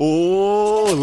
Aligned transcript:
Oh. 0.00 0.37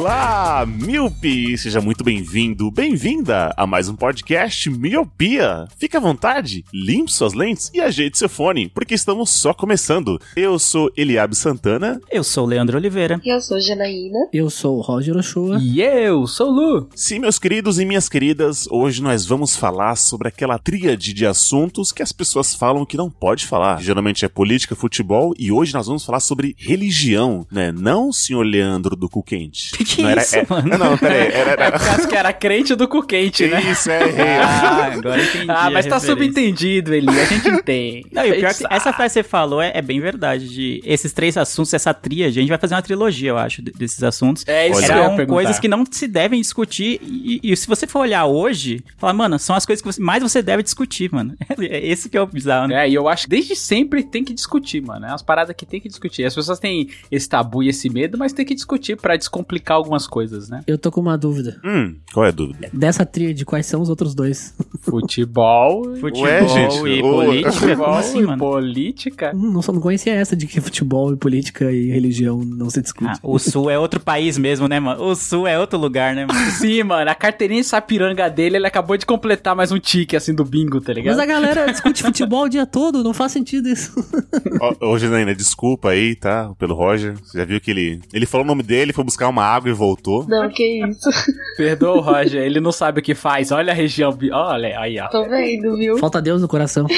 Olá, 0.06 0.68
Miopi! 0.68 1.58
Seja 1.58 1.82
muito 1.82 2.04
bem-vindo, 2.04 2.70
bem-vinda 2.70 3.52
a 3.58 3.66
mais 3.66 3.90
um 3.90 3.96
podcast 3.96 4.70
Miopia. 4.70 5.68
Fique 5.80 5.98
à 5.98 6.00
vontade, 6.00 6.64
limpe 6.72 7.12
suas 7.12 7.34
lentes 7.34 7.72
e 7.74 7.82
ajeite 7.82 8.20
seu 8.20 8.30
fone, 8.30 8.70
porque 8.70 8.94
estamos 8.94 9.32
só 9.32 9.52
começando. 9.52 10.22
Eu 10.36 10.60
sou 10.60 10.92
Eliabe 10.96 11.36
Santana. 11.36 12.00
Eu 12.12 12.24
sou 12.24 12.44
o 12.44 12.48
Leandro 12.48 12.78
Oliveira. 12.78 13.20
Eu 13.26 13.42
sou 13.42 13.60
Janaína. 13.60 14.30
Eu 14.32 14.48
sou 14.52 14.78
o 14.78 14.82
Roger 14.82 15.18
Ochoa. 15.18 15.58
E 15.60 15.82
eu 15.82 16.28
sou 16.28 16.52
o 16.52 16.54
Lu. 16.54 16.90
Sim, 16.94 17.18
meus 17.18 17.40
queridos 17.40 17.80
e 17.80 17.84
minhas 17.86 18.08
queridas, 18.08 18.68
hoje 18.70 19.02
nós 19.02 19.26
vamos 19.26 19.56
falar 19.56 19.96
sobre 19.96 20.28
aquela 20.28 20.60
tríade 20.60 21.14
de 21.14 21.26
assuntos 21.26 21.92
que 21.92 22.04
as 22.04 22.12
pessoas 22.12 22.54
falam 22.54 22.86
que 22.86 22.96
não 22.96 23.10
pode 23.10 23.48
falar. 23.48 23.82
Geralmente 23.82 24.24
é 24.24 24.30
política, 24.30 24.76
futebol 24.76 25.34
e 25.40 25.52
hoje 25.52 25.74
nós 25.74 25.88
vamos 25.88 26.06
falar 26.06 26.20
sobre 26.20 26.56
religião, 26.60 27.44
né? 27.52 27.72
Não, 27.72 28.14
senhor 28.14 28.44
Leandro 28.44 28.96
do 28.96 29.10
cu 29.10 29.24
quente. 29.24 29.72
Que 29.96 30.04
não 30.04 30.14
isso, 30.18 30.36
é, 30.36 30.46
mano? 30.50 30.68
Não, 30.70 30.78
não, 30.78 30.98
peraí. 30.98 31.28
Era, 31.32 31.52
era... 31.52 31.66
É 31.66 31.72
por 31.72 31.80
causa 31.86 32.08
que 32.08 32.16
era 32.16 32.34
crente 32.34 32.76
do 32.76 32.88
cu 32.88 33.02
quente, 33.04 33.48
né? 33.48 33.62
Isso, 33.62 33.90
é, 33.90 34.04
errei. 34.08 34.26
Ah, 34.38 34.92
agora 34.94 35.22
entendi. 35.24 35.46
Ah, 35.50 35.70
mas 35.72 35.86
a 35.86 35.90
tá 35.90 35.96
referência. 35.96 36.00
subentendido, 36.08 36.94
Eli. 36.94 37.10
A 37.10 37.26
gente 37.26 37.48
entende. 37.50 38.06
Não, 38.12 38.26
e 38.26 38.32
o 38.32 38.36
pior 38.36 38.52
é 38.52 38.54
que 38.54 38.64
essa 38.70 38.94
frase 38.94 39.14
que 39.14 39.20
você 39.22 39.24
falou 39.24 39.62
é, 39.62 39.72
é 39.76 39.82
bem 39.82 40.00
verdade. 40.00 40.48
De 40.50 40.82
esses 40.86 41.12
três 41.14 41.38
assuntos, 41.38 41.74
essa 41.74 41.94
tríade, 41.94 42.38
a 42.38 42.42
gente 42.42 42.50
vai 42.50 42.58
fazer 42.58 42.76
uma 42.76 42.82
trilogia, 42.82 43.30
eu 43.30 43.38
acho, 43.38 43.62
de- 43.62 43.72
desses 43.72 44.04
assuntos. 44.04 44.44
É 44.48 44.68
isso 44.70 44.80
que 44.80 44.86
eu 44.86 44.90
ia 44.96 45.04
Eram 45.04 45.16
perguntar. 45.16 45.34
coisas 45.34 45.60
que 45.60 45.68
não 45.68 45.84
se 45.90 46.08
devem 46.08 46.40
discutir. 46.42 47.00
E, 47.04 47.40
e 47.44 47.56
se 47.58 47.68
você 47.68 47.88
for 47.88 48.00
olhar 48.00 48.26
hoje, 48.26 48.84
falar, 48.98 49.14
mano, 49.14 49.38
são 49.40 49.56
as 49.56 49.66
coisas 49.66 49.82
que 49.82 49.88
você- 49.92 50.02
mais 50.02 50.22
você 50.22 50.42
deve 50.42 50.64
discutir, 50.64 51.10
mano. 51.12 51.34
É 51.68 51.88
esse 51.88 52.10
que 52.10 52.18
é 52.18 52.22
o 52.22 52.28
bizarro, 52.28 52.68
né? 52.68 52.86
É, 52.86 52.90
e 52.90 52.94
eu 52.94 53.08
acho 53.08 53.24
que 53.24 53.30
desde 53.30 53.56
sempre 53.56 54.04
tem 54.04 54.24
que 54.24 54.34
discutir, 54.34 54.82
mano. 54.82 55.06
É 55.06 55.10
umas 55.10 55.22
paradas 55.24 55.56
que 55.56 55.66
tem 55.66 55.80
que 55.80 55.88
discutir. 55.88 56.26
As 56.26 56.36
pessoas 56.36 56.60
têm 56.60 56.90
esse 57.10 57.28
tabu 57.28 57.64
e 57.64 57.70
esse 57.70 57.90
medo, 57.90 58.18
mas 58.18 58.34
tem 58.34 58.46
que 58.46 58.54
discutir 58.54 58.98
pra 58.98 59.16
descomplicar 59.16 59.78
algumas 59.86 60.08
coisas, 60.08 60.50
né? 60.50 60.62
Eu 60.68 60.78
tô 60.78 60.92
com 60.92 61.00
uma 61.02 61.18
dúvida. 61.18 61.60
Hum, 61.64 61.96
qual 62.14 62.26
é 62.26 62.30
a 62.30 62.32
dúvida? 62.32 62.70
Dessa 62.74 63.06
tríade, 63.06 63.46
quais 63.46 63.66
são 63.66 63.82
os 63.82 63.90
outros 63.90 64.14
dois? 64.14 64.54
Futebol, 64.82 65.96
Futebol 66.00 66.24
Ué, 66.24 66.48
gente, 66.48 66.78
e 66.88 67.02
ô- 67.02 67.12
política, 67.12 67.52
futebol 67.52 67.94
assim, 67.96 68.20
e 68.20 68.26
mano? 68.26 68.38
política. 68.38 69.32
Hum, 69.36 69.52
não, 69.54 69.62
só 69.62 69.72
não 69.72 69.80
conhecia 69.82 70.14
essa 70.14 70.36
de 70.36 70.48
que 70.48 70.60
futebol 70.60 71.14
e 71.14 71.16
política 71.18 71.72
e 71.72 71.90
religião 71.92 72.40
não 72.44 72.70
se 72.70 72.82
discute. 72.82 73.12
Ah, 73.12 73.20
o 73.24 73.38
Sul 73.40 73.70
é 73.70 73.78
outro 73.78 74.00
país 74.00 74.38
mesmo, 74.38 74.68
né, 74.68 74.80
mano? 74.80 75.04
O 75.04 75.16
Sul 75.16 75.48
é 75.48 75.60
outro 75.60 75.78
lugar, 75.80 76.16
né, 76.16 76.26
mano? 76.26 76.40
Sim, 76.60 76.84
mano, 76.84 77.10
a 77.10 77.16
carteirinha 77.16 77.62
de 77.62 77.68
sapiranga 77.68 78.30
dele, 78.30 78.58
ele 78.58 78.68
acabou 78.68 78.98
de 78.98 79.06
completar 79.06 79.56
mais 79.56 79.72
um 79.72 79.80
tique, 79.80 80.16
assim, 80.16 80.34
do 80.34 80.44
bingo, 80.44 80.82
tá 80.82 80.94
ligado? 80.94 81.16
Mas 81.16 81.24
a 81.24 81.26
galera 81.26 81.72
discute 81.72 82.04
futebol 82.04 82.44
o 82.46 82.50
dia 82.50 82.66
todo, 82.66 83.04
não 83.04 83.14
faz 83.14 83.32
sentido 83.32 83.70
isso. 83.70 83.94
Ó, 84.82 84.92
Ô, 84.94 84.98
Janaína, 85.00 85.34
desculpa 85.36 85.90
aí, 85.90 86.16
tá? 86.16 86.52
Pelo 86.58 86.76
Roger. 86.76 87.16
Você 87.24 87.38
já 87.38 87.46
viu 87.46 87.60
que 87.62 87.72
ele. 87.72 88.00
Ele 88.14 88.26
falou 88.26 88.44
o 88.44 88.48
nome 88.48 88.64
dele, 88.64 88.94
foi 88.94 89.04
buscar 89.04 89.28
uma 89.28 89.44
água 89.44 89.70
e 89.70 89.74
voltou. 89.76 90.26
Não, 90.28 90.50
que 90.50 90.86
isso. 90.86 91.10
Perdoa 91.58 91.98
o 91.98 92.02
Roger, 92.02 92.42
ele 92.42 92.60
não 92.60 92.72
sabe 92.72 93.00
o 93.00 93.04
que 93.04 93.14
faz. 93.14 93.52
Olha 93.52 93.72
a 93.72 93.76
região. 93.76 94.18
Olha 94.32 94.80
aí, 94.80 95.00
ó. 95.00 95.08
Tô 95.10 95.28
vendo, 95.28 95.76
viu? 95.78 95.98
Falta 95.98 96.22
Deus 96.22 96.42
no 96.42 96.48
coração. 96.48 96.88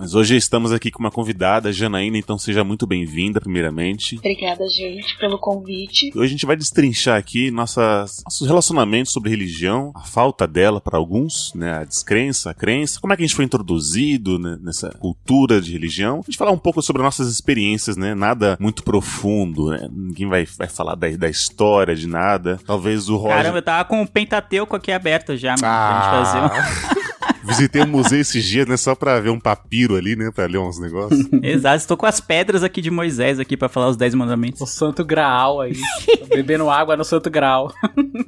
Mas 0.00 0.14
hoje 0.14 0.34
estamos 0.34 0.72
aqui 0.72 0.90
com 0.90 1.00
uma 1.00 1.10
convidada, 1.10 1.70
Janaína, 1.70 2.16
então 2.16 2.38
seja 2.38 2.64
muito 2.64 2.86
bem-vinda, 2.86 3.38
primeiramente. 3.38 4.16
Obrigada, 4.16 4.66
gente, 4.66 5.18
pelo 5.18 5.38
convite. 5.38 6.10
Hoje 6.14 6.24
a 6.24 6.28
gente 6.28 6.46
vai 6.46 6.56
destrinchar 6.56 7.18
aqui 7.18 7.50
nossas, 7.50 8.22
nossos 8.24 8.48
relacionamentos 8.48 9.12
sobre 9.12 9.28
religião, 9.28 9.92
a 9.94 10.00
falta 10.00 10.46
dela 10.46 10.80
para 10.80 10.96
alguns, 10.96 11.52
né, 11.54 11.72
a 11.72 11.84
descrença, 11.84 12.48
a 12.48 12.54
crença, 12.54 12.98
como 12.98 13.12
é 13.12 13.16
que 13.16 13.22
a 13.22 13.26
gente 13.26 13.36
foi 13.36 13.44
introduzido 13.44 14.38
né, 14.38 14.58
nessa 14.62 14.88
cultura 14.88 15.60
de 15.60 15.70
religião. 15.70 16.20
A 16.20 16.30
gente 16.30 16.38
falar 16.38 16.52
um 16.52 16.58
pouco 16.58 16.80
sobre 16.80 17.02
nossas 17.02 17.28
experiências, 17.30 17.98
né, 17.98 18.14
nada 18.14 18.56
muito 18.58 18.82
profundo, 18.82 19.68
né, 19.68 19.86
ninguém 19.92 20.26
vai, 20.26 20.46
vai 20.46 20.68
falar 20.68 20.94
da, 20.94 21.10
da 21.10 21.28
história 21.28 21.89
de 21.94 22.06
nada. 22.06 22.58
Talvez 22.66 23.08
o 23.08 23.16
Roger... 23.16 23.36
Caramba, 23.36 23.58
eu 23.58 23.62
tava 23.62 23.84
com 23.84 24.02
o 24.02 24.06
Pentateuco 24.06 24.76
aqui 24.76 24.92
aberto 24.92 25.36
já, 25.36 25.50
mano, 25.50 25.60
pra 25.60 26.22
gente 26.22 26.24
fazer 26.24 26.96
um... 26.96 27.00
Visitei 27.42 27.82
o 27.82 27.88
museu 27.88 28.20
esses 28.20 28.44
dias, 28.44 28.66
né, 28.66 28.76
só 28.76 28.94
pra 28.94 29.18
ver 29.18 29.30
um 29.30 29.40
papiro 29.40 29.96
ali, 29.96 30.14
né, 30.14 30.30
pra 30.32 30.46
ler 30.46 30.58
uns 30.58 30.78
negócios. 30.78 31.26
Exato, 31.42 31.76
estou 31.76 31.96
com 31.96 32.06
as 32.06 32.20
pedras 32.20 32.62
aqui 32.62 32.80
de 32.80 32.90
Moisés 32.90 33.40
aqui 33.40 33.56
pra 33.56 33.68
falar 33.68 33.88
os 33.88 33.96
dez 33.96 34.14
mandamentos. 34.14 34.60
O 34.60 34.66
Santo 34.66 35.04
Graal 35.04 35.60
aí. 35.60 35.72
Tô 36.20 36.26
bebendo 36.26 36.70
água 36.70 36.96
no 36.96 37.04
Santo 37.04 37.30
Graal. 37.30 37.72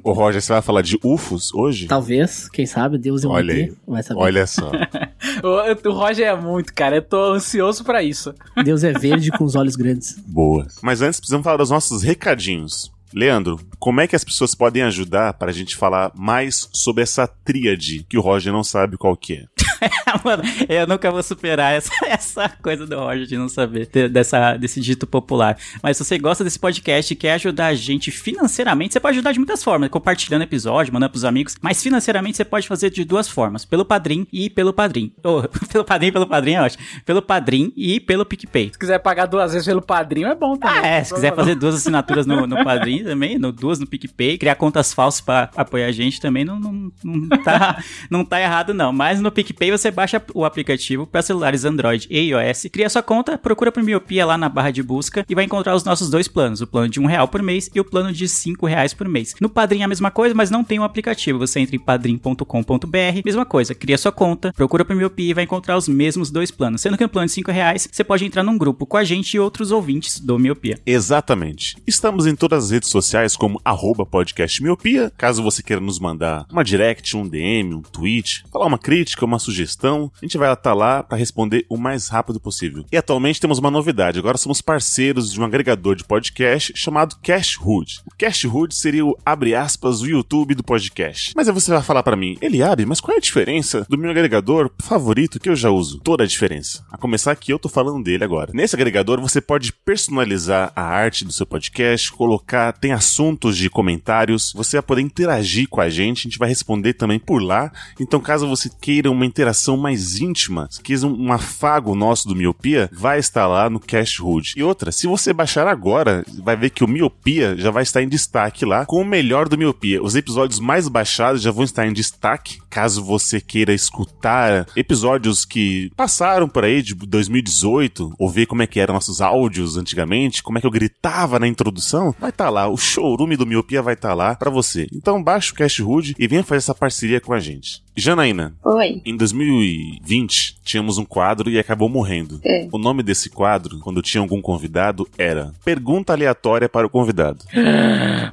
Ô 0.03 0.11
Roger, 0.11 0.41
você 0.41 0.51
vai 0.51 0.61
falar 0.61 0.81
de 0.81 0.99
UFOs 1.03 1.53
hoje? 1.53 1.87
Talvez, 1.87 2.49
quem 2.49 2.65
sabe, 2.65 2.97
Deus 2.97 3.23
é 3.23 3.27
um 3.27 3.31
Olha 3.31 3.53
aí. 3.53 3.73
vai 3.87 4.03
saber. 4.03 4.19
Olha 4.19 4.47
só. 4.47 4.71
O, 5.41 5.89
o 5.89 5.93
Roger 5.93 6.27
é 6.27 6.35
muito, 6.35 6.73
cara. 6.73 6.97
Eu 6.97 7.01
tô 7.01 7.33
ansioso 7.33 7.83
pra 7.83 8.03
isso. 8.03 8.33
Deus 8.63 8.83
é 8.83 8.91
verde 8.91 9.31
com 9.31 9.45
os 9.45 9.55
olhos 9.55 9.75
grandes. 9.75 10.17
Boa. 10.27 10.67
Mas 10.81 11.01
antes 11.01 11.19
precisamos 11.19 11.43
falar 11.43 11.57
dos 11.57 11.69
nossos 11.69 12.03
recadinhos. 12.03 12.91
Leandro, 13.13 13.59
como 13.79 14.01
é 14.01 14.07
que 14.07 14.15
as 14.15 14.23
pessoas 14.23 14.55
podem 14.55 14.83
ajudar 14.83 15.33
para 15.33 15.51
a 15.51 15.53
gente 15.53 15.75
falar 15.75 16.11
mais 16.15 16.67
sobre 16.73 17.03
essa 17.03 17.27
tríade 17.27 18.05
que 18.09 18.17
o 18.17 18.21
Roger 18.21 18.51
não 18.51 18.63
sabe 18.63 18.97
qual 18.97 19.15
que 19.15 19.33
é? 19.33 19.45
Mano, 20.23 20.43
eu 20.69 20.87
nunca 20.87 21.11
vou 21.11 21.23
superar 21.23 21.73
essa, 21.73 21.91
essa 22.05 22.49
coisa 22.61 22.85
do 22.85 22.97
Roger 22.97 23.25
de 23.25 23.37
não 23.37 23.49
saber 23.49 23.87
de- 23.87 24.09
dessa, 24.09 24.55
desse 24.57 24.79
dito 24.79 25.05
popular. 25.05 25.57
Mas 25.81 25.97
se 25.97 26.05
você 26.05 26.17
gosta 26.17 26.43
desse 26.43 26.59
podcast 26.59 27.13
e 27.13 27.15
quer 27.15 27.33
ajudar 27.33 27.67
a 27.67 27.73
gente 27.73 28.11
financeiramente, 28.11 28.93
você 28.93 28.99
pode 28.99 29.17
ajudar 29.17 29.31
de 29.31 29.39
muitas 29.39 29.63
formas, 29.63 29.89
compartilhando 29.89 30.41
episódio, 30.41 30.93
mandando 30.93 31.11
pros 31.11 31.25
amigos. 31.25 31.55
Mas 31.61 31.81
financeiramente 31.81 32.37
você 32.37 32.45
pode 32.45 32.67
fazer 32.67 32.89
de 32.89 33.03
duas 33.03 33.27
formas: 33.27 33.65
pelo 33.65 33.85
Padrim 33.85 34.27
e 34.31 34.49
pelo 34.49 34.73
Padrim. 34.73 35.13
Ou, 35.23 35.43
pelo 35.71 35.83
Padrim 35.83 36.07
e 36.07 36.11
pelo 36.11 36.27
Padrim 36.27 36.53
é 36.53 36.61
ótimo. 36.61 36.83
Pelo 37.05 37.21
Padrim 37.21 37.71
e 37.75 37.99
pelo 37.99 38.25
PicPay. 38.25 38.71
Se 38.71 38.79
quiser 38.79 38.99
pagar 38.99 39.25
duas 39.25 39.51
vezes 39.53 39.67
pelo 39.67 39.81
padrinho, 39.81 40.27
é 40.27 40.35
bom 40.35 40.55
também. 40.57 40.79
Ah, 40.79 40.87
é, 40.87 41.03
se 41.03 41.13
quiser 41.13 41.35
fazer 41.35 41.55
duas 41.55 41.75
assinaturas 41.75 42.25
no, 42.25 42.47
no 42.47 42.63
Padrim 42.63 43.03
também, 43.03 43.37
no, 43.37 43.51
duas 43.51 43.79
no 43.79 43.87
PicPay, 43.87 44.37
criar 44.37 44.55
contas 44.55 44.93
falsas 44.93 45.21
pra 45.21 45.49
apoiar 45.55 45.87
a 45.87 45.91
gente 45.91 46.19
também 46.19 46.43
não, 46.45 46.59
não, 46.59 46.91
não, 47.03 47.29
tá, 47.43 47.83
não 48.09 48.25
tá 48.25 48.39
errado 48.41 48.73
não. 48.73 48.91
Mas 48.91 49.19
no 49.19 49.31
PicPay 49.31 49.52
você 49.59 49.91
baixa 49.91 50.21
o 50.33 50.45
aplicativo 50.45 51.05
para 51.07 51.21
celulares 51.21 51.65
Android 51.65 52.07
e 52.09 52.29
iOS, 52.29 52.67
cria 52.71 52.89
sua 52.89 53.01
conta, 53.01 53.37
procura 53.37 53.71
por 53.71 53.83
Miopia 53.83 54.25
lá 54.25 54.37
na 54.37 54.49
barra 54.49 54.71
de 54.71 54.83
busca 54.83 55.25
e 55.27 55.35
vai 55.35 55.45
encontrar 55.45 55.75
os 55.75 55.83
nossos 55.83 56.09
dois 56.09 56.27
planos, 56.27 56.61
o 56.61 56.67
plano 56.67 56.89
de 56.89 56.99
um 56.99 57.05
real 57.05 57.27
por 57.27 57.41
mês 57.41 57.69
e 57.73 57.79
o 57.79 57.85
plano 57.85 58.11
de 58.11 58.27
cinco 58.27 58.65
reais 58.65 58.93
por 58.93 59.07
mês. 59.07 59.35
No 59.39 59.49
Padrim 59.49 59.81
é 59.81 59.83
a 59.83 59.87
mesma 59.87 60.11
coisa, 60.11 60.35
mas 60.35 60.49
não 60.49 60.63
tem 60.63 60.79
o 60.79 60.83
aplicativo. 60.83 61.39
Você 61.39 61.59
entra 61.59 61.75
em 61.75 61.79
padrim.com.br, 61.79 63.21
mesma 63.25 63.45
coisa, 63.45 63.75
cria 63.75 63.97
sua 63.97 64.11
conta, 64.11 64.53
procura 64.53 64.85
por 64.85 64.95
Miopia 64.95 65.31
e 65.31 65.33
vai 65.33 65.43
encontrar 65.43 65.77
os 65.77 65.87
mesmos 65.87 66.29
dois 66.29 66.51
planos. 66.51 66.81
Sendo 66.81 66.97
que 66.97 67.03
no 67.03 67.09
plano 67.09 67.27
de 67.27 67.33
cinco 67.33 67.51
reais, 67.51 67.87
você 67.91 68.03
pode 68.03 68.25
entrar 68.25 68.43
num 68.43 68.57
grupo 68.57 68.85
com 68.85 68.97
a 68.97 69.03
gente 69.03 69.33
e 69.33 69.39
outros 69.39 69.71
ouvintes 69.71 70.19
do 70.19 70.37
Miopia. 70.37 70.79
Exatamente. 70.85 71.77
Estamos 71.85 72.25
em 72.25 72.35
todas 72.35 72.65
as 72.65 72.71
redes 72.71 72.89
sociais 72.89 73.35
como 73.35 73.59
arroba 73.63 74.05
podcast 74.05 74.61
miopia. 74.61 75.11
Caso 75.17 75.43
você 75.43 75.61
queira 75.61 75.81
nos 75.81 75.99
mandar 75.99 76.45
uma 76.51 76.63
direct, 76.63 77.15
um 77.15 77.27
DM, 77.27 77.73
um 77.75 77.81
tweet, 77.81 78.43
falar 78.51 78.65
uma 78.65 78.77
crítica, 78.77 79.25
uma 79.25 79.39
sugestão, 79.43 80.11
a 80.21 80.25
gente 80.25 80.37
vai 80.37 80.51
estar 80.51 80.73
lá 80.73 81.03
para 81.03 81.17
responder 81.17 81.65
o 81.69 81.77
mais 81.77 82.07
rápido 82.07 82.39
possível. 82.39 82.85
E 82.91 82.97
atualmente 82.97 83.39
temos 83.39 83.59
uma 83.59 83.71
novidade. 83.71 84.19
Agora 84.19 84.37
somos 84.37 84.61
parceiros 84.61 85.31
de 85.31 85.39
um 85.39 85.45
agregador 85.45 85.95
de 85.95 86.03
podcast 86.03 86.73
chamado 86.75 87.17
Cashhood. 87.21 88.01
O 88.05 88.15
Cashhood 88.17 88.73
seria 88.73 89.05
o, 89.05 89.17
abre 89.25 89.55
aspas, 89.55 90.01
o 90.01 90.07
YouTube 90.07 90.55
do 90.55 90.63
podcast. 90.63 91.33
Mas 91.35 91.47
aí 91.47 91.53
você 91.53 91.71
vai 91.71 91.81
falar 91.81 92.03
para 92.03 92.15
mim, 92.15 92.37
Eliabe, 92.41 92.85
mas 92.85 92.99
qual 92.99 93.15
é 93.15 93.17
a 93.17 93.21
diferença 93.21 93.85
do 93.89 93.97
meu 93.97 94.11
agregador 94.11 94.71
favorito 94.79 95.39
que 95.39 95.49
eu 95.49 95.55
já 95.55 95.69
uso? 95.69 95.99
Toda 95.99 96.23
a 96.23 96.27
diferença. 96.27 96.85
A 96.91 96.97
começar 96.97 97.35
que 97.35 97.51
eu 97.51 97.59
tô 97.59 97.69
falando 97.69 98.03
dele 98.03 98.23
agora. 98.23 98.51
Nesse 98.53 98.75
agregador 98.75 99.19
você 99.19 99.41
pode 99.41 99.73
personalizar 99.73 100.71
a 100.75 100.83
arte 100.83 101.25
do 101.25 101.31
seu 101.31 101.45
podcast, 101.45 102.11
colocar, 102.11 102.71
tem 102.73 102.91
assuntos 102.91 103.57
de 103.57 103.69
comentários, 103.69 104.53
você 104.53 104.77
vai 104.77 104.83
poder 104.83 105.01
interagir 105.01 105.67
com 105.67 105.81
a 105.81 105.89
gente, 105.89 106.19
a 106.19 106.29
gente 106.29 106.39
vai 106.39 106.49
responder 106.49 106.93
também 106.93 107.19
por 107.19 107.41
lá. 107.41 107.71
Então, 107.99 108.19
caso 108.19 108.47
você 108.47 108.69
queira 108.69 109.11
uma 109.11 109.25
interação 109.33 109.75
mais 109.75 110.19
íntima, 110.19 110.67
se 110.69 110.79
quiser 110.79 111.07
um, 111.07 111.33
afago 111.33 111.95
nosso 111.95 112.27
do 112.27 112.35
Miopia, 112.35 112.87
vai 112.93 113.17
estar 113.17 113.47
lá 113.47 113.67
no 113.67 113.79
Cashhood. 113.79 114.53
E 114.55 114.61
outra, 114.61 114.91
se 114.91 115.07
você 115.07 115.33
baixar 115.33 115.67
agora, 115.67 116.23
vai 116.43 116.55
ver 116.55 116.69
que 116.69 116.83
o 116.83 116.87
Miopia 116.87 117.57
já 117.57 117.71
vai 117.71 117.81
estar 117.81 118.03
em 118.03 118.07
destaque 118.07 118.63
lá 118.63 118.85
com 118.85 119.01
o 119.01 119.05
melhor 119.05 119.49
do 119.49 119.57
Miopia. 119.57 120.03
Os 120.03 120.15
episódios 120.15 120.59
mais 120.59 120.87
baixados 120.87 121.41
já 121.41 121.51
vão 121.51 121.63
estar 121.63 121.87
em 121.87 121.93
destaque. 121.93 122.59
Caso 122.73 123.03
você 123.03 123.39
queira 123.39 123.71
escutar 123.71 124.65
episódios 124.75 125.45
que 125.45 125.91
passaram 125.95 126.49
por 126.49 126.63
aí 126.65 126.81
de 126.81 126.95
2018, 126.95 128.15
ou 128.17 128.27
ver 128.27 128.47
como 128.47 128.63
é 128.63 128.67
que 128.67 128.79
eram 128.79 128.95
nossos 128.95 129.21
áudios 129.21 129.77
antigamente, 129.77 130.41
como 130.41 130.57
é 130.57 130.61
que 130.61 130.65
eu 130.65 130.71
gritava 130.71 131.37
na 131.37 131.47
introdução, 131.47 132.15
vai 132.19 132.31
estar 132.31 132.45
tá 132.45 132.49
lá. 132.49 132.67
O 132.67 132.75
showroom 132.75 133.35
do 133.35 133.45
Miopia 133.45 133.83
vai 133.83 133.93
estar 133.93 134.09
tá 134.09 134.15
lá 134.15 134.35
para 134.35 134.49
você. 134.49 134.87
Então 134.91 135.21
baixa 135.21 135.53
o 135.53 135.55
Cast 135.55 135.83
Hood 135.83 136.15
e 136.17 136.27
venha 136.27 136.43
fazer 136.43 136.57
essa 136.57 136.73
parceria 136.73 137.21
com 137.21 137.31
a 137.31 137.39
gente. 137.39 137.83
Janaína, 137.95 138.55
Oi. 138.63 139.03
em 139.05 139.15
2020 139.15 140.57
tínhamos 140.63 140.97
um 140.97 141.05
quadro 141.05 141.51
e 141.51 141.59
acabou 141.59 141.87
morrendo. 141.87 142.41
É. 142.43 142.67
O 142.71 142.79
nome 142.79 143.03
desse 143.03 143.29
quadro, 143.29 143.77
quando 143.81 144.01
tinha 144.01 144.19
algum 144.19 144.41
convidado, 144.41 145.07
era 145.15 145.53
Pergunta 145.63 146.11
Aleatória 146.13 146.67
para 146.67 146.87
o 146.87 146.89
Convidado. 146.89 147.45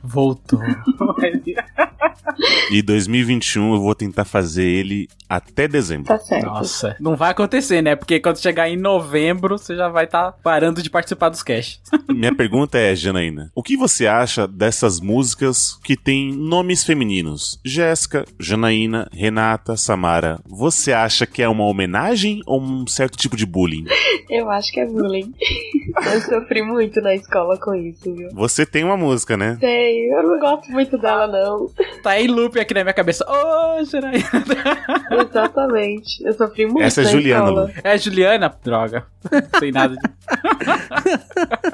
Voltou. 0.03 0.61
E 2.71 2.83
2021 2.83 3.75
eu 3.75 3.81
vou 3.81 3.95
tentar 3.95 4.25
fazer 4.31 4.65
ele 4.65 5.09
até 5.29 5.69
dezembro. 5.69 6.06
Tá 6.06 6.19
certo. 6.19 6.47
Nossa, 6.47 6.97
não 6.99 7.17
vai 7.17 7.31
acontecer, 7.31 7.82
né? 7.82 7.94
Porque 7.94 8.19
quando 8.19 8.38
chegar 8.38 8.69
em 8.69 8.77
novembro, 8.77 9.59
você 9.59 9.77
já 9.77 9.88
vai 9.88 10.05
estar 10.05 10.32
parando 10.43 10.82
de 10.82 10.91
participar 10.91 11.29
dos 11.29 11.43
casts. 11.43 11.81
Minha 12.09 12.35
pergunta 12.35 12.79
é, 12.79 12.94
Janaína, 12.94 13.50
o 13.55 13.62
que 13.62 13.77
você 13.77 14.06
acha 14.06 14.47
dessas 14.47 15.00
músicas 15.00 15.79
que 15.85 15.97
têm 15.97 16.32
nomes 16.32 16.85
femininos? 16.85 17.61
Jéssica, 17.65 18.25
Janaína, 18.38 19.09
Renata, 19.12 19.77
Samara. 19.77 20.41
Você 20.47 20.93
acha 20.93 21.26
que 21.26 21.43
é 21.43 21.49
uma 21.49 21.65
homenagem 21.65 22.43
ou 22.47 22.61
um 22.61 22.87
certo 22.87 23.17
tipo 23.17 23.37
de 23.37 23.47
bullying? 23.47 23.85
Eu 24.31 24.49
acho 24.49 24.73
que 24.73 24.79
é 24.79 24.87
bullying. 24.87 25.33
Eu 26.12 26.21
sofri 26.21 26.62
muito 26.62 27.00
na 27.00 27.15
escola 27.15 27.59
com 27.59 27.75
isso, 27.75 28.15
viu? 28.15 28.29
Você 28.33 28.65
tem 28.65 28.85
uma 28.85 28.97
música, 28.97 29.37
né? 29.37 29.56
Sei, 29.59 30.09
eu 30.09 30.23
não 30.23 30.38
gosto 30.38 30.71
muito 30.71 30.97
dela, 30.97 31.26
não. 31.26 31.69
Tá 32.00 32.21
em 32.21 32.29
loop 32.29 32.59
aqui 32.59 32.73
na 32.73 32.85
minha 32.85 32.94
cabeça. 32.94 33.25
Ô, 33.29 33.85
Janaína. 33.85 34.20
Exatamente. 35.31 36.25
Eu 36.25 36.33
sofri 36.33 36.67
muito 36.67 36.83
Essa 36.83 37.03
é 37.03 37.05
na 37.05 37.11
Juliana. 37.11 37.51
Lu. 37.51 37.71
É 37.83 37.99
Juliana? 37.99 38.55
Droga. 38.63 39.07
Tem 39.61 39.71
nada 39.73 39.95
de. 39.97 40.01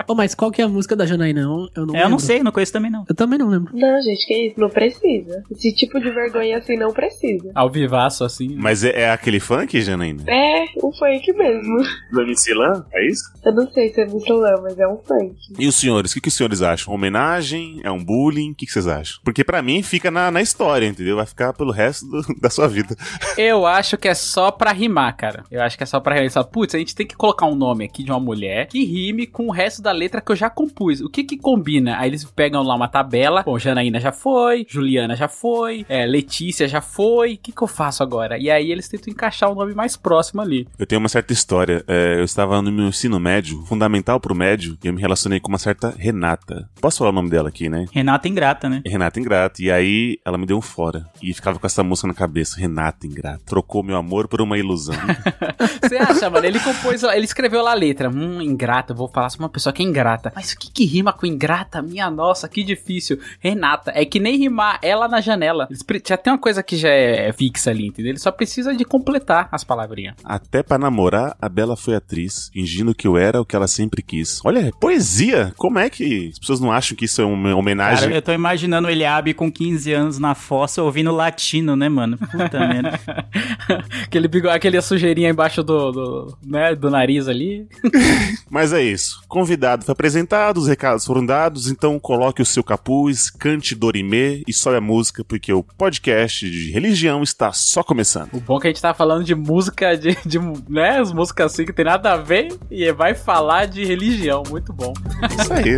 Ô, 0.09 0.15
mas 0.15 0.35
qual 0.35 0.51
que 0.51 0.61
é 0.61 0.65
a 0.65 0.69
música 0.69 0.97
da 0.97 1.07
Janaína? 1.07 1.41
Eu, 1.41 1.69
eu 1.77 1.87
não 1.87 1.95
É, 1.97 2.03
eu 2.05 2.09
não 2.09 2.19
sei, 2.19 2.43
não 2.43 2.51
conheço 2.53 2.73
também 2.73 2.91
não. 2.91 3.05
Eu 3.09 3.15
também 3.15 3.39
não 3.39 3.49
lembro. 3.49 3.77
Não, 3.77 4.03
gente, 4.03 4.27
que 4.27 4.49
isso? 4.49 4.61
Não 4.61 4.69
precisa. 4.69 5.43
Esse 5.51 5.73
tipo 5.75 6.01
de 6.01 6.11
vergonha 6.11 6.59
assim 6.59 6.77
não 6.77 6.93
precisa. 6.93 7.51
Ao 7.55 7.71
vivaço, 7.71 8.25
assim. 8.25 8.55
Mas 8.57 8.83
é, 8.85 9.03
é 9.03 9.11
aquele 9.11 9.39
funk, 9.41 9.81
Janaína? 9.81 10.25
É, 10.27 10.65
um 10.83 10.93
funk 10.93 11.33
mesmo. 11.33 11.77
Do 12.13 12.23
MC 12.23 12.55
Lan? 12.55 12.85
É 12.93 13.07
isso? 13.07 13.23
Eu 13.45 13.55
não 13.55 13.71
sei 13.71 13.93
se 13.93 14.01
é 14.01 14.07
Michelin, 14.07 14.61
mas 14.63 14.79
é 14.79 14.89
um 14.89 14.97
funk. 14.99 15.37
E 15.59 15.67
os 15.67 15.75
senhores, 15.77 16.11
o 16.11 16.15
que, 16.15 16.21
que 16.23 16.29
os 16.29 16.35
senhores 16.35 16.63
acham? 16.63 16.93
Homenagem? 16.93 17.81
É 17.85 17.91
um 17.91 18.03
bullying? 18.03 18.51
O 18.53 18.55
que, 18.55 18.67
que 18.67 18.73
vocês 18.73 18.87
acham? 18.87 19.21
Porque 19.25 19.45
pra 19.45 19.63
mim 19.63 19.83
fica 19.83 20.11
na, 20.11 20.31
na 20.31 20.43
história, 20.43 20.87
entendeu? 20.87 21.17
Vai 21.17 21.27
ficar 21.27 21.53
pelo 21.53 21.71
resto 21.73 22.07
do- 22.07 22.23
da 22.41 22.51
sua 22.51 22.69
vida. 22.69 22.97
Eu 23.37 23.67
acho 23.67 23.97
que 23.97 24.09
é 24.09 24.15
só 24.15 24.51
pra 24.51 24.73
rimar, 24.73 25.17
cara. 25.17 25.45
Eu 25.51 25.63
acho 25.63 25.77
que 25.77 25.83
é 25.83 25.87
só 25.87 26.01
pra 26.01 26.15
rimar. 26.15 26.27
Putz, 26.45 26.75
a 26.75 26.79
gente 26.79 26.95
tem 26.95 27.07
que 27.07 27.17
colocar 27.17 27.47
um 27.47 27.55
nome 27.55 27.85
aqui 27.85 28.03
de 28.03 28.11
uma 28.11 28.21
mulher 28.21 28.67
que 28.67 28.85
rime 28.85 29.27
com 29.27 29.47
o 29.47 29.51
resto 29.51 29.83
da 29.83 29.93
letra 29.93 30.21
que 30.21 30.33
eu 30.33 30.37
já 30.37 30.51
compus. 30.51 31.01
O 31.01 31.09
que 31.09 31.25
que 31.25 31.37
combina? 31.37 31.99
Aí 31.99 32.11
eles 32.11 32.25
pegam 32.25 32.63
lá 32.63 32.75
uma 32.75 32.89
tabela. 32.89 33.43
Bom, 33.43 33.59
Janaína 33.59 34.01
já 34.01 34.13
foi, 34.13 34.67
Juliana 34.69 35.15
já 35.15 35.29
foi, 35.29 35.85
é, 35.89 36.07
Letícia 36.07 36.69
já 36.69 36.81
foi. 36.81 37.35
O 37.35 37.39
que 37.39 37.53
que 37.53 37.63
eu 37.63 37.69
faço 37.69 38.03
agora? 38.03 38.39
E 38.39 38.51
aí 38.51 38.71
eles 38.71 38.89
tentam 38.89 39.13
encaixar 39.13 39.51
o 39.51 39.55
nome 39.55 39.75
mais 39.75 39.97
próximo 39.97 40.41
ali. 40.41 40.67
Eu 40.79 40.87
tenho 40.87 40.99
uma 40.99 41.09
certa 41.09 41.33
história. 41.33 41.85
É, 41.87 42.19
eu 42.19 42.25
estava 42.25 42.61
no 42.63 42.73
meu 42.73 42.87
ensino 42.87 43.19
médio, 43.19 43.63
fundamental 43.67 44.21
pro 44.21 44.35
médio, 44.35 44.77
e 44.83 44.87
eu 44.87 44.93
me 44.93 45.01
relacionei 45.01 45.41
com 45.41 45.49
uma 45.49 45.59
certa 45.59 45.95
Renata. 45.97 46.69
Posso 46.81 46.99
falar 46.99 47.11
o 47.11 47.15
nome 47.15 47.31
dela 47.31 47.49
aqui, 47.49 47.69
né? 47.69 47.87
Renata 47.93 48.29
Ingrata, 48.29 48.69
né? 48.69 48.83
Renata 48.85 49.21
Ingrata. 49.21 49.63
E 49.63 49.71
aí 49.71 50.19
ela 50.25 50.39
me 50.39 50.47
deu 50.47 50.59
um 50.59 50.63
fora. 50.63 51.07
E 51.23 51.33
ficava 51.33 51.59
com 51.59 51.67
essa 51.67 51.83
música 51.83 52.09
na 52.09 52.15
cabeça. 52.15 52.26
Renata 52.57 53.07
Ingrata. 53.07 53.43
Trocou 53.45 53.83
meu 53.83 53.97
amor 53.97 54.29
por 54.29 54.41
uma 54.41 54.59
ilusão. 54.59 54.95
Você 55.83 55.97
acha, 55.97 56.29
mano? 56.31 56.47
Ele 56.47 56.59
compôs, 56.61 57.03
ele 57.03 57.25
escreveu 57.25 57.63
lá 57.63 57.73
a 57.73 57.75
letra. 57.75 58.09
Hum, 58.09 58.41
ingrata, 58.41 58.93
eu 58.93 58.97
vou 58.97 59.09
falar 59.09 59.31
sobre 59.31 59.45
uma 59.45 59.51
pessoa 59.51 59.73
que 59.73 59.83
é 59.83 59.87
ingrata. 59.87 60.33
Mas 60.35 60.53
o 60.53 60.59
que 60.59 60.71
que 60.71 60.85
rima 60.85 61.13
com 61.13 61.27
ingrata? 61.27 61.83
Minha 61.83 62.11
nossa, 62.11 62.49
que 62.49 62.63
difícil. 62.63 63.19
Renata, 63.41 63.93
é 63.95 64.05
que 64.05 64.21
nem 64.21 64.37
rimar 64.37 64.79
ela 64.83 65.09
na 65.09 65.21
janela. 65.21 65.69
Já 66.07 66.17
tem 66.17 66.33
uma 66.33 66.39
coisa 66.39 66.63
que 66.63 66.77
já 66.77 66.89
é 66.89 67.33
fixa 67.33 67.71
ali, 67.71 67.87
entendeu? 67.87 68.13
Ele 68.13 68.19
só 68.19 68.31
precisa 68.31 68.75
de 68.75 68.85
completar 68.85 69.49
as 69.51 69.65
palavrinhas. 69.65 70.17
Até 70.25 70.63
pra 70.63 70.79
namorar, 70.79 71.37
a 71.41 71.49
Bela 71.49 71.77
foi 71.77 71.95
atriz, 71.95 72.51
fingindo 72.53 72.95
que 72.95 73.07
eu 73.07 73.17
era 73.17 73.41
o 73.41 73.45
que 73.45 73.57
ela 73.57 73.67
sempre 73.67 74.03
quis. 74.03 74.41
Olha, 74.45 74.61
é 74.61 74.71
poesia! 74.71 75.53
Como 75.57 75.79
é 75.79 75.91
que 75.91 76.31
as 76.33 76.39
pessoas 76.39 76.61
não 76.61 76.71
acham 76.73 76.97
que 76.97 77.05
isso 77.05 77.21
é 77.21 77.25
uma 77.25 77.55
homenagem? 77.55 78.05
Cara, 78.05 78.15
eu 78.15 78.23
tô 78.23 78.33
imaginando 78.33 78.89
o 78.89 78.91
Eliabe 78.91 79.35
com 79.35 79.51
15 79.51 79.93
anos 79.93 80.19
na 80.19 80.35
fossa 80.35 80.83
ouvindo 80.83 81.11
latino, 81.13 81.75
né, 81.77 81.89
mano? 81.89 82.06
Puta 82.17 82.59
merda. 82.59 83.01
aquele 84.05 84.29
bigode, 84.29 84.55
aquele 84.55 84.81
sujeirinha 84.83 85.31
embaixo 85.31 85.63
do, 85.63 85.93
do, 85.93 86.39
né, 86.45 86.75
do 86.75 86.91
nariz 86.91 87.29
ali. 87.29 87.67
Mas 88.51 88.73
é 88.73 88.83
isso. 88.83 89.23
Convidado 89.29 89.85
foi 89.85 89.93
apresentado, 89.93 90.59
os 90.59 90.69
recados 90.69 91.05
foram 91.05 91.25
dados, 91.25 91.69
então 91.71 91.99
coloque 91.99 92.43
o 92.43 92.47
seu 92.47 92.63
capuz, 92.63 93.31
cante 93.31 93.75
Dorimê 93.75 94.43
e 94.47 94.53
sobe 94.53 94.77
a 94.77 94.81
música, 94.81 95.25
porque 95.25 95.53
o 95.53 95.63
podcast 95.63 96.49
de 96.49 96.71
religião 96.71 97.23
está 97.23 97.53
só 97.53 97.83
começando. 97.83 98.35
O 98.35 98.41
bom 98.41 98.59
é 98.59 98.61
que 98.61 98.67
a 98.69 98.71
gente 98.71 98.83
tá 98.83 98.95
falando 98.95 99.25
de 99.25 99.35
música, 99.35 99.97
de, 99.97 100.17
de 100.25 100.39
né, 100.69 100.99
as 100.99 101.13
músicas 101.13 101.53
assim 101.53 101.65
que 101.65 101.73
tem 101.73 101.85
nada 101.85 102.13
a 102.13 102.17
ver 102.17 102.49
e 102.71 102.91
vai 102.93 103.15
falar 103.15 103.67
de 103.67 103.85
religião. 103.85 104.43
Muito 104.49 104.73
bom. 104.73 104.93
Isso 105.39 105.53
aí. 105.53 105.77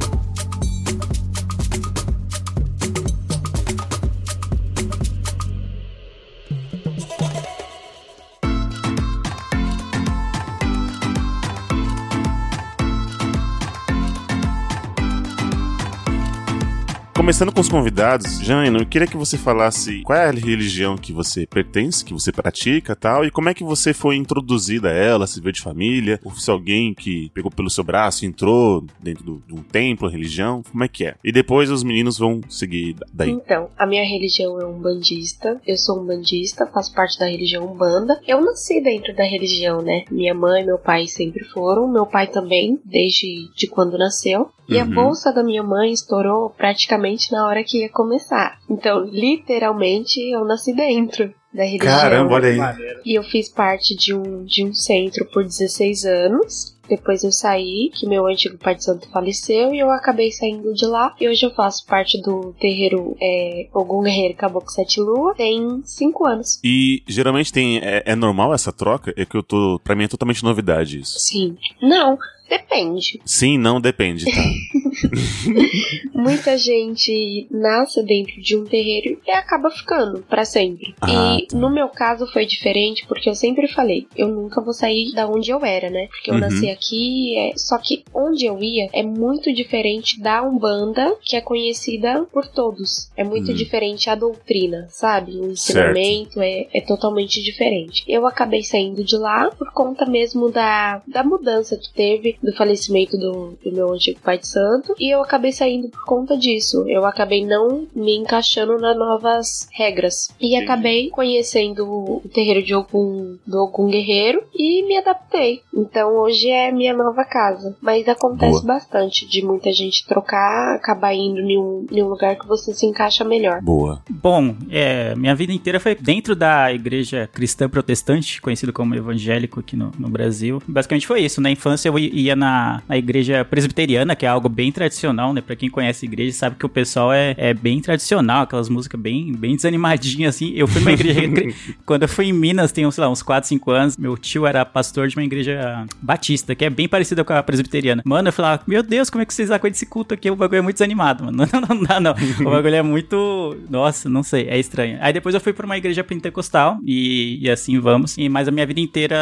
Começando 17.27 17.51
com 17.51 17.59
os 17.59 17.67
convidados, 17.67 18.39
Janaína, 18.39 18.79
eu 18.79 18.85
queria 18.85 19.05
que 19.05 19.17
você 19.17 19.37
falasse 19.37 20.01
qual 20.03 20.17
é 20.17 20.29
a 20.29 20.31
religião 20.31 20.95
que 20.95 21.11
você 21.11 21.45
pertence, 21.45 22.05
que 22.05 22.13
você 22.13 22.31
pratica 22.31 22.93
e 22.93 22.95
tal, 22.95 23.25
e 23.25 23.29
como 23.29 23.49
é 23.49 23.53
que 23.53 23.65
você 23.65 23.93
foi 23.93 24.15
introduzida 24.15 24.87
a 24.87 24.93
ela, 24.93 25.27
se 25.27 25.41
veio 25.41 25.51
de 25.51 25.59
família, 25.59 26.21
ou 26.23 26.31
se 26.31 26.49
alguém 26.49 26.93
que 26.93 27.29
pegou 27.33 27.51
pelo 27.51 27.69
seu 27.69 27.83
braço 27.83 28.23
e 28.23 28.29
entrou 28.29 28.85
dentro 29.03 29.25
do- 29.25 29.43
de 29.45 29.53
um 29.53 29.61
templo, 29.61 30.07
religião, 30.07 30.63
como 30.71 30.85
é 30.85 30.87
que 30.87 31.03
é? 31.03 31.15
E 31.21 31.29
depois 31.33 31.69
os 31.69 31.83
meninos 31.83 32.17
vão 32.17 32.39
seguir 32.47 32.93
da- 32.93 33.05
daí. 33.13 33.29
Então, 33.31 33.67
a 33.77 33.85
minha 33.85 34.05
religião 34.05 34.57
é 34.61 34.65
umbandista. 34.65 35.59
Eu 35.67 35.75
sou 35.75 36.01
umbandista, 36.01 36.65
faço 36.65 36.93
parte 36.93 37.19
da 37.19 37.25
religião 37.27 37.69
umbanda. 37.69 38.21
Eu 38.25 38.39
nasci 38.39 38.81
dentro 38.81 39.13
da 39.13 39.25
religião, 39.25 39.81
né? 39.81 40.05
Minha 40.09 40.33
mãe 40.33 40.63
e 40.63 40.65
meu 40.65 40.77
pai 40.77 41.07
sempre 41.07 41.43
foram. 41.43 41.91
Meu 41.91 42.05
pai 42.05 42.27
também, 42.27 42.79
desde 42.85 43.49
de 43.53 43.67
quando 43.67 43.97
nasceu. 43.97 44.49
E 44.69 44.77
a 44.77 44.83
Uhum. 44.83 44.93
bolsa 44.93 45.31
da 45.31 45.41
minha 45.43 45.63
mãe 45.63 45.93
estourou 45.93 46.49
praticamente 46.49 47.16
na 47.31 47.47
hora 47.47 47.63
que 47.63 47.79
ia 47.79 47.89
começar. 47.89 48.57
Então, 48.69 49.03
literalmente, 49.05 50.19
eu 50.19 50.45
nasci 50.45 50.73
dentro 50.75 51.33
da 51.53 51.63
religião. 51.63 51.99
Caramba, 51.99 52.35
olha 52.35 52.49
aí. 52.49 52.99
E 53.05 53.15
eu 53.15 53.23
fiz 53.23 53.49
parte 53.49 53.95
de 53.95 54.13
um, 54.13 54.43
de 54.45 54.63
um 54.63 54.73
centro 54.73 55.25
por 55.25 55.43
16 55.43 56.05
anos. 56.05 56.77
Depois 56.87 57.23
eu 57.23 57.31
saí, 57.31 57.91
que 57.93 58.07
meu 58.07 58.25
antigo 58.27 58.57
pai 58.57 58.75
de 58.75 58.83
santo 58.83 59.09
faleceu, 59.09 59.73
e 59.73 59.79
eu 59.79 59.91
acabei 59.91 60.31
saindo 60.31 60.73
de 60.73 60.85
lá. 60.85 61.13
E 61.19 61.27
hoje 61.27 61.45
eu 61.45 61.53
faço 61.53 61.85
parte 61.85 62.21
do 62.21 62.55
terreiro 62.59 63.15
é, 63.21 63.67
Ogum 63.73 64.03
Guerreiro 64.03 64.35
Caboclo 64.35 64.69
Sete 64.69 65.01
Lua. 65.01 65.35
Tem 65.35 65.81
5 65.83 66.27
anos. 66.27 66.59
E 66.63 67.03
geralmente 67.05 67.51
tem. 67.51 67.79
É, 67.79 68.03
é 68.05 68.15
normal 68.15 68.53
essa 68.53 68.71
troca? 68.71 69.13
É 69.17 69.25
que 69.25 69.35
eu 69.35 69.43
tô. 69.43 69.81
Pra 69.83 69.95
mim 69.95 70.05
é 70.05 70.07
totalmente 70.07 70.43
novidade 70.43 70.99
isso. 70.99 71.19
Sim. 71.19 71.57
Não, 71.81 72.17
depende. 72.49 73.19
Sim, 73.25 73.57
não, 73.57 73.81
depende, 73.81 74.25
tá? 74.25 74.41
Muita 76.13 76.57
gente 76.57 77.47
nasce 77.51 78.03
dentro 78.03 78.41
de 78.41 78.55
um 78.55 78.65
terreiro 78.65 79.19
e 79.25 79.31
acaba 79.31 79.69
ficando 79.69 80.23
pra 80.23 80.45
sempre. 80.45 80.93
Ah, 81.01 81.37
e 81.39 81.47
tá. 81.47 81.57
no 81.57 81.69
meu 81.73 81.89
caso 81.89 82.27
foi 82.27 82.45
diferente 82.45 83.05
porque 83.07 83.29
eu 83.29 83.35
sempre 83.35 83.67
falei, 83.67 84.07
eu 84.15 84.27
nunca 84.27 84.61
vou 84.61 84.73
sair 84.73 85.11
da 85.13 85.27
onde 85.27 85.51
eu 85.51 85.63
era, 85.63 85.89
né? 85.89 86.07
Porque 86.07 86.29
eu 86.31 86.35
Uhum. 86.35 86.41
nasci 86.41 86.69
aqui, 86.69 87.37
é... 87.37 87.51
só 87.57 87.77
que 87.77 88.03
onde 88.13 88.45
eu 88.45 88.61
ia 88.61 88.87
é 88.93 89.03
muito 89.03 89.53
diferente 89.53 90.19
da 90.19 90.41
Umbanda, 90.43 91.15
que 91.23 91.35
é 91.35 91.41
conhecida 91.41 92.25
por 92.31 92.47
todos. 92.47 93.09
É 93.15 93.23
muito 93.23 93.51
Hum. 93.51 93.55
diferente 93.55 94.09
a 94.09 94.15
doutrina, 94.15 94.87
sabe? 94.89 95.31
O 95.37 95.51
ensinamento 95.51 96.41
é, 96.41 96.67
é 96.73 96.81
totalmente 96.81 97.41
diferente. 97.41 98.03
Eu 98.07 98.25
acabei 98.27 98.63
saindo 98.63 99.03
de 99.03 99.17
lá 99.17 99.49
por 99.51 99.71
conta 99.71 100.05
mesmo 100.05 100.49
da, 100.51 101.01
da 101.07 101.23
mudança 101.23 101.77
que 101.77 101.91
teve, 101.93 102.37
do 102.41 102.53
falecimento 102.55 103.17
do, 103.17 103.57
do 103.63 103.71
meu 103.71 103.91
antigo 103.93 104.19
pai 104.19 104.37
de 104.37 104.47
santo. 104.47 104.86
Tanto 104.87 104.95
e 104.99 105.13
eu 105.13 105.21
acabei 105.21 105.51
saindo 105.51 105.89
por 105.89 106.05
conta 106.05 106.37
disso. 106.37 106.85
Eu 106.87 107.05
acabei 107.05 107.45
não 107.45 107.87
me 107.95 108.15
encaixando 108.15 108.77
nas 108.77 108.97
novas 108.97 109.67
regras. 109.71 110.29
E 110.39 110.55
acabei 110.55 111.09
conhecendo 111.09 111.85
o 111.85 112.21
terreiro 112.33 112.63
de 112.63 112.73
Ogum, 112.73 113.37
do 113.45 113.63
Ogum 113.63 113.87
Guerreiro 113.87 114.43
e 114.53 114.85
me 114.87 114.97
adaptei. 114.97 115.61
Então 115.73 116.15
hoje 116.17 116.49
é 116.49 116.71
minha 116.71 116.93
nova 116.93 117.25
casa. 117.25 117.75
Mas 117.81 118.07
acontece 118.07 118.61
Boa. 118.63 118.75
bastante 118.75 119.27
de 119.27 119.43
muita 119.43 119.71
gente 119.73 120.05
trocar, 120.05 120.75
acabar 120.75 121.13
indo 121.13 121.39
em 121.39 121.57
um, 121.57 121.85
em 121.91 122.03
um 122.03 122.07
lugar 122.07 122.37
que 122.37 122.47
você 122.47 122.73
se 122.73 122.85
encaixa 122.85 123.23
melhor. 123.23 123.61
Boa. 123.61 124.01
Bom, 124.09 124.55
é, 124.69 125.15
minha 125.15 125.35
vida 125.35 125.51
inteira 125.51 125.79
foi 125.79 125.95
dentro 125.95 126.35
da 126.35 126.71
igreja 126.71 127.29
cristã 127.31 127.67
protestante, 127.67 128.41
conhecido 128.41 128.71
como 128.71 128.95
evangélico 128.95 129.59
aqui 129.59 129.75
no, 129.75 129.91
no 129.97 130.09
Brasil. 130.09 130.61
Basicamente 130.67 131.07
foi 131.07 131.21
isso. 131.21 131.41
Na 131.41 131.49
infância 131.49 131.89
eu 131.89 131.97
ia 131.97 132.35
na, 132.35 132.81
na 132.87 132.97
igreja 132.97 133.43
presbiteriana, 133.45 134.15
que 134.15 134.25
é 134.25 134.29
algo 134.29 134.49
bem 134.49 134.71
tradicional, 134.77 135.33
né? 135.33 135.41
Pra 135.41 135.55
quem 135.55 135.69
conhece 135.69 136.05
igreja, 136.05 136.31
sabe 136.37 136.55
que 136.55 136.65
o 136.65 136.69
pessoal 136.69 137.11
é, 137.11 137.33
é 137.37 137.53
bem 137.53 137.81
tradicional, 137.81 138.43
aquelas 138.43 138.69
músicas 138.69 138.99
bem, 138.99 139.33
bem 139.33 139.55
desanimadinhas, 139.55 140.35
assim. 140.35 140.53
Eu 140.55 140.67
fui 140.67 140.79
numa 140.81 140.91
igreja. 140.91 141.21
quando 141.85 142.03
eu 142.03 142.07
fui 142.07 142.25
em 142.25 142.33
Minas, 142.33 142.71
tem, 142.71 142.89
sei 142.91 143.03
lá, 143.03 143.09
uns 143.09 143.23
4, 143.23 143.47
5 143.47 143.71
anos, 143.71 143.97
meu 143.97 144.15
tio 144.17 144.45
era 144.45 144.63
pastor 144.63 145.07
de 145.07 145.15
uma 145.17 145.23
igreja 145.23 145.85
batista, 146.01 146.53
que 146.55 146.63
é 146.63 146.69
bem 146.69 146.87
parecida 146.87 147.23
com 147.23 147.33
a 147.33 147.41
presbiteriana. 147.41 148.01
Mano, 148.05 148.27
eu 148.29 148.33
falava, 148.33 148.61
meu 148.67 148.83
Deus, 148.83 149.09
como 149.09 149.21
é 149.21 149.25
que 149.25 149.33
vocês 149.33 149.49
dão 149.49 149.57
conta 149.57 149.71
desse 149.71 149.85
culto 149.85 150.13
aqui? 150.13 150.29
O 150.29 150.35
bagulho 150.35 150.59
é 150.59 150.61
muito 150.61 150.75
desanimado, 150.75 151.23
mano. 151.25 151.37
Não, 151.51 151.61
não, 151.61 151.75
não 151.75 151.83
dá, 151.83 151.99
não. 151.99 152.11
O 152.41 152.51
bagulho 152.51 152.75
é 152.75 152.81
muito. 152.81 153.57
Nossa, 153.69 154.09
não 154.09 154.21
sei, 154.21 154.47
é 154.47 154.59
estranho. 154.59 154.97
Aí 155.01 155.11
depois 155.13 155.33
eu 155.33 155.41
fui 155.41 155.53
pra 155.53 155.65
uma 155.65 155.77
igreja 155.77 156.03
pentecostal 156.03 156.77
e, 156.83 157.39
e 157.41 157.49
assim 157.49 157.79
vamos. 157.79 158.17
E, 158.17 158.27
mas 158.29 158.47
a 158.47 158.51
minha 158.51 158.65
vida 158.65 158.79
inteira 158.79 159.17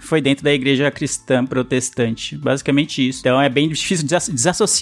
foi 0.00 0.20
dentro 0.20 0.44
da 0.44 0.52
igreja 0.52 0.90
cristã 0.90 1.44
protestante. 1.44 2.36
Basicamente 2.36 3.08
isso. 3.08 3.20
Então 3.20 3.40
é 3.40 3.48
bem 3.48 3.68
difícil 3.68 4.04
desass- 4.04 4.28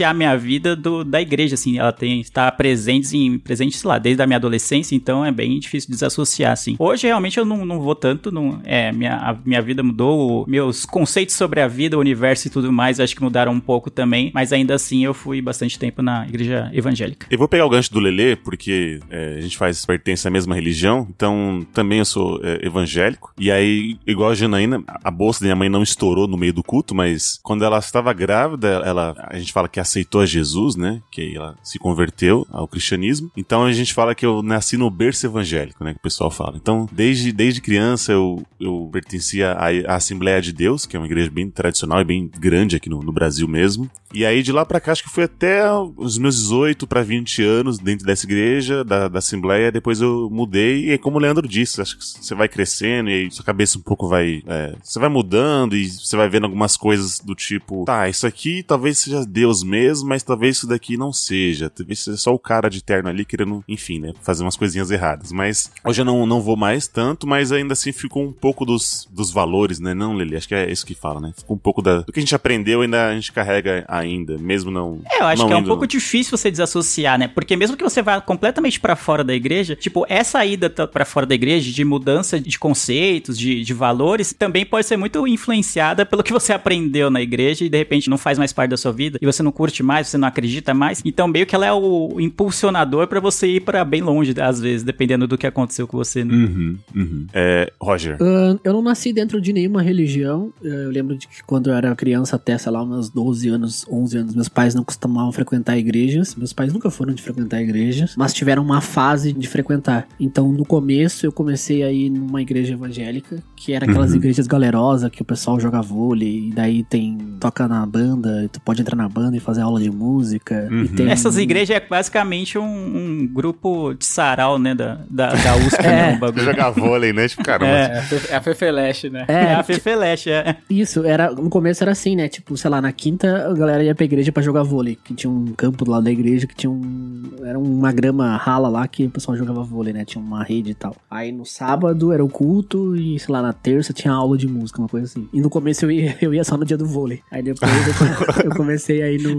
desassociar 0.02 0.14
minha 0.14 0.36
vida 0.36 0.74
do, 0.74 1.04
da 1.04 1.20
igreja, 1.20 1.54
assim. 1.54 1.78
Ela 1.78 1.92
tem 1.92 2.20
está 2.20 2.50
presente, 2.50 3.16
em, 3.16 3.38
presente, 3.38 3.76
sei 3.76 3.88
lá, 3.88 3.98
desde 3.98 4.22
a 4.22 4.26
minha 4.26 4.36
adolescência, 4.36 4.94
então 4.94 5.24
é 5.24 5.30
bem 5.30 5.58
difícil 5.58 5.90
desassociar, 5.90 6.52
assim. 6.52 6.76
Hoje 6.78 7.06
realmente 7.06 7.38
eu 7.38 7.44
não, 7.44 7.64
não 7.64 7.80
vou 7.80 7.94
tanto, 7.94 8.32
não, 8.32 8.60
é, 8.64 8.92
minha, 8.92 9.16
a 9.16 9.36
minha 9.44 9.62
vida 9.62 9.82
mudou, 9.82 10.44
meus 10.48 10.84
conceitos 10.84 11.34
sobre 11.34 11.60
a 11.60 11.68
vida, 11.68 11.96
o 11.96 12.00
universo 12.00 12.48
e 12.48 12.50
tudo 12.50 12.72
mais, 12.72 12.98
acho 12.98 13.14
que 13.14 13.22
mudaram 13.22 13.52
um 13.52 13.60
pouco 13.60 13.90
também, 13.90 14.30
mas 14.34 14.52
ainda 14.52 14.74
assim 14.74 15.04
eu 15.04 15.14
fui 15.14 15.40
bastante 15.40 15.78
tempo 15.78 16.02
na 16.02 16.26
igreja 16.26 16.70
evangélica. 16.72 17.26
Eu 17.30 17.38
vou 17.38 17.48
pegar 17.48 17.66
o 17.66 17.70
gancho 17.70 17.92
do 17.92 18.00
Lelê, 18.00 18.36
porque 18.36 19.00
é, 19.10 19.36
a 19.38 19.40
gente 19.40 19.56
faz 19.56 19.84
pertence 19.84 20.26
à 20.26 20.30
mesma 20.30 20.54
religião, 20.54 21.06
então 21.14 21.66
também 21.72 21.98
eu 21.98 22.04
sou 22.04 22.40
é, 22.42 22.66
evangélico. 22.66 23.32
E 23.38 23.50
aí, 23.50 23.96
igual 24.06 24.30
a 24.30 24.34
Janaína, 24.34 24.82
a 24.86 25.10
bolsa 25.10 25.40
da 25.40 25.46
minha 25.46 25.56
mãe 25.56 25.68
não 25.68 25.82
estourou 25.82 26.26
no 26.26 26.36
meio 26.36 26.52
do 26.52 26.62
culto, 26.62 26.94
mas 26.94 27.38
quando 27.42 27.64
ela 27.64 27.78
estava 27.78 28.12
grávida, 28.12 28.82
ela, 28.84 29.14
a 29.28 29.38
gente 29.38 29.52
fala 29.52 29.68
que 29.68 29.80
aceitou 29.92 30.20
a 30.20 30.26
Jesus, 30.26 30.74
né? 30.74 31.02
Que 31.10 31.36
ela 31.36 31.56
se 31.62 31.78
converteu 31.78 32.46
ao 32.50 32.66
cristianismo. 32.66 33.30
Então 33.36 33.64
a 33.64 33.72
gente 33.72 33.92
fala 33.92 34.14
que 34.14 34.24
eu 34.24 34.42
nasci 34.42 34.76
no 34.76 34.90
berço 34.90 35.26
evangélico, 35.26 35.84
né? 35.84 35.92
Que 35.92 36.00
o 36.00 36.02
pessoal 36.02 36.30
fala. 36.30 36.56
Então, 36.56 36.88
desde, 36.90 37.32
desde 37.32 37.60
criança 37.60 38.12
eu, 38.12 38.42
eu 38.58 38.88
pertencia 38.92 39.52
à, 39.52 39.96
Assembleia 39.96 40.40
de 40.40 40.52
Deus, 40.52 40.86
que 40.86 40.96
é 40.96 40.98
uma 40.98 41.06
igreja 41.06 41.30
bem 41.30 41.48
tradicional 41.50 42.00
e 42.00 42.04
bem 42.04 42.30
grande 42.38 42.76
aqui 42.76 42.88
no, 42.88 43.00
no 43.00 43.12
Brasil 43.12 43.46
mesmo. 43.46 43.90
E 44.14 44.26
aí 44.26 44.42
de 44.42 44.52
lá 44.52 44.64
pra 44.64 44.80
cá, 44.80 44.92
acho 44.92 45.02
que 45.02 45.10
foi 45.10 45.24
até 45.24 45.62
os 45.96 46.18
meus 46.18 46.36
18 46.36 46.86
para 46.86 47.02
20 47.02 47.42
anos 47.42 47.78
dentro 47.78 48.06
dessa 48.06 48.26
igreja, 48.26 48.84
da, 48.84 49.08
da 49.08 49.18
Assembleia. 49.18 49.72
Depois 49.72 50.00
eu 50.00 50.28
mudei, 50.30 50.92
e 50.92 50.98
como 50.98 51.16
o 51.16 51.20
Leandro 51.20 51.48
disse, 51.48 51.80
acho 51.80 51.96
que 51.98 52.04
você 52.04 52.34
vai 52.34 52.48
crescendo 52.48 53.10
e 53.10 53.14
aí 53.14 53.30
sua 53.30 53.44
cabeça 53.44 53.78
um 53.78 53.82
pouco 53.82 54.08
vai. 54.08 54.42
é, 54.46 54.74
você 54.82 54.98
vai 54.98 55.08
mudando 55.08 55.76
e 55.76 55.88
você 55.88 56.16
vai 56.16 56.28
vendo 56.28 56.44
algumas 56.44 56.76
coisas 56.76 57.20
do 57.20 57.34
tipo, 57.34 57.84
tá, 57.84 58.08
isso 58.08 58.26
aqui 58.26 58.62
talvez 58.62 58.98
seja 58.98 59.24
Deus 59.24 59.62
mesmo, 59.62 59.81
mas 60.04 60.22
talvez 60.22 60.56
isso 60.56 60.66
daqui 60.66 60.96
não 60.96 61.12
seja. 61.12 61.70
Talvez 61.70 62.00
seja 62.00 62.16
só 62.16 62.32
o 62.34 62.38
cara 62.38 62.68
de 62.68 62.82
terno 62.82 63.08
ali 63.08 63.24
querendo, 63.24 63.64
enfim, 63.68 63.98
né, 63.98 64.12
fazer 64.22 64.42
umas 64.44 64.56
coisinhas 64.56 64.90
erradas. 64.90 65.32
Mas 65.32 65.70
hoje 65.84 66.00
eu 66.00 66.04
não, 66.04 66.26
não 66.26 66.40
vou 66.40 66.56
mais 66.56 66.86
tanto, 66.86 67.26
mas 67.26 67.52
ainda 67.52 67.72
assim 67.72 67.92
ficou 67.92 68.22
um 68.24 68.32
pouco 68.32 68.64
dos, 68.64 69.08
dos 69.10 69.30
valores, 69.30 69.78
né? 69.80 69.94
Não, 69.94 70.16
Lili, 70.16 70.36
acho 70.36 70.48
que 70.48 70.54
é 70.54 70.70
isso 70.70 70.86
que 70.86 70.94
fala, 70.94 71.20
né? 71.20 71.32
Ficou 71.36 71.56
um 71.56 71.58
pouco 71.58 71.80
da, 71.82 72.00
do 72.00 72.12
que 72.12 72.18
a 72.18 72.22
gente 72.22 72.34
aprendeu 72.34 72.80
ainda 72.82 73.08
a 73.08 73.14
gente 73.14 73.32
carrega 73.32 73.84
ainda, 73.88 74.36
mesmo 74.38 74.70
não. 74.70 75.00
É, 75.10 75.20
eu 75.20 75.26
acho 75.26 75.46
que 75.46 75.52
é 75.52 75.56
um 75.56 75.64
pouco 75.64 75.82
no- 75.82 75.88
difícil 75.88 76.36
você 76.36 76.50
desassociar, 76.50 77.18
né? 77.18 77.28
Porque 77.28 77.56
mesmo 77.56 77.76
que 77.76 77.84
você 77.84 78.02
vá 78.02 78.20
completamente 78.20 78.78
pra 78.80 78.94
fora 78.96 79.24
da 79.24 79.34
igreja, 79.34 79.74
tipo, 79.74 80.04
essa 80.08 80.44
ida 80.44 80.68
pra 80.70 81.04
fora 81.04 81.26
da 81.26 81.34
igreja 81.34 81.70
de 81.72 81.84
mudança 81.84 82.38
de 82.40 82.58
conceitos, 82.58 83.38
de, 83.38 83.62
de 83.62 83.74
valores, 83.74 84.32
também 84.36 84.64
pode 84.66 84.86
ser 84.86 84.96
muito 84.96 85.26
influenciada 85.26 86.04
pelo 86.04 86.22
que 86.22 86.32
você 86.32 86.52
aprendeu 86.52 87.10
na 87.10 87.20
igreja 87.20 87.64
e 87.64 87.68
de 87.68 87.78
repente 87.78 88.10
não 88.10 88.18
faz 88.18 88.38
mais 88.38 88.52
parte 88.52 88.70
da 88.70 88.76
sua 88.76 88.92
vida 88.92 89.18
e 89.20 89.26
você 89.26 89.42
não 89.42 89.52
curte 89.52 89.71
mais, 89.80 90.08
você 90.08 90.18
não 90.18 90.26
acredita 90.26 90.74
mais. 90.74 91.00
Então, 91.04 91.28
meio 91.28 91.46
que 91.46 91.54
ela 91.54 91.64
é 91.66 91.72
o 91.72 92.18
impulsionador 92.20 93.06
pra 93.06 93.20
você 93.20 93.46
ir 93.46 93.60
pra 93.60 93.84
bem 93.84 94.02
longe, 94.02 94.34
às 94.40 94.60
vezes, 94.60 94.82
dependendo 94.82 95.28
do 95.28 95.38
que 95.38 95.46
aconteceu 95.46 95.86
com 95.86 95.96
você. 95.96 96.24
né? 96.24 96.34
Uhum, 96.34 96.78
uhum. 96.96 97.26
É, 97.32 97.72
Roger. 97.80 98.16
Ah, 98.20 98.58
eu 98.64 98.72
não 98.72 98.82
nasci 98.82 99.12
dentro 99.12 99.40
de 99.40 99.52
nenhuma 99.52 99.80
religião. 99.80 100.52
Ah, 100.64 100.66
Eu 100.68 100.90
lembro 100.90 101.16
de 101.16 101.28
que 101.28 101.42
quando 101.44 101.70
eu 101.70 101.74
era 101.74 101.94
criança, 101.94 102.34
até, 102.34 102.58
sei 102.58 102.72
lá, 102.72 102.84
meus 102.84 103.08
12 103.08 103.48
anos, 103.48 103.86
11 103.88 104.16
anos, 104.18 104.34
meus 104.34 104.48
pais 104.48 104.74
não 104.74 104.82
costumavam 104.82 105.30
frequentar 105.30 105.78
igrejas. 105.78 106.34
Meus 106.34 106.52
pais 106.52 106.72
nunca 106.72 106.90
foram 106.90 107.14
de 107.14 107.22
frequentar 107.22 107.62
igrejas, 107.62 108.14
mas 108.16 108.34
tiveram 108.34 108.62
uma 108.64 108.80
fase 108.80 109.32
de 109.32 109.46
frequentar. 109.46 110.08
Então, 110.18 110.50
no 110.50 110.64
começo, 110.64 111.24
eu 111.26 111.30
comecei 111.32 111.82
a 111.82 111.92
ir 111.92 112.10
numa 112.10 112.42
igreja 112.42 112.72
evangélica, 112.74 113.42
que 113.64 113.72
era 113.72 113.84
aquelas 113.84 114.10
Uhum. 114.10 114.16
igrejas 114.16 114.46
galerosas 114.46 115.10
que 115.10 115.22
o 115.22 115.24
pessoal 115.24 115.60
joga 115.60 115.80
vôlei, 115.80 116.48
e 116.48 116.52
daí 116.52 116.82
tem. 116.82 117.18
toca 117.38 117.66
na 117.68 117.84
banda, 117.86 118.48
tu 118.52 118.60
pode 118.60 118.80
entrar 118.80 118.96
na 118.96 119.08
banda 119.08 119.36
e 119.36 119.40
fazer 119.40 119.60
aula 119.62 119.80
de 119.80 119.90
música. 119.90 120.68
Uhum. 120.70 120.82
E 120.84 120.88
tem 120.88 121.10
Essas 121.10 121.36
igrejas 121.36 121.76
é 121.76 121.80
basicamente 121.80 122.56
um, 122.58 122.62
um 122.64 123.26
grupo 123.26 123.94
de 123.94 124.04
sarau, 124.04 124.58
né? 124.58 124.74
Da, 124.74 124.98
da, 125.10 125.28
da 125.34 125.56
USP, 125.56 125.80
É. 125.84 126.12
né? 126.18 126.20
Jogar 126.36 126.70
vôlei, 126.70 127.12
né? 127.12 127.28
Tipo, 127.28 127.42
caramba. 127.44 127.72
É. 127.72 127.82
É 127.82 128.32
a 128.32 128.34
é 128.34 128.36
a 128.36 128.40
Fefeleche, 128.40 129.10
né? 129.10 129.24
É, 129.28 129.32
É, 129.34 129.54
a 129.54 129.62
Fefeleche, 129.62 130.30
é. 130.30 130.56
Isso, 130.70 131.04
era, 131.04 131.30
no 131.32 131.50
começo 131.50 131.82
era 131.84 131.92
assim, 131.92 132.16
né? 132.16 132.28
Tipo, 132.28 132.56
sei 132.56 132.70
lá, 132.70 132.80
na 132.80 132.92
quinta 132.92 133.48
a 133.48 133.54
galera 133.54 133.82
ia 133.84 133.94
pra 133.94 134.04
igreja 134.04 134.30
pra 134.32 134.42
jogar 134.42 134.62
vôlei. 134.62 134.96
Que 135.02 135.14
tinha 135.14 135.30
um 135.30 135.46
campo 135.56 135.84
do 135.84 135.90
lado 135.90 136.04
da 136.04 136.10
igreja 136.10 136.46
que 136.46 136.54
tinha 136.54 136.70
um. 136.70 137.22
Era 137.44 137.58
uma 137.58 137.92
grama 137.92 138.36
rala 138.36 138.68
lá 138.68 138.86
que 138.88 139.04
o 139.06 139.10
pessoal 139.10 139.36
jogava 139.36 139.62
vôlei, 139.62 139.92
né? 139.92 140.04
Tinha 140.04 140.22
uma 140.22 140.42
rede 140.42 140.70
e 140.70 140.74
tal. 140.74 140.94
Aí 141.10 141.30
no 141.32 141.44
sábado 141.44 142.12
era 142.12 142.24
o 142.24 142.28
culto 142.28 142.94
e, 142.96 143.18
sei 143.18 143.32
lá, 143.32 143.42
na 143.42 143.51
terça 143.52 143.92
tinha 143.92 144.12
aula 144.12 144.36
de 144.36 144.48
música, 144.48 144.80
uma 144.80 144.88
coisa 144.88 145.06
assim. 145.06 145.28
E 145.32 145.40
no 145.40 145.50
começo 145.50 145.84
eu 145.84 145.90
ia, 145.90 146.16
eu 146.22 146.34
ia 146.34 146.44
só 146.44 146.56
no 146.56 146.64
dia 146.64 146.76
do 146.76 146.86
vôlei. 146.86 147.20
Aí 147.30 147.42
depois 147.42 147.70
eu, 147.72 148.44
eu 148.50 148.56
comecei 148.56 149.02
aí 149.02 149.18
no, 149.18 149.36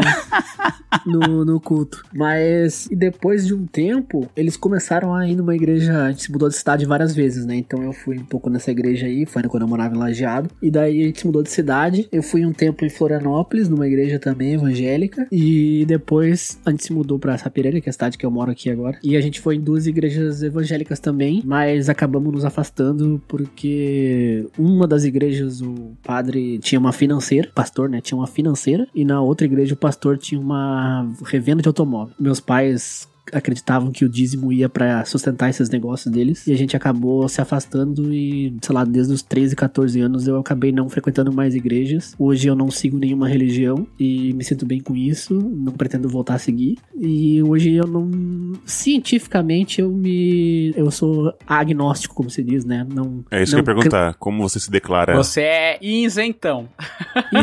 no, 1.05 1.45
no 1.45 1.59
culto. 1.59 2.03
Mas 2.13 2.87
e 2.89 2.95
depois 2.95 3.45
de 3.45 3.53
um 3.53 3.65
tempo, 3.65 4.27
eles 4.35 4.57
começaram 4.57 5.13
a 5.13 5.27
ir 5.27 5.35
numa 5.35 5.55
igreja. 5.55 6.03
A 6.03 6.11
gente 6.11 6.23
se 6.23 6.31
mudou 6.31 6.49
de 6.49 6.55
cidade 6.55 6.85
várias 6.85 7.15
vezes, 7.15 7.45
né? 7.45 7.55
Então 7.55 7.83
eu 7.83 7.93
fui 7.93 8.17
um 8.17 8.25
pouco 8.25 8.49
nessa 8.49 8.71
igreja 8.71 9.05
aí, 9.05 9.25
foi 9.25 9.43
quando 9.43 9.63
eu 9.63 9.67
morava 9.67 9.95
em 9.95 9.97
Lajeado. 9.97 10.49
E 10.61 10.71
daí 10.71 11.01
a 11.01 11.05
gente 11.05 11.19
se 11.19 11.25
mudou 11.25 11.43
de 11.43 11.49
cidade. 11.49 12.07
Eu 12.11 12.23
fui 12.23 12.45
um 12.45 12.53
tempo 12.53 12.85
em 12.85 12.89
Florianópolis, 12.89 13.67
numa 13.69 13.87
igreja 13.87 14.19
também 14.19 14.53
evangélica. 14.53 15.27
E 15.31 15.85
depois 15.87 16.59
a 16.65 16.71
gente 16.71 16.83
se 16.83 16.93
mudou 16.93 17.19
pra 17.19 17.37
Sapiranga, 17.37 17.81
que 17.81 17.89
é 17.89 17.91
a 17.91 17.93
cidade 17.93 18.17
que 18.17 18.25
eu 18.25 18.31
moro 18.31 18.51
aqui 18.51 18.69
agora. 18.69 18.97
E 19.03 19.17
a 19.17 19.21
gente 19.21 19.41
foi 19.41 19.55
em 19.55 19.61
duas 19.61 19.87
igrejas 19.87 20.41
evangélicas 20.43 20.99
também, 20.99 21.41
mas 21.45 21.89
acabamos 21.89 22.31
nos 22.31 22.45
afastando 22.45 23.21
porque 23.27 24.02
uma 24.57 24.87
das 24.87 25.03
igrejas 25.03 25.61
o 25.61 25.95
padre 26.03 26.59
tinha 26.59 26.79
uma 26.79 26.91
financeira, 26.91 27.51
pastor, 27.53 27.89
né, 27.89 28.01
tinha 28.01 28.17
uma 28.17 28.27
financeira, 28.27 28.87
e 28.93 29.03
na 29.05 29.21
outra 29.21 29.45
igreja 29.45 29.73
o 29.73 29.77
pastor 29.77 30.17
tinha 30.17 30.39
uma 30.39 31.09
revenda 31.25 31.61
de 31.61 31.67
automóvel. 31.67 32.13
Meus 32.19 32.39
pais 32.39 33.07
acreditavam 33.31 33.91
que 33.91 34.03
o 34.03 34.09
dízimo 34.09 34.51
ia 34.51 34.67
pra 34.67 35.05
sustentar 35.05 35.49
esses 35.49 35.69
negócios 35.69 36.11
deles 36.11 36.45
e 36.47 36.51
a 36.51 36.57
gente 36.57 36.75
acabou 36.75 37.27
se 37.29 37.39
afastando 37.41 38.13
e, 38.13 38.55
sei 38.61 38.75
lá, 38.75 38.83
desde 38.83 39.13
os 39.13 39.21
13, 39.21 39.55
14 39.55 39.99
anos 40.01 40.27
eu 40.27 40.37
acabei 40.37 40.71
não 40.71 40.89
frequentando 40.89 41.31
mais 41.31 41.55
igrejas. 41.55 42.15
Hoje 42.17 42.47
eu 42.47 42.55
não 42.55 42.69
sigo 42.69 42.97
nenhuma 42.97 43.27
religião 43.27 43.87
e 43.99 44.33
me 44.33 44.43
sinto 44.43 44.65
bem 44.65 44.79
com 44.79 44.95
isso, 44.95 45.33
não 45.33 45.73
pretendo 45.73 46.09
voltar 46.09 46.35
a 46.35 46.39
seguir. 46.39 46.77
E 46.99 47.41
hoje 47.43 47.73
eu 47.73 47.87
não 47.87 48.11
cientificamente 48.65 49.81
eu 49.81 49.91
me 49.91 50.73
eu 50.75 50.89
sou 50.91 51.33
agnóstico, 51.47 52.15
como 52.15 52.29
se 52.29 52.43
diz, 52.43 52.65
né? 52.65 52.85
Não 52.93 53.23
É 53.31 53.43
isso 53.43 53.55
não 53.55 53.63
que 53.63 53.69
eu 53.69 53.73
ia 53.73 53.75
perguntar. 53.75 54.13
Como 54.15 54.41
você 54.41 54.59
se 54.59 54.69
declara? 54.69 55.15
Você 55.15 55.41
é 55.41 55.79
isentão. 55.81 56.67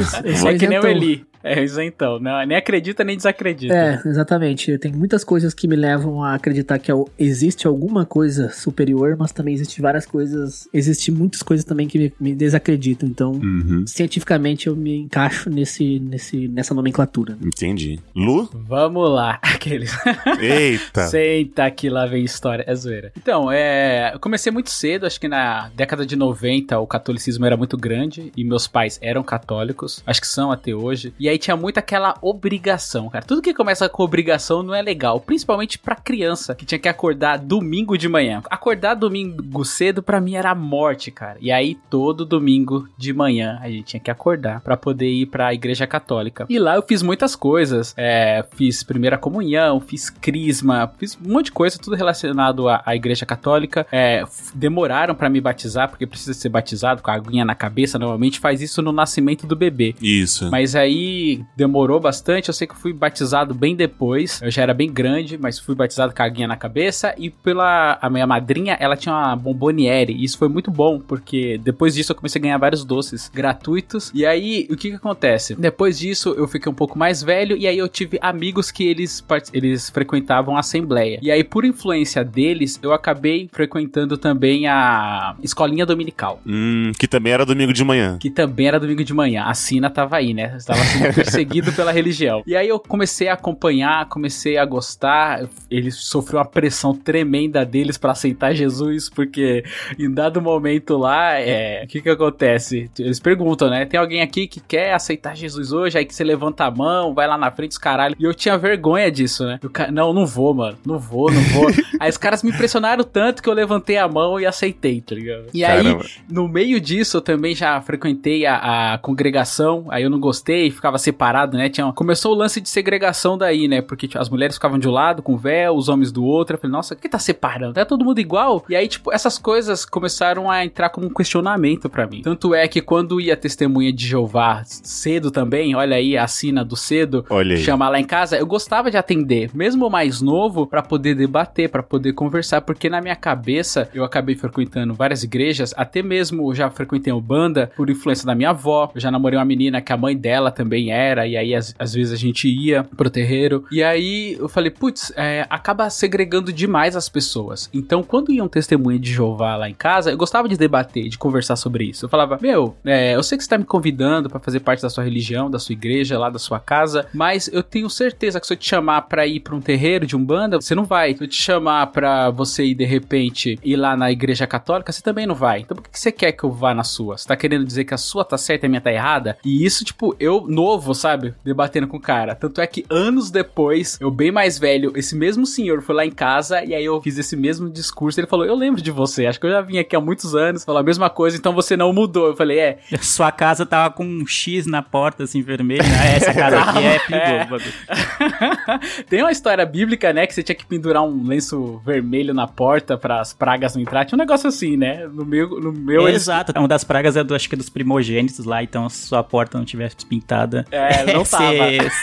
Isso, 0.00 0.16
eu 0.24 0.36
sou 0.36 0.50
É 0.50 0.58
que 0.58 0.66
nem 0.66 0.78
o. 0.78 0.86
Eli. 0.86 1.29
É 1.42 1.62
isentão. 1.62 2.18
Não, 2.20 2.44
nem 2.46 2.56
acredita 2.56 3.02
nem 3.04 3.16
desacredita. 3.16 3.74
É, 3.74 4.00
exatamente. 4.06 4.76
Tem 4.78 4.92
muitas 4.92 5.24
coisas 5.24 5.54
que 5.54 5.66
me 5.66 5.76
levam 5.76 6.22
a 6.22 6.34
acreditar 6.34 6.78
que 6.78 6.90
existe 7.18 7.66
alguma 7.66 8.04
coisa 8.04 8.50
superior, 8.50 9.16
mas 9.18 9.32
também 9.32 9.54
existe 9.54 9.80
várias 9.80 10.04
coisas. 10.04 10.68
Existe 10.72 11.10
muitas 11.10 11.42
coisas 11.42 11.64
também 11.64 11.88
que 11.88 11.98
me, 11.98 12.12
me 12.20 12.34
desacreditam. 12.34 13.08
Então, 13.08 13.32
Uhum. 13.32 13.84
cientificamente, 13.86 14.66
eu 14.66 14.76
me 14.76 14.96
encaixo 14.98 15.48
nesse, 15.48 15.98
nesse, 16.00 16.46
nessa 16.48 16.74
nomenclatura. 16.74 17.38
Entendi. 17.42 17.98
Lu? 18.14 18.48
Vamos 18.52 19.08
lá. 19.10 19.38
Aqueles. 19.42 19.92
Eita! 20.40 21.06
Senta 21.08 21.70
que 21.70 21.88
lá 21.88 22.06
vem 22.06 22.24
história. 22.24 22.64
É 22.66 22.74
zoeira. 22.74 23.12
Então, 23.16 23.50
é. 23.50 24.12
Eu 24.14 24.20
comecei 24.20 24.52
muito 24.52 24.70
cedo, 24.70 25.06
acho 25.06 25.18
que 25.20 25.28
na 25.28 25.70
década 25.74 26.04
de 26.04 26.16
90 26.16 26.78
o 26.78 26.86
catolicismo 26.86 27.46
era 27.46 27.56
muito 27.56 27.76
grande 27.76 28.30
e 28.36 28.44
meus 28.44 28.66
pais 28.66 28.98
eram 29.02 29.22
católicos, 29.22 30.02
acho 30.06 30.20
que 30.20 30.26
são 30.28 30.50
até 30.52 30.74
hoje. 30.74 31.12
E 31.18 31.28
aí 31.30 31.38
tinha 31.38 31.56
muito 31.56 31.78
aquela 31.78 32.14
obrigação, 32.20 33.08
cara. 33.08 33.24
Tudo 33.24 33.42
que 33.42 33.54
começa 33.54 33.88
com 33.88 34.02
obrigação 34.02 34.62
não 34.62 34.74
é 34.74 34.82
legal, 34.82 35.20
principalmente 35.20 35.78
pra 35.78 35.96
criança, 35.96 36.54
que 36.54 36.64
tinha 36.64 36.78
que 36.78 36.88
acordar 36.88 37.38
domingo 37.38 37.96
de 37.96 38.08
manhã. 38.08 38.42
Acordar 38.50 38.94
domingo 38.94 39.64
cedo 39.64 40.02
pra 40.02 40.20
mim 40.20 40.34
era 40.34 40.50
a 40.50 40.54
morte, 40.54 41.10
cara. 41.10 41.38
E 41.40 41.50
aí 41.50 41.76
todo 41.88 42.24
domingo 42.24 42.88
de 42.96 43.12
manhã 43.12 43.58
a 43.62 43.70
gente 43.70 43.84
tinha 43.84 44.00
que 44.00 44.10
acordar 44.10 44.60
pra 44.60 44.76
poder 44.76 45.08
ir 45.08 45.26
pra 45.26 45.54
igreja 45.54 45.86
católica. 45.86 46.46
E 46.48 46.58
lá 46.58 46.76
eu 46.76 46.82
fiz 46.82 47.02
muitas 47.02 47.34
coisas. 47.36 47.94
É, 47.96 48.44
fiz 48.56 48.82
primeira 48.82 49.18
comunhão, 49.18 49.80
fiz 49.80 50.10
crisma, 50.10 50.92
fiz 50.98 51.18
um 51.24 51.32
monte 51.32 51.46
de 51.46 51.52
coisa, 51.52 51.78
tudo 51.78 51.96
relacionado 51.96 52.68
à, 52.68 52.82
à 52.84 52.94
igreja 52.96 53.24
católica. 53.24 53.86
É, 53.92 54.24
demoraram 54.54 55.14
pra 55.14 55.28
me 55.28 55.40
batizar, 55.40 55.88
porque 55.88 56.06
precisa 56.06 56.34
ser 56.34 56.48
batizado 56.48 57.02
com 57.02 57.10
a 57.10 57.14
aguinha 57.14 57.44
na 57.44 57.54
cabeça. 57.54 57.98
Normalmente 57.98 58.40
faz 58.40 58.60
isso 58.60 58.82
no 58.82 58.92
nascimento 58.92 59.46
do 59.46 59.56
bebê. 59.56 59.94
Isso. 60.00 60.50
Mas 60.50 60.74
aí 60.74 61.19
demorou 61.56 62.00
bastante. 62.00 62.48
Eu 62.48 62.54
sei 62.54 62.66
que 62.66 62.74
eu 62.74 62.78
fui 62.78 62.92
batizado 62.92 63.54
bem 63.54 63.74
depois. 63.74 64.40
Eu 64.42 64.50
já 64.50 64.62
era 64.62 64.74
bem 64.74 64.92
grande, 64.92 65.38
mas 65.38 65.58
fui 65.58 65.74
batizado 65.74 66.14
com 66.14 66.22
a 66.22 66.26
aguinha 66.26 66.48
na 66.48 66.56
cabeça. 66.56 67.14
E 67.18 67.30
pela 67.30 67.98
a 68.00 68.10
minha 68.10 68.26
madrinha, 68.26 68.76
ela 68.80 68.96
tinha 68.96 69.14
uma 69.14 69.36
bomboniere. 69.36 70.12
E 70.12 70.24
isso 70.24 70.38
foi 70.38 70.48
muito 70.48 70.70
bom, 70.70 70.98
porque 71.00 71.58
depois 71.58 71.94
disso 71.94 72.12
eu 72.12 72.16
comecei 72.16 72.40
a 72.40 72.42
ganhar 72.42 72.58
vários 72.58 72.84
doces 72.84 73.30
gratuitos. 73.32 74.10
E 74.14 74.24
aí, 74.24 74.66
o 74.70 74.76
que 74.76 74.90
que 74.90 74.96
acontece? 74.96 75.54
Depois 75.54 75.98
disso, 75.98 76.34
eu 76.36 76.46
fiquei 76.48 76.70
um 76.70 76.74
pouco 76.74 76.98
mais 76.98 77.22
velho. 77.22 77.56
E 77.56 77.66
aí 77.66 77.78
eu 77.78 77.88
tive 77.88 78.18
amigos 78.20 78.70
que 78.70 78.84
eles, 78.84 79.24
eles 79.52 79.90
frequentavam 79.90 80.56
a 80.56 80.60
assembleia. 80.60 81.18
E 81.22 81.30
aí, 81.30 81.44
por 81.44 81.64
influência 81.64 82.24
deles, 82.24 82.78
eu 82.82 82.92
acabei 82.92 83.48
frequentando 83.52 84.16
também 84.16 84.66
a 84.66 85.34
escolinha 85.42 85.84
dominical. 85.86 86.40
Hum, 86.46 86.92
que 86.98 87.06
também 87.06 87.32
era 87.32 87.44
domingo 87.44 87.72
de 87.72 87.84
manhã. 87.84 88.18
Que 88.18 88.30
também 88.30 88.66
era 88.66 88.80
domingo 88.80 89.04
de 89.04 89.14
manhã. 89.14 89.44
A 89.44 89.54
Sina 89.54 89.90
tava 89.90 90.16
aí, 90.16 90.32
né? 90.32 90.54
Estava 90.56 90.80
sendo 90.84 91.09
perseguido 91.12 91.72
pela 91.72 91.92
religião. 91.92 92.42
E 92.46 92.56
aí 92.56 92.68
eu 92.68 92.78
comecei 92.78 93.28
a 93.28 93.34
acompanhar, 93.34 94.08
comecei 94.08 94.56
a 94.56 94.64
gostar. 94.64 95.48
Ele 95.70 95.90
sofreu 95.90 96.38
uma 96.38 96.44
pressão 96.44 96.94
tremenda 96.94 97.64
deles 97.64 97.98
pra 97.98 98.12
aceitar 98.12 98.54
Jesus, 98.54 99.08
porque 99.08 99.64
em 99.98 100.10
dado 100.12 100.40
momento 100.40 100.96
lá, 100.96 101.38
é, 101.38 101.84
o 101.84 101.86
que 101.86 102.00
que 102.00 102.10
acontece? 102.10 102.90
Eles 102.98 103.20
perguntam, 103.20 103.70
né? 103.70 103.84
Tem 103.84 103.98
alguém 103.98 104.22
aqui 104.22 104.46
que 104.46 104.60
quer 104.60 104.92
aceitar 104.92 105.36
Jesus 105.36 105.72
hoje? 105.72 105.98
Aí 105.98 106.04
que 106.04 106.14
você 106.14 106.24
levanta 106.24 106.64
a 106.64 106.70
mão, 106.70 107.14
vai 107.14 107.26
lá 107.26 107.36
na 107.36 107.50
frente, 107.50 107.72
os 107.72 107.78
caralho. 107.78 108.16
E 108.18 108.24
eu 108.24 108.34
tinha 108.34 108.56
vergonha 108.56 109.10
disso, 109.10 109.44
né? 109.44 109.58
Eu, 109.62 109.92
não, 109.92 110.12
não 110.12 110.26
vou, 110.26 110.54
mano. 110.54 110.78
Não 110.84 110.98
vou, 110.98 111.30
não 111.30 111.42
vou. 111.42 111.66
aí 111.98 112.10
os 112.10 112.16
caras 112.16 112.42
me 112.42 112.52
pressionaram 112.52 113.04
tanto 113.04 113.42
que 113.42 113.48
eu 113.48 113.54
levantei 113.54 113.96
a 113.96 114.08
mão 114.08 114.38
e 114.38 114.46
aceitei, 114.46 115.00
tá 115.00 115.14
ligado? 115.14 115.46
E 115.52 115.64
aí, 115.64 115.82
Caramba. 115.82 116.04
no 116.28 116.48
meio 116.48 116.80
disso, 116.80 117.16
eu 117.16 117.20
também 117.20 117.54
já 117.54 117.80
frequentei 117.80 118.46
a, 118.46 118.94
a 118.94 118.98
congregação, 118.98 119.86
aí 119.88 120.02
eu 120.02 120.10
não 120.10 120.20
gostei, 120.20 120.70
ficava 120.70 120.98
separado, 121.00 121.56
né? 121.56 121.68
Tinha, 121.68 121.92
começou 121.92 122.32
o 122.32 122.36
lance 122.36 122.60
de 122.60 122.68
segregação 122.68 123.36
daí, 123.36 123.66
né? 123.66 123.80
Porque 123.82 124.06
tipo, 124.06 124.20
as 124.20 124.28
mulheres 124.28 124.54
ficavam 124.56 124.78
de 124.78 124.88
um 124.88 124.92
lado 124.92 125.22
com 125.22 125.36
véu, 125.36 125.74
os 125.74 125.88
homens 125.88 126.12
do 126.12 126.24
outro. 126.24 126.54
Eu 126.56 126.60
falei, 126.60 126.72
nossa, 126.72 126.94
o 126.94 126.96
que 126.96 127.08
tá 127.08 127.18
separando? 127.18 127.78
É 127.78 127.84
todo 127.84 128.04
mundo 128.04 128.18
igual? 128.20 128.64
E 128.68 128.76
aí, 128.76 128.86
tipo, 128.86 129.12
essas 129.12 129.38
coisas 129.38 129.84
começaram 129.84 130.50
a 130.50 130.64
entrar 130.64 130.90
como 130.90 131.06
um 131.06 131.10
questionamento 131.12 131.88
pra 131.88 132.06
mim. 132.06 132.22
Tanto 132.22 132.54
é 132.54 132.66
que 132.68 132.80
quando 132.80 133.20
ia 133.20 133.36
testemunha 133.36 133.92
de 133.92 134.06
Jeová 134.06 134.62
cedo 134.64 135.30
também, 135.30 135.74
olha 135.74 135.96
aí 135.96 136.16
a 136.16 136.26
sina 136.26 136.64
do 136.64 136.76
cedo, 136.76 137.24
Olha 137.30 137.56
aí. 137.56 137.62
chamar 137.62 137.88
lá 137.88 137.98
em 138.00 138.04
casa, 138.04 138.36
eu 138.36 138.46
gostava 138.46 138.90
de 138.90 138.96
atender, 138.96 139.50
mesmo 139.54 139.88
mais 139.90 140.20
novo, 140.20 140.66
pra 140.66 140.82
poder 140.82 141.14
debater, 141.14 141.68
pra 141.68 141.82
poder 141.82 142.12
conversar, 142.12 142.60
porque 142.60 142.88
na 142.88 143.00
minha 143.00 143.16
cabeça 143.16 143.88
eu 143.94 144.04
acabei 144.04 144.34
frequentando 144.34 144.94
várias 144.94 145.22
igrejas, 145.22 145.72
até 145.76 146.02
mesmo 146.02 146.54
já 146.54 146.68
frequentei 146.70 147.12
o 147.12 147.20
banda 147.20 147.70
por 147.76 147.88
influência 147.90 148.26
da 148.26 148.34
minha 148.34 148.50
avó. 148.50 148.90
Eu 148.94 149.00
já 149.00 149.10
namorei 149.10 149.38
uma 149.38 149.44
menina 149.44 149.80
que 149.80 149.92
a 149.92 149.96
mãe 149.96 150.16
dela 150.16 150.50
também 150.50 150.89
era, 150.90 151.26
e 151.26 151.36
aí 151.36 151.54
às, 151.54 151.74
às 151.78 151.94
vezes 151.94 152.12
a 152.12 152.16
gente 152.16 152.48
ia 152.48 152.84
pro 152.84 153.10
terreiro. 153.10 153.64
E 153.70 153.82
aí 153.82 154.36
eu 154.38 154.48
falei, 154.48 154.70
putz, 154.70 155.12
é, 155.16 155.46
acaba 155.48 155.88
segregando 155.90 156.52
demais 156.52 156.96
as 156.96 157.08
pessoas. 157.08 157.68
Então, 157.72 158.02
quando 158.02 158.32
ia 158.32 158.42
um 158.42 158.48
testemunho 158.48 158.98
de 158.98 159.12
Jeová 159.12 159.56
lá 159.56 159.68
em 159.68 159.74
casa, 159.74 160.10
eu 160.10 160.16
gostava 160.16 160.48
de 160.48 160.56
debater, 160.56 161.08
de 161.08 161.18
conversar 161.18 161.56
sobre 161.56 161.84
isso. 161.84 162.04
Eu 162.04 162.08
falava, 162.08 162.38
meu, 162.40 162.76
é, 162.84 163.14
eu 163.14 163.22
sei 163.22 163.38
que 163.38 163.44
você 163.44 163.50
tá 163.50 163.58
me 163.58 163.64
convidando 163.64 164.28
pra 164.28 164.40
fazer 164.40 164.60
parte 164.60 164.82
da 164.82 164.90
sua 164.90 165.04
religião, 165.04 165.50
da 165.50 165.58
sua 165.58 165.72
igreja, 165.72 166.18
lá 166.18 166.30
da 166.30 166.38
sua 166.38 166.60
casa, 166.60 167.06
mas 167.12 167.48
eu 167.52 167.62
tenho 167.62 167.88
certeza 167.88 168.40
que 168.40 168.46
se 168.46 168.52
eu 168.52 168.56
te 168.56 168.68
chamar 168.68 169.02
pra 169.02 169.26
ir 169.26 169.40
pra 169.40 169.54
um 169.54 169.60
terreiro 169.60 170.06
de 170.06 170.16
umbanda, 170.16 170.60
você 170.60 170.74
não 170.74 170.84
vai. 170.84 171.14
Se 171.14 171.22
eu 171.22 171.28
te 171.28 171.40
chamar 171.42 171.86
pra 171.88 172.30
você 172.30 172.64
ir 172.64 172.74
de 172.74 172.84
repente 172.84 173.58
ir 173.62 173.76
lá 173.76 173.96
na 173.96 174.10
igreja 174.10 174.46
católica, 174.46 174.92
você 174.92 175.02
também 175.02 175.26
não 175.26 175.34
vai. 175.34 175.60
Então 175.60 175.76
por 175.76 175.88
que 175.88 175.98
você 175.98 176.12
quer 176.12 176.32
que 176.32 176.44
eu 176.44 176.50
vá 176.50 176.74
na 176.74 176.84
sua? 176.84 177.16
Você 177.16 177.26
tá 177.26 177.36
querendo 177.36 177.64
dizer 177.64 177.84
que 177.84 177.94
a 177.94 177.98
sua 177.98 178.24
tá 178.24 178.38
certa 178.38 178.66
e 178.66 178.68
a 178.68 178.70
minha 178.70 178.80
tá 178.80 178.92
errada? 178.92 179.36
E 179.44 179.64
isso, 179.64 179.84
tipo, 179.84 180.14
eu 180.18 180.46
novo, 180.46 180.79
sabe? 180.94 181.34
Debatendo 181.44 181.86
com 181.86 181.96
o 181.96 182.00
cara. 182.00 182.34
Tanto 182.34 182.60
é 182.60 182.66
que 182.66 182.84
anos 182.90 183.30
depois, 183.30 183.98
eu 184.00 184.10
bem 184.10 184.30
mais 184.30 184.58
velho, 184.58 184.92
esse 184.96 185.14
mesmo 185.16 185.46
senhor 185.46 185.82
foi 185.82 185.94
lá 185.94 186.04
em 186.06 186.10
casa 186.10 186.64
e 186.64 186.74
aí 186.74 186.84
eu 186.84 187.00
fiz 187.02 187.18
esse 187.18 187.36
mesmo 187.36 187.68
discurso. 187.70 188.18
Ele 188.20 188.26
falou: 188.26 188.44
Eu 188.46 188.54
lembro 188.54 188.80
de 188.82 188.90
você, 188.90 189.26
acho 189.26 189.38
que 189.40 189.46
eu 189.46 189.50
já 189.50 189.60
vim 189.60 189.78
aqui 189.78 189.94
há 189.96 190.00
muitos 190.00 190.34
anos, 190.34 190.64
falou 190.64 190.80
a 190.80 190.84
mesma 190.84 191.08
coisa, 191.10 191.36
então 191.36 191.52
você 191.54 191.76
não 191.76 191.92
mudou. 191.92 192.28
Eu 192.28 192.36
falei: 192.36 192.58
É, 192.58 192.78
Sua 193.00 193.30
casa 193.32 193.64
tava 193.66 193.92
com 193.94 194.04
um 194.04 194.26
X 194.26 194.66
na 194.66 194.82
porta, 194.82 195.24
assim, 195.24 195.42
vermelho. 195.42 195.82
né? 195.82 196.16
Essa 196.16 196.32
casa 196.34 196.60
aqui 196.60 196.78
é 196.84 196.98
perigoso. 197.06 197.44
o 197.44 197.48
bagulho. 197.58 199.04
Tem 199.08 199.22
uma 199.22 199.32
história 199.32 199.64
bíblica, 199.66 200.12
né? 200.12 200.26
Que 200.26 200.34
você 200.34 200.42
tinha 200.42 200.54
que 200.54 200.64
pendurar 200.66 201.02
um 201.02 201.26
lenço 201.26 201.80
vermelho 201.84 202.32
na 202.34 202.46
porta 202.46 202.96
para 202.96 203.20
as 203.20 203.32
pragas 203.32 203.74
não 203.74 203.82
entrar. 203.82 204.04
Tinha 204.04 204.16
um 204.16 204.20
negócio 204.20 204.48
assim, 204.48 204.76
né? 204.76 205.06
No 205.12 205.24
meu, 205.24 205.60
no 205.60 205.72
meu 205.72 206.08
eles- 206.08 206.22
Exato. 206.22 206.52
Uma 206.58 206.68
das 206.68 206.84
pragas 206.84 207.16
é 207.16 207.24
do, 207.24 207.34
acho 207.34 207.48
que 207.48 207.54
é 207.54 207.58
dos 207.58 207.68
primogênitos 207.68 208.44
lá, 208.44 208.62
então 208.62 208.88
se 208.88 209.06
sua 209.06 209.22
porta 209.22 209.56
não 209.58 209.64
tivesse 209.64 210.04
pintada. 210.06 210.59
É, 210.70 211.12
não 211.12 211.22
tava. 211.24 211.54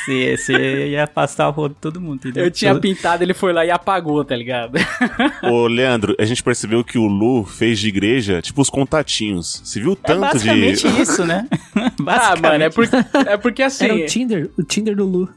Você 0.05 0.87
ia 0.89 1.07
passar 1.07 1.47
o 1.47 1.51
rodo 1.51 1.73
de 1.75 1.79
todo 1.81 1.99
mundo, 2.01 2.15
entendeu? 2.17 2.45
Eu 2.45 2.51
tinha 2.51 2.73
Todo- 2.73 2.81
pintado, 2.81 3.23
ele 3.23 3.33
foi 3.33 3.53
lá 3.53 3.65
e 3.65 3.71
apagou, 3.71 4.23
tá 4.23 4.35
ligado? 4.35 4.77
Ô, 5.43 5.67
Leandro, 5.67 6.15
a 6.19 6.25
gente 6.25 6.41
percebeu 6.43 6.83
que 6.83 6.97
o 6.97 7.05
Lu 7.07 7.43
fez 7.45 7.79
de 7.79 7.87
igreja, 7.87 8.41
tipo, 8.41 8.61
os 8.61 8.69
contatinhos. 8.69 9.61
Você 9.63 9.79
viu 9.79 9.93
É 9.93 9.95
tanto 10.07 10.21
basicamente 10.21 10.87
de. 10.87 11.01
isso, 11.01 11.25
né? 11.25 11.47
ah, 11.75 11.91
basicamente. 11.99 12.41
mano, 12.41 12.63
é, 12.63 12.69
por, 12.69 12.85
é 13.27 13.37
porque 13.37 13.63
assim. 13.63 13.85
Era 13.85 13.95
o 13.95 14.05
Tinder, 14.05 14.49
o 14.57 14.63
Tinder 14.63 14.95
do 14.95 15.05
Lu. 15.05 15.29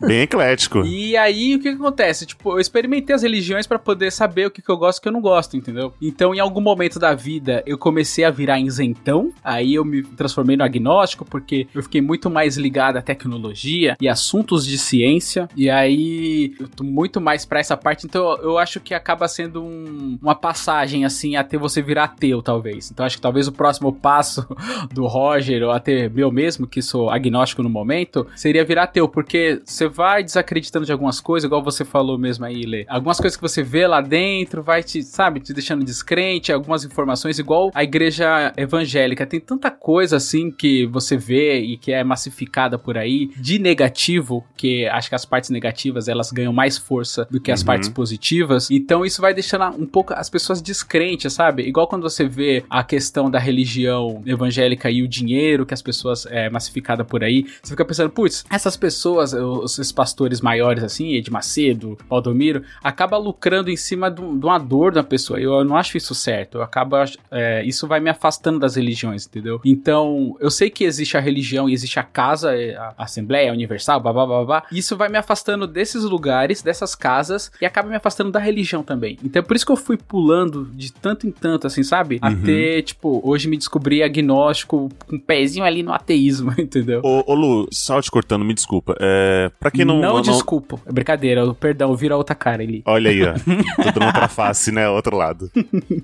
Bem 0.00 0.22
eclético. 0.22 0.84
E 0.84 1.16
aí, 1.16 1.54
o 1.56 1.58
que, 1.58 1.70
que 1.70 1.76
acontece? 1.76 2.26
Tipo, 2.26 2.52
eu 2.52 2.60
experimentei 2.60 3.14
as 3.14 3.22
religiões 3.22 3.66
pra 3.66 3.78
poder 3.78 4.10
saber 4.12 4.46
o 4.46 4.50
que, 4.50 4.62
que 4.62 4.68
eu 4.70 4.76
gosto 4.76 4.98
e 4.98 5.00
o 5.00 5.02
que 5.02 5.08
eu 5.08 5.12
não 5.12 5.20
gosto, 5.20 5.56
entendeu? 5.56 5.92
Então, 6.00 6.34
em 6.34 6.40
algum 6.40 6.60
momento 6.60 6.98
da 6.98 7.14
vida, 7.14 7.62
eu 7.66 7.76
comecei 7.78 8.24
a 8.24 8.30
virar 8.30 8.58
isentão. 8.60 9.32
Aí 9.42 9.74
eu 9.74 9.84
me 9.84 10.02
transformei 10.02 10.56
no 10.56 10.64
agnóstico, 10.64 11.24
porque 11.24 11.66
eu 11.74 11.82
fiquei 11.82 12.00
muito 12.00 12.30
mais 12.30 12.56
ligado 12.60 12.96
à 12.96 13.02
tecnologia 13.02 13.96
e 14.00 14.08
assuntos 14.08 14.66
de 14.66 14.76
ciência. 14.78 15.48
E 15.56 15.68
aí, 15.70 16.54
eu 16.60 16.68
tô 16.68 16.84
muito 16.84 17.20
mais 17.20 17.44
pra 17.44 17.60
essa 17.60 17.76
parte. 17.76 18.06
Então, 18.06 18.36
eu 18.38 18.58
acho 18.58 18.80
que 18.80 18.94
acaba 18.94 19.26
sendo 19.28 19.62
um- 19.62 20.18
uma 20.22 20.34
passagem, 20.34 21.04
assim, 21.04 21.36
até 21.36 21.56
você 21.56 21.80
virar 21.82 22.04
ateu, 22.04 22.42
talvez. 22.42 22.90
Então, 22.90 23.04
acho 23.06 23.16
que 23.16 23.22
talvez 23.22 23.48
o 23.48 23.52
próximo 23.52 23.92
passo 23.92 24.46
do 24.92 25.06
Roger, 25.06 25.62
ou 25.64 25.70
até 25.70 26.08
meu 26.08 26.30
mesmo, 26.30 26.66
que 26.66 26.82
sou 26.82 27.10
agnóstico 27.10 27.62
no 27.62 27.70
momento, 27.70 28.26
seria 28.36 28.64
virar 28.64 28.84
ateu, 28.84 29.08
porque 29.08 29.60
você 29.64 29.88
vai 29.88 30.22
desacreditando 30.22 30.84
de 30.86 30.92
algumas 30.92 31.20
coisas, 31.20 31.46
igual 31.46 31.62
você 31.62 31.84
falou 31.84 32.18
mesmo 32.18 32.44
aí, 32.44 32.62
Lê. 32.62 32.84
Algumas 32.88 33.18
coisas 33.20 33.36
que 33.36 33.42
você 33.42 33.62
vê 33.62 33.86
lá 33.86 34.00
dentro 34.00 34.62
vai 34.62 34.82
te, 34.82 35.02
sabe, 35.02 35.40
te 35.40 35.52
deixando 35.52 35.84
descrente, 35.84 36.52
algumas 36.52 36.84
informações, 36.84 37.38
igual 37.38 37.70
a 37.74 37.82
igreja 37.82 38.52
evangélica. 38.56 39.26
Tem 39.26 39.40
tanta 39.40 39.70
coisa 39.70 40.16
assim 40.16 40.50
que 40.50 40.86
você 40.86 41.16
vê 41.16 41.60
e 41.60 41.76
que 41.76 41.92
é 41.92 42.02
massificada 42.04 42.49
por 42.78 42.98
aí, 42.98 43.30
de 43.36 43.58
negativo, 43.58 44.44
que 44.56 44.86
acho 44.86 45.08
que 45.08 45.14
as 45.14 45.24
partes 45.24 45.50
negativas 45.50 46.08
elas 46.08 46.30
ganham 46.30 46.52
mais 46.52 46.76
força 46.76 47.26
do 47.30 47.40
que 47.40 47.50
as 47.50 47.60
Uhum. 47.60 47.66
partes 47.66 47.88
positivas. 47.88 48.70
Então 48.70 49.04
isso 49.04 49.20
vai 49.22 49.32
deixando 49.34 49.64
um 49.76 49.86
pouco 49.86 50.12
as 50.14 50.28
pessoas 50.28 50.60
descrentes, 50.60 51.32
sabe? 51.32 51.62
Igual 51.62 51.86
quando 51.86 52.02
você 52.02 52.26
vê 52.26 52.64
a 52.68 52.82
questão 52.82 53.30
da 53.30 53.38
religião 53.38 54.22
evangélica 54.26 54.90
e 54.90 55.02
o 55.02 55.08
dinheiro 55.08 55.64
que 55.66 55.74
as 55.74 55.82
pessoas 55.82 56.26
é 56.26 56.48
massificada 56.50 57.04
por 57.04 57.22
aí, 57.22 57.46
você 57.62 57.70
fica 57.72 57.84
pensando, 57.84 58.10
putz, 58.10 58.44
essas 58.50 58.76
pessoas, 58.76 59.32
os- 59.32 59.78
esses 59.78 59.92
pastores 59.92 60.40
maiores 60.40 60.82
assim, 60.82 61.12
Ed 61.14 61.30
Macedo, 61.30 61.96
Valdomiro, 62.08 62.62
acaba 62.82 63.16
lucrando 63.16 63.70
em 63.70 63.76
cima 63.76 64.10
de, 64.10 64.20
um- 64.20 64.38
de 64.38 64.44
uma 64.44 64.58
dor 64.58 64.92
da 64.92 65.02
pessoa. 65.02 65.38
Eu, 65.40 65.64
não 65.64 65.76
acho 65.76 65.96
isso 65.96 66.14
certo. 66.14 66.58
Eu 66.58 66.62
acabo, 66.62 66.96
é, 67.30 67.64
isso 67.64 67.86
vai 67.86 68.00
me 68.00 68.10
afastando 68.10 68.58
das 68.58 68.74
religiões, 68.76 69.26
entendeu? 69.26 69.60
Então, 69.64 70.36
eu 70.40 70.50
sei 70.50 70.70
que 70.70 70.84
existe 70.84 71.16
a 71.16 71.20
religião 71.20 71.68
e 71.68 71.72
existe 71.72 71.98
a 71.98 72.02
casa, 72.02 72.39
é, 72.44 72.76
a 72.76 72.94
Assembleia 72.98 73.52
Universal, 73.52 74.00
babá, 74.00 74.26
babá. 74.26 74.62
Isso 74.72 74.96
vai 74.96 75.08
me 75.08 75.18
afastando 75.18 75.66
desses 75.66 76.02
lugares, 76.04 76.62
dessas 76.62 76.94
casas, 76.94 77.50
e 77.60 77.66
acaba 77.66 77.88
me 77.88 77.96
afastando 77.96 78.30
da 78.30 78.38
religião 78.38 78.82
também. 78.82 79.18
Então, 79.24 79.40
é 79.40 79.42
por 79.42 79.56
isso 79.56 79.66
que 79.66 79.72
eu 79.72 79.76
fui 79.76 79.96
pulando 79.96 80.66
de 80.72 80.92
tanto 80.92 81.26
em 81.26 81.30
tanto, 81.30 81.66
assim, 81.66 81.82
sabe? 81.82 82.18
Até, 82.20 82.82
tipo, 82.82 83.20
hoje 83.24 83.48
me 83.48 83.56
descobri 83.56 84.02
agnóstico, 84.02 84.90
com 85.06 85.16
um 85.16 85.18
pezinho 85.18 85.64
ali 85.64 85.82
no 85.82 85.92
ateísmo, 85.92 86.52
entendeu? 86.58 87.00
Ô, 87.02 87.24
ô, 87.26 87.34
Lu, 87.34 87.68
só 87.70 88.00
te 88.00 88.10
cortando, 88.10 88.44
me 88.44 88.54
desculpa. 88.54 88.96
É, 89.00 89.50
pra 89.58 89.70
quem 89.70 89.84
não. 89.84 90.00
não, 90.00 90.20
desculpa. 90.20 90.78
É 90.86 90.92
brincadeira, 90.92 91.52
perdão, 91.54 91.94
vira 91.94 92.16
outra 92.16 92.34
cara 92.34 92.62
ali. 92.62 92.82
Olha 92.84 93.10
aí, 93.10 93.22
ó. 93.22 93.34
Tô 93.82 93.90
dando 93.92 94.06
outra 94.06 94.28
face, 94.28 94.72
né? 94.72 94.88
Outro 94.88 95.16
lado. 95.16 95.50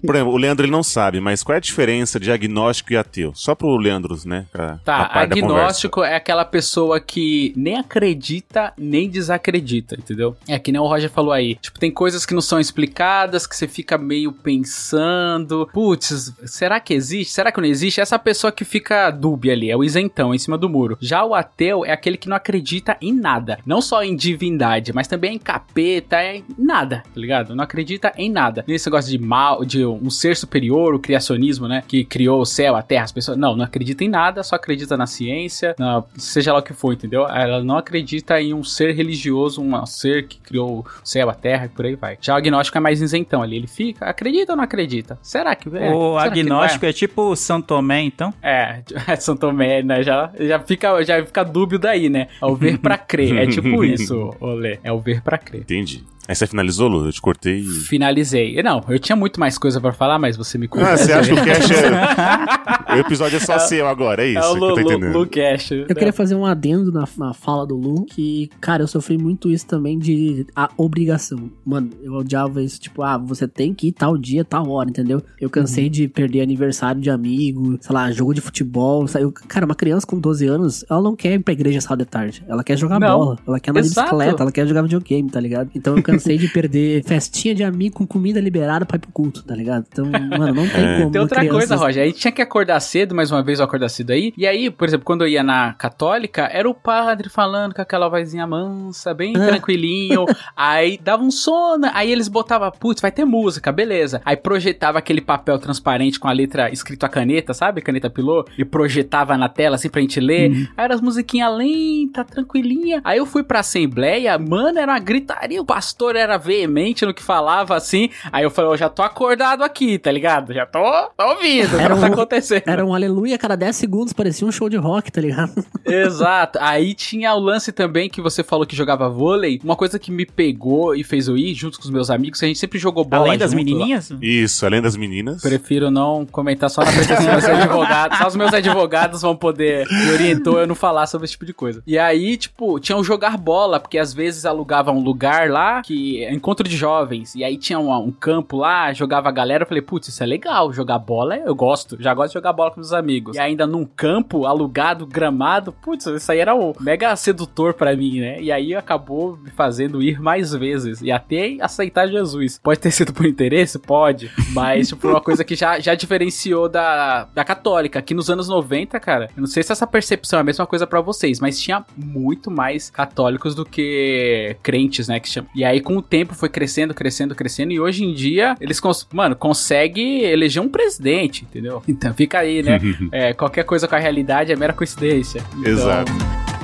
Por 0.05 0.15
exemplo, 0.15 0.33
o 0.33 0.37
Leandro 0.37 0.65
ele 0.65 0.73
não 0.73 0.83
sabe, 0.83 1.21
mas 1.21 1.43
qual 1.43 1.55
é 1.55 1.59
a 1.59 1.61
diferença 1.61 2.19
de 2.19 2.31
agnóstico 2.31 2.93
e 2.93 2.97
ateu? 2.97 3.33
Só 3.35 3.55
pro 3.55 3.77
Leandro, 3.77 4.17
né? 4.25 4.47
Tá, 4.85 5.11
agnóstico 5.13 6.03
é, 6.03 6.17
aquela 6.27 6.45
pessoa 6.45 6.99
que 6.99 7.53
nem 7.57 7.77
acredita, 7.77 8.73
nem 8.77 9.09
desacredita, 9.09 9.95
entendeu? 9.97 10.37
É 10.49 10.59
que 10.59 10.73
nem 10.73 10.81
o 10.81 10.87
Roger 10.87 11.09
falou 11.09 11.33
aí. 11.33 11.55
Tipo, 11.55 11.79
tem 11.79 11.89
coisas 11.89 12.27
que 12.27 12.35
não 12.35 12.41
são 12.41 12.59
explicadas, 12.59 13.47
que 13.47 13.55
você 13.55 13.69
fica 13.69 13.97
meio 13.97 14.33
pensando. 14.33 15.71
Putz, 15.73 16.35
será 16.45 16.81
que 16.81 16.93
existe? 16.93 17.33
Será 17.33 17.53
que 17.53 17.61
não 17.61 17.69
existe? 17.69 18.01
Essa 18.01 18.19
pessoa 18.19 18.51
que 18.51 18.65
fica 18.65 19.09
dúbia 19.13 19.53
ali, 19.53 19.71
é 19.71 19.77
o 19.77 19.85
isentão 19.85 20.35
em 20.35 20.39
cima 20.39 20.59
do 20.59 20.69
muro. 20.69 20.99
Já 21.01 21.25
o 21.25 21.33
ateu 21.33 21.85
é 21.85 21.93
aquele 21.93 22.17
que 22.17 22.29
não 22.29 22.37
acredita 22.37 22.97
em 23.01 23.15
nada. 23.15 23.61
Não 23.65 23.81
só 23.81 24.03
em 24.03 24.17
divindade, 24.17 24.93
mas 24.93 25.07
também 25.07 25.37
em 25.37 25.39
capeta, 25.39 26.21
em 26.25 26.45
nada, 26.59 27.05
tá 27.05 27.21
ligado? 27.21 27.55
Não 27.55 27.63
acredita 27.63 28.13
em 28.17 28.29
nada. 28.29 28.65
Nesse 28.67 28.89
negócio 28.89 29.13
de 29.13 29.19
mal, 29.19 29.65
de 29.65 29.87
um 29.87 30.11
ser 30.11 30.37
superior, 30.37 30.93
o 30.93 30.99
criacionismo, 30.99 31.69
né? 31.69 31.85
Que 31.87 32.05
criou 32.05 32.41
o 32.41 32.47
céu, 32.47 32.75
a 32.75 32.83
terra, 32.83 33.05
as 33.05 33.13
pessoas. 33.13 33.39
Não, 33.39 33.55
não 33.55 33.65
acredita 33.65 34.03
em 34.03 34.09
nada, 34.09 34.43
só 34.43 34.57
acredita 34.57 34.97
na 34.97 35.07
ciência, 35.07 35.77
na, 35.79 36.03
seja 36.19 36.53
lá 36.53 36.59
o 36.59 36.63
que 36.63 36.73
for, 36.73 36.93
entendeu? 36.93 37.27
Ela 37.27 37.63
não 37.63 37.77
acredita 37.77 38.41
em 38.41 38.55
um 38.55 38.63
ser 38.63 38.93
religioso, 38.93 39.63
um 39.63 39.87
ser 39.87 40.27
que 40.27 40.39
criou 40.39 40.81
o 40.81 40.87
céu, 41.05 41.29
a 41.31 41.35
terra 41.35 41.67
e 41.67 41.69
por 41.69 41.85
aí 41.85 41.95
vai. 41.95 42.19
Já 42.21 42.35
o 42.35 42.37
agnóstico 42.37 42.79
é 42.79 42.81
mais 42.81 43.01
isentão 43.01 43.43
ali. 43.43 43.57
Ele 43.57 43.67
fica, 43.67 44.07
acredita 44.07 44.53
ou 44.53 44.57
não 44.57 44.65
acredita? 44.65 45.19
Será 45.23 45.55
que. 45.55 45.69
É, 45.69 45.91
o 45.91 46.19
será 46.19 46.31
que 46.33 46.41
agnóstico 46.41 46.81
vai? 46.83 46.91
é 46.91 46.93
tipo 46.93 47.35
São 47.37 47.61
Tomé, 47.61 48.03
então? 48.03 48.33
É, 48.43 48.83
São 49.17 49.37
Tomé, 49.37 49.83
né? 49.83 50.03
Já, 50.03 50.31
já, 50.39 50.59
fica, 50.61 51.03
já 51.03 51.25
fica 51.25 51.45
dúbio 51.45 51.79
daí, 51.79 52.09
né? 52.09 52.29
É 52.41 52.47
o 52.47 52.55
ver 52.55 52.79
pra 52.79 52.97
crer. 52.97 53.37
É 53.37 53.47
tipo 53.47 53.83
isso, 53.85 54.35
Olê. 54.41 54.79
É 54.83 54.93
o 54.93 55.01
ver 55.01 55.21
pra 55.21 55.37
crer. 55.37 55.61
Entendi. 55.63 56.05
Aí 56.29 56.35
você 56.35 56.47
finalizou, 56.47 56.89
Lu? 56.89 57.07
Eu 57.07 57.13
te 57.13 57.21
cortei. 57.21 57.59
e- 57.61 57.65
Finalizei. 57.65 58.63
Não, 58.63 58.83
eu 58.89 58.99
tinha 58.99 59.15
muito 59.17 59.39
mais 59.39 59.57
coisa 59.59 59.81
pra 59.81 59.93
falar, 59.93 60.19
mas 60.19 60.37
você 60.37 60.59
me 60.59 60.67
cortou. 60.69 60.89
Ah, 60.91 60.97
você 60.97 61.13
acha 61.13 61.35
que 61.35 61.41
o 61.41 61.45
Cash 61.45 61.71
é. 61.71 62.95
o 62.97 62.99
episódio 62.99 63.37
é 63.37 63.41
só 63.41 63.59
seu 63.59 63.87
agora, 63.87 64.25
é 64.25 64.29
isso 64.31 64.39
É 64.39 64.49
o 64.49 64.53
que 64.55 64.59
eu 64.59 64.61
Lu, 64.69 64.75
tô 64.75 64.81
Lu, 64.81 64.81
entendendo. 64.93 65.19
Lu 65.19 65.27
Cash. 65.27 65.71
Eu 65.73 65.87
queria 65.95 66.13
fazer 66.13 66.35
um 66.35 66.45
adendo 66.45 66.91
na, 66.93 67.05
na 67.17 67.33
fala 67.33 67.67
do 67.67 67.77
Lu, 67.77 68.05
que, 68.07 68.51
cara, 68.61 68.83
eu 68.83 68.89
sofri 68.89 69.17
muito 69.19 69.49
isso 69.51 69.67
também 69.67 69.99
de 69.99 70.47
a 70.55 70.69
obrigação. 70.77 71.51
Mano, 71.65 71.91
eu 72.03 72.15
odiava 72.15 72.63
isso, 72.63 72.81
tipo, 72.81 73.03
ah, 73.03 73.17
você 73.19 73.47
tem 73.47 73.73
que 73.73 73.89
ir 73.89 73.93
tal 73.93 74.17
dia, 74.19 74.45
tal 74.45 74.69
hora, 74.71 74.89
entendeu? 74.91 75.23
Eu 75.41 75.49
cansei 75.51 75.89
de 75.89 76.09
perder 76.09 76.41
aniversário 76.41 77.01
de 77.01 77.11
amigo, 77.11 77.79
sei 77.81 77.95
lá, 77.95 78.11
jogo 78.11 78.35
de 78.35 78.41
futebol. 78.41 79.07
Saiu... 79.07 79.33
Cara, 79.33 79.65
uma 79.67 79.75
criança 79.75 80.07
com 80.07 80.19
12 80.19 80.47
anos, 80.47 80.85
ela 80.91 81.03
não 81.03 81.15
quer 81.15 81.35
ir 81.35 81.39
pra 81.41 81.53
igreja 81.53 81.81
sábado 81.81 82.01
de 82.01 82.07
tarde. 82.07 82.45
Ela 82.49 82.65
quer 82.65 82.77
jogar 82.77 82.99
Não. 82.99 83.19
bola, 83.19 83.39
ela 83.47 83.61
quer 83.61 83.71
andar 83.71 83.83
de 83.83 83.89
bicicleta, 83.89 84.43
ela 84.43 84.53
quer 84.53 84.67
jogar 84.67 84.83
videogame, 84.83 85.31
tá 85.31 85.39
ligado? 85.41 85.71
Então 85.75 85.97
eu 85.97 86.03
cansei 86.03 86.16
de 86.19 86.49
perder 86.49 87.03
festinha 87.05 87.55
de 87.55 87.63
amigo 87.65 87.97
com 87.97 88.07
comida 88.07 88.41
liberada 88.41 88.85
pra 88.87 88.97
ir 88.97 89.01
pro 89.01 89.11
culto, 89.13 89.43
tá 89.45 89.55
ligado? 89.55 89.87
Então, 89.91 90.05
mano, 90.07 90.55
não 90.55 90.69
tem 90.69 90.85
É. 90.85 90.99
como. 90.99 91.11
Tem 91.11 91.21
outra 91.21 91.41
crianças- 91.41 91.69
coisa, 91.69 91.77
Roger. 91.77 92.03
A 92.03 92.07
gente 92.07 92.19
tinha 92.19 92.33
que 92.33 92.43
acordar 92.43 92.81
cedo, 92.81 93.15
mais 93.15 93.31
uma 93.31 93.43
vez 93.43 93.59
eu 93.59 93.65
acordar 93.65 93.89
cedo 93.89 94.11
aí. 94.13 94.33
E 94.37 94.47
aí, 94.47 94.71
por 94.71 94.87
exemplo, 94.89 95.05
quando 95.05 95.23
eu 95.23 95.29
ia 95.29 95.43
na 95.43 95.73
católica, 95.75 96.49
era 96.53 96.69
o 96.69 96.75
padre 96.75 97.29
falando 97.29 97.75
com 97.75 97.83
aquela 97.83 98.09
vozinha 98.09 98.47
mansa, 98.47 99.13
bem 99.15 99.33
É. 99.37 99.47
tranquilinho. 99.47 100.25
aí 100.57 100.99
dava 101.03 101.23
um 101.23 101.31
sono. 101.31 101.89
Aí 101.93 102.11
eles 102.11 102.29
botavam, 102.29 102.71
putz, 102.71 103.01
vai 103.01 103.11
ter 103.11 103.25
música, 103.25 103.73
beleza. 103.73 104.21
Aí 104.25 104.37
projetava 104.37 104.99
aquele 104.99 105.21
papel 105.21 105.59
transparente 105.59 106.19
com 106.21 106.29
a 106.29 106.33
letra 106.33 106.71
escrito 106.71 107.05
a 107.05 107.09
caneta, 107.09 107.53
sabe? 107.55 107.81
Caneta 107.81 108.09
pilô. 108.11 108.45
E 108.59 108.65
projetava 108.65 109.37
na 109.37 109.49
tela 109.49 109.77
assim 109.77 109.89
pra 109.89 110.01
gente 110.01 110.21
ler. 110.21 110.51
Aí 110.77 110.85
era 110.85 110.95
as 110.95 111.01
musiquinhas 111.01 111.57
lenta, 111.57 112.25
tranquilinha. 112.25 113.01
Aí 113.05 113.19
eu 113.19 113.27
fui 113.27 113.43
pra 113.43 113.61
assembleia, 113.61 114.39
mano, 114.39 114.79
era 114.79 114.93
uma 114.93 114.99
gritaria. 114.99 115.61
O 115.61 115.65
pastor 115.65 116.06
era 116.15 116.37
veemente 116.37 117.05
no 117.07 117.15
que 117.15 117.23
falava 117.23 117.75
assim. 117.75 118.11
Aí 118.31 118.45
eu 118.45 118.51
falei, 118.51 118.71
eu 118.71 118.77
já 118.77 118.89
tô 118.89 119.03
acordado 119.03 119.65
aqui, 119.65 119.99
tá 119.99 120.13
ligado? 120.13 120.53
Já 120.53 120.67
tô, 120.67 120.81
tô 121.17 121.25
ouvindo, 121.31 121.75
o 121.75 121.79
que 121.79 121.85
Era 121.85 121.97
tá 121.97 122.01
um- 122.03 122.13
acontecendo. 122.13 122.63
Era 122.67 122.85
um 122.85 122.95
aleluia 122.95 123.35
a 123.37 123.39
cada 123.39 123.57
10 123.57 123.75
segundos, 123.75 124.13
parecia 124.13 124.47
um 124.47 124.53
show 124.53 124.69
de 124.69 124.77
rock, 124.77 125.11
tá 125.11 125.21
ligado? 125.21 125.53
Exato. 125.85 126.59
Aí 126.61 126.95
tinha 126.95 127.35
o 127.35 127.39
lance 127.41 127.73
também 127.73 128.09
que 128.09 128.21
você 128.21 128.43
falou 128.45 128.67
que 128.67 128.77
jogava 128.77 129.09
vôlei. 129.09 129.61
Uma 129.65 129.77
coisa 129.77 129.99
que 129.99 130.11
me 130.13 130.27
pegou 130.27 130.95
e 130.95 131.03
fez 131.03 131.29
eu 131.29 131.37
ir 131.37 131.55
junto 131.55 131.79
com 131.79 131.85
os 131.85 131.91
meus 131.91 132.11
amigos, 132.11 132.43
a 132.43 132.47
gente 132.47 132.59
sempre 132.59 132.79
jogou 132.79 133.05
bola 133.05 133.27
Além 133.29 133.39
das 133.39 133.53
junto 133.53 133.61
lá. 133.61 133.65
menininhas? 133.65 134.13
Isso, 134.21 134.67
além 134.67 134.83
das 134.83 134.97
meninas. 134.97 135.41
Prefiro 135.41 135.91
não 135.91 136.27
comentar 136.27 136.69
só 136.69 136.83
na 136.85 136.93
frente 136.93 137.15
dos 137.15 137.25
meus 137.27 137.45
advogados. 137.45 138.19
Só 138.19 138.27
os 138.27 138.37
meus 138.37 138.53
advogados 138.53 139.23
vão 139.23 139.35
poder 139.37 139.87
me 139.89 140.11
orientou 140.13 140.59
eu 140.59 140.67
não 140.67 140.75
falar 140.75 141.07
sobre 141.07 141.25
esse 141.25 141.33
tipo 141.33 141.47
de 141.47 141.53
coisa. 141.55 141.83
E 141.87 141.99
aí, 141.99 142.37
tipo, 142.37 142.79
tinha 142.81 142.97
o 142.99 143.05
jogar 143.05 143.37
bola, 143.39 143.79
porque 143.81 143.99
às 143.99 144.13
vezes 144.13 144.45
alugava 144.45 144.91
um 144.91 145.01
lugar 145.03 145.49
lá, 145.51 145.83
que 145.83 145.96
é 146.25 146.33
encontro 146.33 146.69
de 146.69 146.77
jovens, 146.77 147.35
e 147.35 147.45
aí 147.45 147.57
tinha 147.57 147.79
um, 147.79 147.93
um 147.93 148.11
campo 148.11 148.57
lá, 148.59 148.93
jogava 148.93 149.29
a 149.29 149.33
galera, 149.33 149.65
eu 149.65 149.69
falei, 149.69 149.83
putz, 149.83 150.09
isso 150.09 150.23
é 150.23 150.27
legal, 150.27 150.73
jogar 150.73 150.99
bola 150.99 151.37
eu 151.37 151.55
gosto, 151.55 151.97
já 152.01 152.15
gosto 152.15 152.29
de 152.29 152.35
jogar 152.35 152.53
bola 152.53 152.71
com 152.71 152.81
meus 152.81 152.93
amigos. 152.93 153.37
E 153.37 153.39
ainda 153.39 153.67
num 153.67 153.85
campo 153.85 154.47
alugado, 154.47 155.07
gramado, 155.07 155.73
putz, 155.73 156.07
isso 156.07 156.33
aí 156.33 156.39
era 156.39 156.55
o 156.55 156.75
mega 156.81 157.15
sedutor 157.17 157.75
pra 157.75 157.97
mim, 157.97 158.21
né? 158.21 158.41
E 158.41 158.51
aí 158.53 158.75
acabou 158.75 159.37
me 159.37 159.51
fazendo 159.51 160.03
ir 160.03 160.21
mais 160.21 160.53
vezes, 160.53 161.01
e 161.03 161.11
até 161.11 161.57
aceitar 161.61 162.09
Jesus. 162.09 162.61
Pode 162.63 162.81
ter 162.81 162.91
sido 162.91 163.13
por 163.13 163.27
interesse? 163.27 163.79
Pode, 163.79 164.31
mas 164.53 164.89
tipo, 164.89 165.09
uma 165.09 165.21
coisa 165.21 165.45
que 165.45 165.55
já, 165.55 165.79
já 165.81 165.95
diferenciou 165.95 166.69
da, 166.69 167.25
da 167.35 167.45
católica, 167.45 168.01
que 168.03 168.15
nos 168.15 168.31
anos 168.31 168.49
90, 168.49 168.99
cara, 169.01 169.31
eu 169.37 169.41
não 169.41 169.47
sei 169.47 169.63
se 169.63 169.73
essa 169.73 169.87
percepção 169.87 170.39
é 170.39 170.41
a 170.41 170.45
mesma 170.45 170.67
coisa 170.67 170.87
pra 170.87 171.01
vocês, 171.01 171.41
mas 171.41 171.61
tinha 171.61 171.85
muito 171.97 172.51
mais 172.51 172.91
católicos 172.91 173.55
do 173.55 173.65
que 173.65 174.57
crentes, 174.63 175.09
né, 175.09 175.21
que 175.21 175.29
chama. 175.29 175.49
E 175.55 175.65
aí 175.65 175.81
com 175.87 175.97
o 175.97 176.03
tempo 176.03 176.35
foi 176.35 176.49
crescendo, 176.49 176.93
crescendo, 176.93 177.33
crescendo, 177.33 177.73
e 177.73 177.79
hoje 177.79 178.03
em 178.03 178.13
dia 178.13 178.57
eles, 178.61 178.81
cons 178.81 179.07
mano, 179.13 179.37
conseguem 179.37 180.25
eleger 180.25 180.61
um 180.61 180.69
presidente, 180.69 181.45
entendeu? 181.45 181.81
Então 181.87 182.13
fica 182.13 182.41
aí, 182.41 182.61
né, 182.61 182.81
é, 183.13 183.33
qualquer 183.33 183.65
coisa 183.65 183.87
com 183.87 183.95
a 183.95 183.99
realidade 183.99 184.51
é 184.51 184.57
mera 184.57 184.73
coincidência. 184.73 185.41
Então, 185.57 185.73
Exato. 185.73 186.56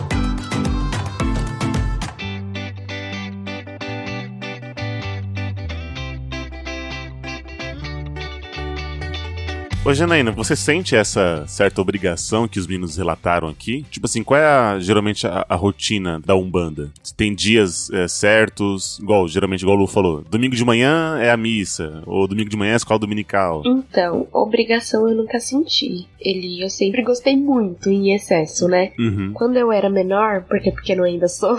Ô, 9.85 9.93
Janaína, 9.93 10.31
você 10.31 10.55
sente 10.55 10.95
essa 10.95 11.45
certa 11.49 11.81
obrigação 11.81 12.47
que 12.47 12.61
os 12.61 12.69
meninos 12.69 12.97
relataram 12.97 13.49
aqui? 13.49 13.85
Tipo 13.91 14.07
assim, 14.07 14.23
qual 14.23 14.39
é 14.39 14.45
a- 14.47 14.79
geralmente 14.79 15.27
a, 15.27 15.45
a 15.49 15.57
rotina 15.57 16.21
da 16.25 16.37
Umbanda? 16.37 16.93
Tem 17.17 17.35
dias 17.35 17.91
é, 17.91 18.07
certos, 18.07 19.01
igual, 19.01 19.27
geralmente, 19.27 19.63
igual 19.63 19.77
o 19.77 19.81
Lu 19.81 19.87
falou, 19.89 20.23
domingo 20.31 20.55
de 20.55 20.65
manhã 20.65 21.19
é 21.21 21.33
a 21.33 21.37
missa, 21.37 22.01
ou 22.07 22.29
domingo 22.29 22.49
de 22.49 22.57
manhã 22.57 22.71
é 22.71 22.75
a 22.75 22.77
escola 22.77 23.01
dominical. 23.01 23.61
Então, 23.67 24.29
obrigação 24.33 25.09
eu 25.09 25.17
nunca 25.17 25.41
senti. 25.41 26.07
Ele, 26.21 26.63
eu 26.63 26.71
sempre 26.71 27.03
gostei 27.03 27.37
muito 27.37 27.91
em 27.91 28.15
excesso, 28.15 28.69
né? 28.69 28.93
Uhum. 28.97 29.33
Quando 29.35 29.57
eu 29.57 29.73
era 29.73 29.91
menor, 29.91 30.45
porque 30.49 30.71
pequeno 30.71 31.03
ainda 31.03 31.27
sou, 31.27 31.57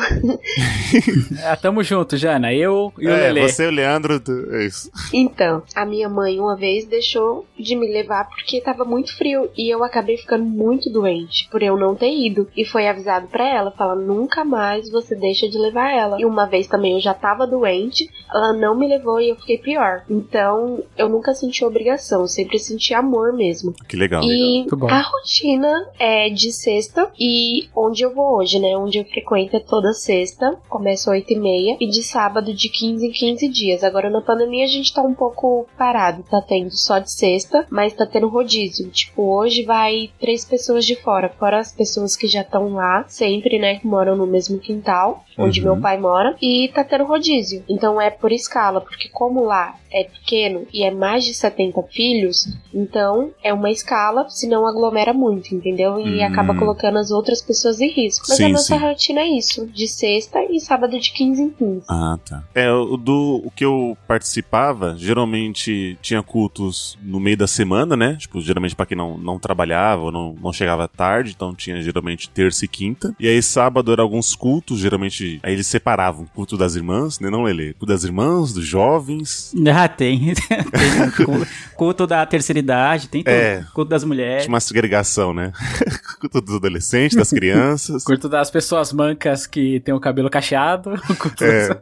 É, 1.43 1.53
tamo 1.61 1.83
junto, 1.83 2.15
Jana, 2.15 2.53
eu 2.53 2.93
e 2.97 3.05
o 3.05 3.09
É, 3.11 3.33
Lelê. 3.33 3.49
você 3.49 3.65
e 3.65 3.67
o 3.67 3.71
Leandro, 3.71 4.17
tu- 4.21 4.47
é 4.51 4.65
isso. 4.65 4.89
Então, 5.13 5.61
a 5.75 5.85
minha 5.85 6.07
mãe 6.07 6.39
uma 6.39 6.55
vez 6.55 6.85
deixou 6.85 7.45
de 7.59 7.75
me 7.75 7.85
levar 7.91 8.12
porque 8.21 8.59
tava 8.59 8.83
muito 8.83 9.15
frio 9.15 9.49
e 9.57 9.73
eu 9.73 9.83
acabei 9.83 10.17
ficando 10.17 10.43
muito 10.43 10.89
doente 10.89 11.47
por 11.49 11.63
eu 11.63 11.77
não 11.77 11.95
ter 11.95 12.11
ido. 12.11 12.49
E 12.55 12.65
foi 12.65 12.87
avisado 12.87 13.27
pra 13.27 13.47
ela, 13.47 13.71
fala 13.71 13.95
nunca 13.95 14.43
mais 14.43 14.91
você 14.91 15.15
deixa 15.15 15.47
de 15.47 15.57
levar 15.57 15.89
ela. 15.91 16.19
E 16.19 16.25
uma 16.25 16.45
vez 16.45 16.67
também 16.67 16.93
eu 16.93 16.99
já 16.99 17.13
tava 17.13 17.47
doente, 17.47 18.09
ela 18.29 18.51
não 18.51 18.75
me 18.75 18.87
levou 18.87 19.21
e 19.21 19.29
eu 19.29 19.35
fiquei 19.37 19.57
pior. 19.57 20.03
Então, 20.09 20.83
eu 20.97 21.07
nunca 21.07 21.33
senti 21.33 21.63
obrigação, 21.63 22.21
eu 22.21 22.27
sempre 22.27 22.59
senti 22.59 22.93
amor 22.93 23.31
mesmo. 23.33 23.73
Que 23.87 23.95
legal. 23.95 24.23
E 24.23 24.65
bom. 24.71 24.87
a 24.89 25.01
rotina 25.01 25.89
é 25.97 26.29
de 26.29 26.51
sexta 26.51 27.11
e 27.17 27.69
onde 27.75 28.03
eu 28.03 28.13
vou 28.13 28.37
hoje, 28.37 28.59
né? 28.59 28.75
Onde 28.75 28.97
eu 28.97 29.05
frequento 29.05 29.55
é 29.55 29.59
toda 29.59 29.93
sexta, 29.93 30.57
começa 30.67 31.03
às 31.03 31.07
8 31.07 31.33
e 31.33 31.39
meia, 31.39 31.77
e 31.79 31.87
de 31.87 32.03
sábado 32.03 32.53
de 32.53 32.69
15 32.69 33.07
em 33.07 33.11
15 33.11 33.47
dias. 33.49 33.83
Agora 33.83 34.09
na 34.09 34.21
pandemia 34.21 34.63
a 34.63 34.67
gente 34.67 34.93
tá 34.93 35.01
um 35.01 35.13
pouco 35.13 35.67
parado, 35.77 36.23
tá 36.23 36.41
tendo 36.41 36.71
só 36.71 36.99
de 36.99 37.11
sexta, 37.11 37.65
mas 37.69 37.93
tá 38.05 38.11
tendo 38.11 38.27
rodízio. 38.27 38.89
Tipo, 38.89 39.35
hoje 39.35 39.63
vai 39.63 40.09
três 40.19 40.45
pessoas 40.45 40.85
de 40.85 40.95
fora, 40.95 41.29
fora 41.29 41.59
as 41.59 41.71
pessoas 41.71 42.15
que 42.15 42.27
já 42.27 42.41
estão 42.41 42.73
lá, 42.73 43.05
sempre, 43.07 43.59
né? 43.59 43.79
Que 43.79 43.87
moram 43.87 44.15
no 44.15 44.27
mesmo 44.27 44.59
quintal, 44.59 45.25
onde 45.37 45.59
Uhum. 45.61 45.73
meu 45.73 45.77
pai 45.81 45.97
mora, 45.99 46.35
e 46.41 46.69
tá 46.73 46.83
tendo 46.83 47.05
rodízio. 47.05 47.63
Então 47.69 47.99
é 48.01 48.09
por 48.09 48.31
escala, 48.31 48.81
porque 48.81 49.09
como 49.09 49.43
lá 49.45 49.75
é 49.91 50.03
pequeno 50.05 50.65
e 50.73 50.83
é 50.83 50.89
mais 50.91 51.23
de 51.23 51.33
70 51.33 51.83
filhos, 51.83 52.47
então 52.73 53.31
é 53.43 53.53
uma 53.53 53.69
escala, 53.69 54.27
senão 54.29 54.65
aglomera 54.65 55.13
muito, 55.13 55.53
entendeu? 55.53 55.99
E 55.99 56.21
Hum. 56.21 56.25
acaba 56.25 56.55
colocando 56.55 56.97
as 56.97 57.11
outras 57.11 57.41
pessoas 57.41 57.79
em 57.79 57.89
risco. 57.89 58.25
Mas 58.27 58.37
Sim, 58.37 58.45
a 58.45 58.49
nossa 58.49 58.75
sim. 58.75 58.81
rotina 58.81 59.21
é 59.21 59.27
isso, 59.27 59.67
de 59.67 59.87
sexta 59.87 60.43
e 60.49 60.59
sábado 60.59 60.99
de 60.99 61.11
15 61.13 61.41
em 61.43 61.49
15. 61.51 61.85
Ah, 61.89 62.17
tá. 62.27 62.43
É, 62.55 62.71
o 62.71 62.97
do 62.97 63.41
o 63.45 63.51
que 63.51 63.63
eu 63.65 63.97
participava, 64.07 64.95
geralmente 64.97 65.97
tinha 66.01 66.21
cultos 66.23 66.97
no 67.01 67.19
meio 67.19 67.37
da 67.37 67.47
semana, 67.47 67.95
né? 67.95 68.15
Tipo, 68.19 68.41
geralmente 68.41 68.75
pra 68.75 68.85
quem 68.85 68.97
não, 68.97 69.17
não 69.17 69.37
trabalhava 69.39 70.03
ou 70.03 70.11
não, 70.11 70.33
não 70.41 70.53
chegava 70.53 70.87
tarde, 70.87 71.33
então 71.35 71.53
tinha 71.53 71.81
geralmente 71.81 72.29
terça 72.29 72.65
e 72.65 72.67
quinta. 72.67 73.15
E 73.19 73.27
aí 73.27 73.41
sábado 73.41 73.91
era 73.91 74.01
alguns 74.01 74.35
cultos, 74.35 74.79
geralmente. 74.79 75.22
Aí 75.43 75.53
eles 75.53 75.67
separavam 75.67 76.25
culto 76.33 76.57
das 76.57 76.75
irmãs, 76.75 77.19
né? 77.19 77.29
Não, 77.29 77.43
Lele? 77.43 77.73
Culto 77.73 77.85
das 77.87 78.03
irmãs, 78.03 78.53
dos 78.53 78.65
jovens. 78.65 79.53
Ah, 79.75 79.87
tem. 79.87 80.33
tem 80.37 81.25
culto, 81.25 81.47
culto 81.75 82.07
da 82.07 82.23
terceira 82.25 82.59
idade, 82.59 83.07
tem 83.09 83.23
tudo. 83.23 83.33
É. 83.33 83.65
Culto 83.73 83.89
das 83.89 84.03
mulheres. 84.03 84.43
Tinha 84.43 84.53
uma 84.53 84.59
segregação, 84.59 85.33
né? 85.33 85.51
culto 86.21 86.39
dos 86.41 86.55
adolescentes, 86.55 87.17
das 87.17 87.29
crianças. 87.31 88.03
Curto 88.03 88.29
das 88.29 88.51
pessoas 88.51 88.93
mancas 88.93 89.47
que 89.47 89.79
tem 89.79 89.93
o 89.93 89.99
cabelo 89.99 90.29
cacheado. 90.29 90.91
É. 91.41 91.67
das- 91.69 91.79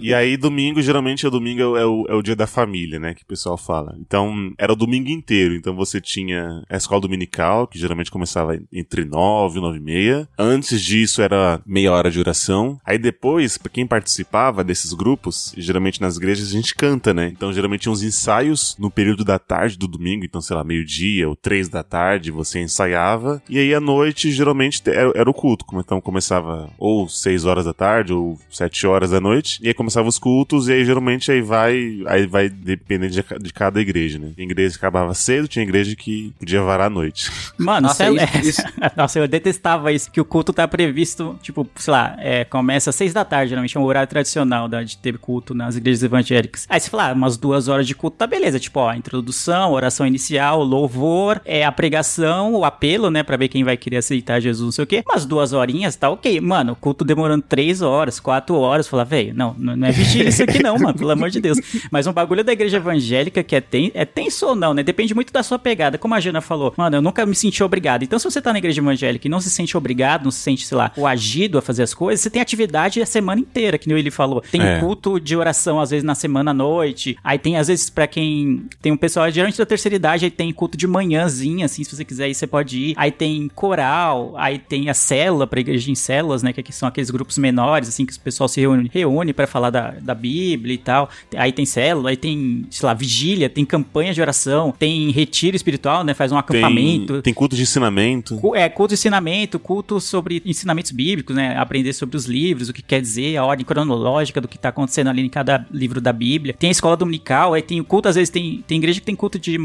E 0.00 0.14
aí, 0.14 0.36
domingo, 0.36 0.80
geralmente, 0.80 1.26
o 1.26 1.30
domingo 1.30 1.60
é 1.60 1.66
o, 1.66 1.76
é 1.76 1.84
o- 1.86 2.06
é 2.10 2.14
o 2.14 2.22
dia 2.22 2.36
da 2.36 2.46
família, 2.46 2.98
né? 3.00 3.14
Que 3.14 3.22
o 3.22 3.26
pessoal 3.26 3.56
fala. 3.56 3.96
Então, 4.00 4.52
era 4.58 4.72
o 4.72 4.76
domingo 4.76 5.08
inteiro. 5.10 5.54
Então, 5.54 5.74
você 5.74 6.00
tinha 6.00 6.62
a 6.70 6.76
escola 6.76 7.00
dominical, 7.00 7.66
que 7.66 7.78
geralmente 7.78 8.10
começava 8.10 8.58
entre 8.72 9.04
nove 9.04 9.58
e 9.58 9.62
nove 9.62 9.78
e 9.78 9.82
meia. 9.82 10.28
Antes 10.38 10.80
disso, 10.80 11.20
era 11.20 11.60
meia 11.66 11.92
hora 11.92 12.10
de 12.10 12.18
oração. 12.20 12.73
Aí, 12.84 12.98
depois, 12.98 13.56
pra 13.58 13.70
quem 13.70 13.86
participava 13.86 14.62
desses 14.64 14.92
grupos, 14.92 15.54
geralmente 15.56 16.00
nas 16.00 16.16
igrejas 16.16 16.48
a 16.48 16.52
gente 16.52 16.74
canta, 16.74 17.12
né? 17.14 17.28
Então, 17.28 17.52
geralmente, 17.52 17.82
tinha 17.82 17.92
uns 17.92 18.02
ensaios 18.02 18.76
no 18.78 18.90
período 18.90 19.24
da 19.24 19.38
tarde 19.38 19.76
do 19.78 19.86
domingo. 19.88 20.24
Então, 20.24 20.40
sei 20.40 20.56
lá, 20.56 20.64
meio-dia 20.64 21.28
ou 21.28 21.36
três 21.36 21.68
da 21.68 21.82
tarde, 21.82 22.30
você 22.30 22.60
ensaiava. 22.60 23.42
E 23.48 23.58
aí, 23.58 23.74
à 23.74 23.80
noite, 23.80 24.30
geralmente, 24.30 24.82
te- 24.82 24.90
era, 24.90 25.12
era 25.14 25.30
o 25.30 25.34
culto. 25.34 25.64
Então, 25.74 26.00
começava 26.00 26.70
ou 26.78 27.08
seis 27.08 27.44
horas 27.44 27.64
da 27.64 27.72
tarde 27.74 28.12
ou 28.12 28.38
sete 28.50 28.86
horas 28.86 29.10
da 29.10 29.20
noite. 29.20 29.58
E 29.62 29.68
aí 29.68 29.74
começava 29.74 30.08
os 30.08 30.18
cultos, 30.18 30.68
e 30.68 30.72
aí 30.72 30.84
geralmente 30.84 31.30
aí 31.30 31.40
vai, 31.42 32.00
aí 32.06 32.26
vai 32.26 32.48
depender 32.48 33.08
de, 33.08 33.24
de 33.40 33.52
cada 33.52 33.80
igreja, 33.80 34.18
né? 34.18 34.32
Tinha 34.34 34.44
igreja 34.46 34.70
que 34.70 34.78
acabava 34.78 35.14
cedo, 35.14 35.48
tinha 35.48 35.62
igreja 35.62 35.94
que 35.96 36.32
podia 36.38 36.62
varar 36.62 36.86
à 36.86 36.90
noite. 36.90 37.30
Mano, 37.58 37.88
Nossa, 37.88 38.04
cê- 38.04 38.10
isso- 38.38 38.48
isso- 38.60 38.62
Nossa, 38.96 39.18
eu 39.18 39.28
detestava 39.28 39.92
isso, 39.92 40.10
que 40.10 40.20
o 40.20 40.24
culto 40.24 40.52
tá 40.52 40.66
previsto, 40.68 41.38
tipo, 41.42 41.68
sei 41.76 41.92
lá, 41.92 42.16
é, 42.18 42.44
começa 42.64 42.88
às 42.88 42.96
seis 42.96 43.12
da 43.12 43.26
tarde, 43.26 43.50
geralmente 43.50 43.76
é 43.76 43.80
um 43.80 43.84
horário 43.84 44.08
tradicional 44.08 44.66
da, 44.66 44.82
de 44.82 44.96
ter 44.96 45.18
culto 45.18 45.54
nas 45.54 45.76
igrejas 45.76 46.02
evangélicas. 46.02 46.66
Aí 46.70 46.80
você 46.80 46.88
fala, 46.88 47.10
ah, 47.10 47.12
umas 47.12 47.36
duas 47.36 47.68
horas 47.68 47.86
de 47.86 47.94
culto, 47.94 48.16
tá 48.16 48.26
beleza, 48.26 48.58
tipo, 48.58 48.80
ó, 48.80 48.94
introdução, 48.94 49.70
oração 49.70 50.06
inicial, 50.06 50.64
louvor, 50.64 51.42
é 51.44 51.62
a 51.62 51.70
pregação, 51.70 52.54
o 52.54 52.64
apelo, 52.64 53.10
né, 53.10 53.22
pra 53.22 53.36
ver 53.36 53.48
quem 53.48 53.62
vai 53.62 53.76
querer 53.76 53.98
aceitar 53.98 54.40
Jesus, 54.40 54.64
não 54.64 54.72
sei 54.72 54.84
o 54.84 54.86
quê. 54.86 55.02
Umas 55.06 55.26
duas 55.26 55.52
horinhas, 55.52 55.94
tá 55.94 56.08
ok. 56.08 56.40
Mano, 56.40 56.72
o 56.72 56.76
culto 56.76 57.04
demorando 57.04 57.44
três 57.46 57.82
horas, 57.82 58.18
quatro 58.18 58.54
horas, 58.56 58.88
fala, 58.88 59.04
velho, 59.04 59.34
não, 59.34 59.54
não 59.58 59.86
é 59.86 59.92
vigília 59.92 60.30
isso 60.30 60.42
aqui 60.42 60.62
não, 60.62 60.78
mano, 60.78 60.94
pelo 60.94 61.10
amor 61.10 61.28
de 61.28 61.42
Deus. 61.42 61.58
Mas 61.90 62.06
um 62.06 62.14
bagulho 62.14 62.42
da 62.42 62.52
igreja 62.54 62.78
evangélica 62.78 63.42
que 63.42 63.54
é, 63.54 63.60
ten, 63.60 63.90
é 63.92 64.06
tenso 64.06 64.46
ou 64.46 64.54
não, 64.56 64.72
né? 64.72 64.82
Depende 64.82 65.14
muito 65.14 65.34
da 65.34 65.42
sua 65.42 65.58
pegada. 65.58 65.98
Como 65.98 66.14
a 66.14 66.20
Jana 66.20 66.40
falou, 66.40 66.72
mano, 66.78 66.96
eu 66.96 67.02
nunca 67.02 67.26
me 67.26 67.34
senti 67.34 67.62
obrigado. 67.62 68.04
Então, 68.04 68.18
se 68.18 68.24
você 68.24 68.40
tá 68.40 68.54
na 68.54 68.58
igreja 68.58 68.80
evangélica 68.80 69.28
e 69.28 69.30
não 69.30 69.40
se 69.40 69.50
sente 69.50 69.76
obrigado, 69.76 70.24
não 70.24 70.30
se 70.30 70.40
sente, 70.40 70.66
sei 70.66 70.78
lá, 70.78 70.88
coagido 70.88 71.58
a 71.58 71.62
fazer 71.62 71.82
as 71.82 71.92
coisas, 71.92 72.22
você 72.22 72.30
tem 72.30 72.40
atividade 72.54 73.02
a 73.02 73.06
semana 73.06 73.40
inteira, 73.40 73.76
que 73.76 73.88
nem 73.88 73.98
ele 73.98 74.10
falou. 74.10 74.40
Tem 74.40 74.60
É. 74.62 74.78
culto 74.80 75.18
de 75.20 75.36
oração, 75.36 75.80
às 75.80 75.90
vezes, 75.90 76.04
na 76.04 76.14
semana 76.14 76.52
à 76.52 76.54
noite. 76.54 77.16
Aí 77.22 77.38
tem, 77.38 77.56
às 77.56 77.68
vezes, 77.68 77.90
pra 77.90 78.06
quem. 78.06 78.64
Tem 78.80 78.92
um 78.92 78.96
pessoal, 78.96 79.30
geralmente 79.30 79.58
da 79.58 79.66
terceira 79.66 79.96
idade, 79.96 80.24
aí 80.24 80.30
tem 80.30 80.52
culto 80.52 80.76
de 80.78 80.86
manhãzinha, 80.86 81.66
assim, 81.66 81.82
se 81.84 81.94
você 81.94 82.04
quiser 82.04 82.28
ir, 82.28 82.34
você 82.34 82.46
pode 82.46 82.78
ir. 82.78 82.94
Aí 82.96 83.10
tem 83.10 83.48
coral, 83.54 84.34
aí 84.36 84.58
tem 84.58 84.88
a 84.88 84.94
célula 84.94 85.46
pra 85.46 85.60
igreja 85.60 85.90
em 85.90 85.94
células, 85.94 86.42
né? 86.42 86.52
Que 86.52 86.72
são 86.72 86.88
aqueles 86.88 87.10
grupos 87.10 87.36
menores, 87.38 87.88
assim, 87.88 88.06
que 88.06 88.12
o 88.16 88.20
pessoal 88.20 88.48
se 88.48 88.60
reúne, 88.60 88.90
reúne 88.92 89.32
para 89.32 89.46
falar 89.46 89.70
da, 89.70 89.90
da 90.00 90.14
Bíblia 90.14 90.74
e 90.74 90.78
tal. 90.78 91.08
Aí 91.36 91.52
tem 91.52 91.66
célula, 91.66 92.10
aí 92.10 92.16
tem, 92.16 92.66
sei 92.70 92.86
lá, 92.86 92.94
vigília, 92.94 93.48
tem 93.50 93.64
campanha 93.64 94.14
de 94.14 94.20
oração, 94.20 94.72
tem 94.78 95.10
retiro 95.10 95.56
espiritual, 95.56 96.04
né? 96.04 96.14
Faz 96.14 96.30
um 96.32 96.36
Tem, 96.36 96.40
acampamento. 96.60 97.22
tem 97.22 97.34
culto 97.34 97.56
de 97.56 97.62
ensinamento. 97.62 98.40
É, 98.54 98.68
culto 98.68 98.90
de 98.94 99.00
ensinamento, 99.00 99.58
culto 99.58 100.00
sobre 100.00 100.42
ensinamentos 100.44 100.90
bíblicos, 100.92 101.34
né? 101.34 101.56
Aprender 101.56 101.92
sobre 101.92 102.16
os 102.16 102.24
livros, 102.26 102.43
o 102.52 102.72
que 102.72 102.82
quer 102.82 103.00
dizer, 103.00 103.36
a 103.36 103.44
ordem 103.44 103.64
cronológica 103.64 104.40
do 104.40 104.48
que 104.48 104.58
tá 104.58 104.68
acontecendo 104.68 105.08
ali 105.08 105.22
em 105.22 105.28
cada 105.28 105.66
livro 105.70 106.00
da 106.00 106.12
Bíblia. 106.12 106.54
Tem 106.54 106.68
a 106.68 106.72
escola 106.72 106.96
dominical, 106.96 107.54
aí 107.54 107.62
tem 107.62 107.80
o 107.80 107.84
culto, 107.84 108.08
às 108.08 108.14
vezes 108.16 108.30
tem, 108.30 108.62
tem 108.66 108.78
igreja 108.78 109.00
que 109.00 109.06
tem 109.06 109.16
culto 109.16 109.38
de, 109.38 109.58